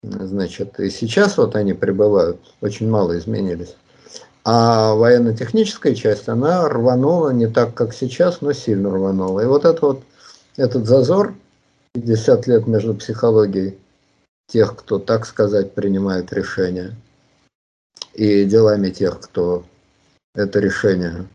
значит, 0.03 0.79
и 0.79 0.91
сейчас 0.91 1.37
вот 1.37 1.57
они 1.57 1.75
пребывают, 1.75 2.39
очень 2.61 2.89
мало 2.89 3.19
изменились. 3.19 3.77
А 4.45 4.95
военно-техническая 4.95 5.95
часть, 5.95 6.29
она 6.29 6.69
рванула 6.69 7.31
не 7.31 7.47
так, 7.47 7.75
как 7.75 7.95
сейчас, 7.95 8.41
но 8.41 8.53
сильно 8.53 8.91
рванула. 8.91 9.41
И 9.41 9.47
вот, 9.47 9.65
это 9.65 9.87
вот 9.87 10.03
этот 10.57 10.87
зазор, 10.87 11.35
50 11.95 12.47
лет 12.47 12.67
между 12.67 12.95
психологией 12.95 13.79
тех, 14.49 14.77
кто, 14.77 14.99
так 14.99 15.27
сказать, 15.27 15.75
принимает 15.75 16.33
решения, 16.33 16.97
и 18.15 18.45
делами 18.45 18.91
тех, 18.91 19.21
кто 19.21 19.65
это 20.35 20.61
решение 20.61 21.27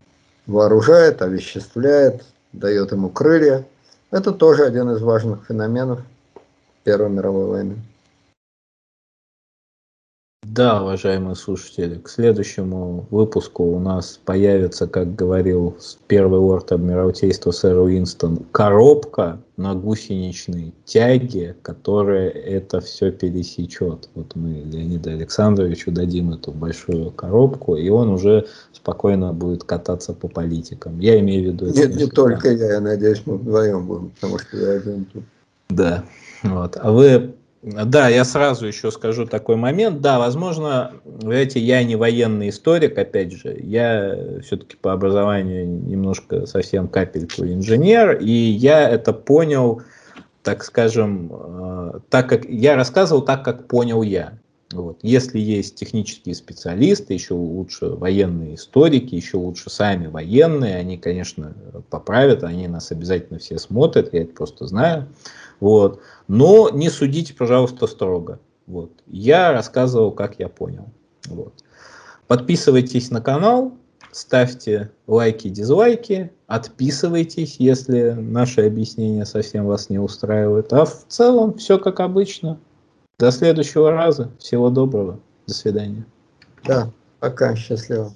вооружает, 0.46 1.22
овеществляет, 1.22 2.24
дает 2.52 2.92
ему 2.92 3.10
крылья, 3.10 3.64
это 4.10 4.32
тоже 4.32 4.64
один 4.64 4.90
из 4.90 5.02
важных 5.02 5.46
феноменов 5.46 6.00
Первой 6.84 7.10
мировой 7.10 7.46
войны. 7.46 7.76
Да, 10.54 10.82
уважаемые 10.82 11.36
слушатели, 11.36 11.96
к 11.98 12.08
следующему 12.08 13.06
выпуску 13.10 13.64
у 13.64 13.78
нас 13.78 14.18
появится, 14.24 14.86
как 14.86 15.14
говорил 15.14 15.76
первый 16.06 16.40
лорд 16.40 16.72
Адмиралтейства 16.72 17.50
сэр 17.50 17.76
Уинстон, 17.78 18.38
коробка 18.50 19.40
на 19.58 19.74
гусеничной 19.74 20.72
тяге, 20.86 21.54
которая 21.60 22.30
это 22.30 22.80
все 22.80 23.12
пересечет. 23.12 24.08
Вот 24.14 24.34
мы 24.36 24.62
Леониду 24.64 25.10
Александровичу 25.10 25.90
дадим 25.90 26.32
эту 26.32 26.52
большую 26.52 27.10
коробку, 27.10 27.76
и 27.76 27.90
он 27.90 28.08
уже 28.08 28.46
спокойно 28.72 29.34
будет 29.34 29.64
кататься 29.64 30.14
по 30.14 30.28
политикам. 30.28 30.98
Я 30.98 31.20
имею 31.20 31.42
в 31.42 31.52
виду... 31.52 31.66
Нет, 31.66 31.94
не 31.94 32.06
только 32.06 32.52
я, 32.52 32.72
я 32.74 32.80
надеюсь, 32.80 33.22
мы 33.26 33.36
вдвоем 33.36 33.86
будем, 33.86 34.10
потому 34.10 34.38
что 34.38 34.56
я 34.56 34.72
один 34.76 35.04
тут. 35.12 35.24
Да, 35.68 36.04
вот. 36.42 36.78
А 36.80 36.90
вы 36.90 37.34
да, 37.62 38.08
я 38.08 38.24
сразу 38.24 38.66
еще 38.66 38.90
скажу 38.90 39.26
такой 39.26 39.56
момент. 39.56 40.00
Да, 40.00 40.18
возможно, 40.18 40.92
знаете, 41.20 41.58
я 41.58 41.82
не 41.82 41.96
военный 41.96 42.50
историк, 42.50 42.96
опять 42.98 43.32
же, 43.32 43.58
я 43.60 44.16
все-таки 44.42 44.76
по 44.76 44.92
образованию 44.92 45.66
немножко 45.66 46.46
совсем 46.46 46.88
капельку 46.88 47.44
инженер, 47.44 48.18
и 48.20 48.30
я 48.30 48.88
это 48.88 49.12
понял, 49.12 49.82
так 50.44 50.62
скажем, 50.64 51.30
э, 51.32 52.00
так 52.10 52.28
как 52.28 52.44
я 52.44 52.76
рассказывал 52.76 53.22
так, 53.22 53.44
как 53.44 53.66
понял 53.66 54.02
я. 54.02 54.38
Вот. 54.70 54.98
Если 55.02 55.38
есть 55.38 55.76
технические 55.76 56.34
специалисты, 56.34 57.14
еще 57.14 57.34
лучше 57.34 57.86
военные 57.86 58.54
историки, 58.54 59.14
еще 59.14 59.38
лучше 59.38 59.70
сами 59.70 60.08
военные, 60.08 60.76
они, 60.76 60.98
конечно, 60.98 61.54
поправят, 61.88 62.44
они 62.44 62.68
нас 62.68 62.92
обязательно 62.92 63.38
все 63.38 63.58
смотрят, 63.58 64.12
я 64.12 64.22
это 64.22 64.34
просто 64.34 64.66
знаю. 64.66 65.08
Вот. 65.60 66.00
Но 66.28 66.70
не 66.70 66.90
судите, 66.90 67.34
пожалуйста, 67.34 67.86
строго. 67.86 68.38
Вот. 68.66 68.92
Я 69.06 69.52
рассказывал, 69.52 70.12
как 70.12 70.38
я 70.38 70.48
понял. 70.48 70.86
Вот. 71.26 71.52
Подписывайтесь 72.26 73.10
на 73.10 73.22
канал, 73.22 73.72
ставьте 74.12 74.90
лайки, 75.06 75.48
дизлайки, 75.48 76.30
отписывайтесь, 76.46 77.56
если 77.58 78.10
наше 78.10 78.66
объяснение 78.66 79.24
совсем 79.24 79.66
вас 79.66 79.88
не 79.88 79.98
устраивает. 79.98 80.72
А 80.72 80.84
в 80.84 81.06
целом 81.08 81.54
все 81.54 81.78
как 81.78 82.00
обычно. 82.00 82.58
До 83.18 83.30
следующего 83.30 83.90
раза. 83.90 84.30
Всего 84.38 84.70
доброго. 84.70 85.18
До 85.46 85.54
свидания. 85.54 86.06
Да, 86.64 86.90
пока. 87.18 87.56
Счастливо. 87.56 88.12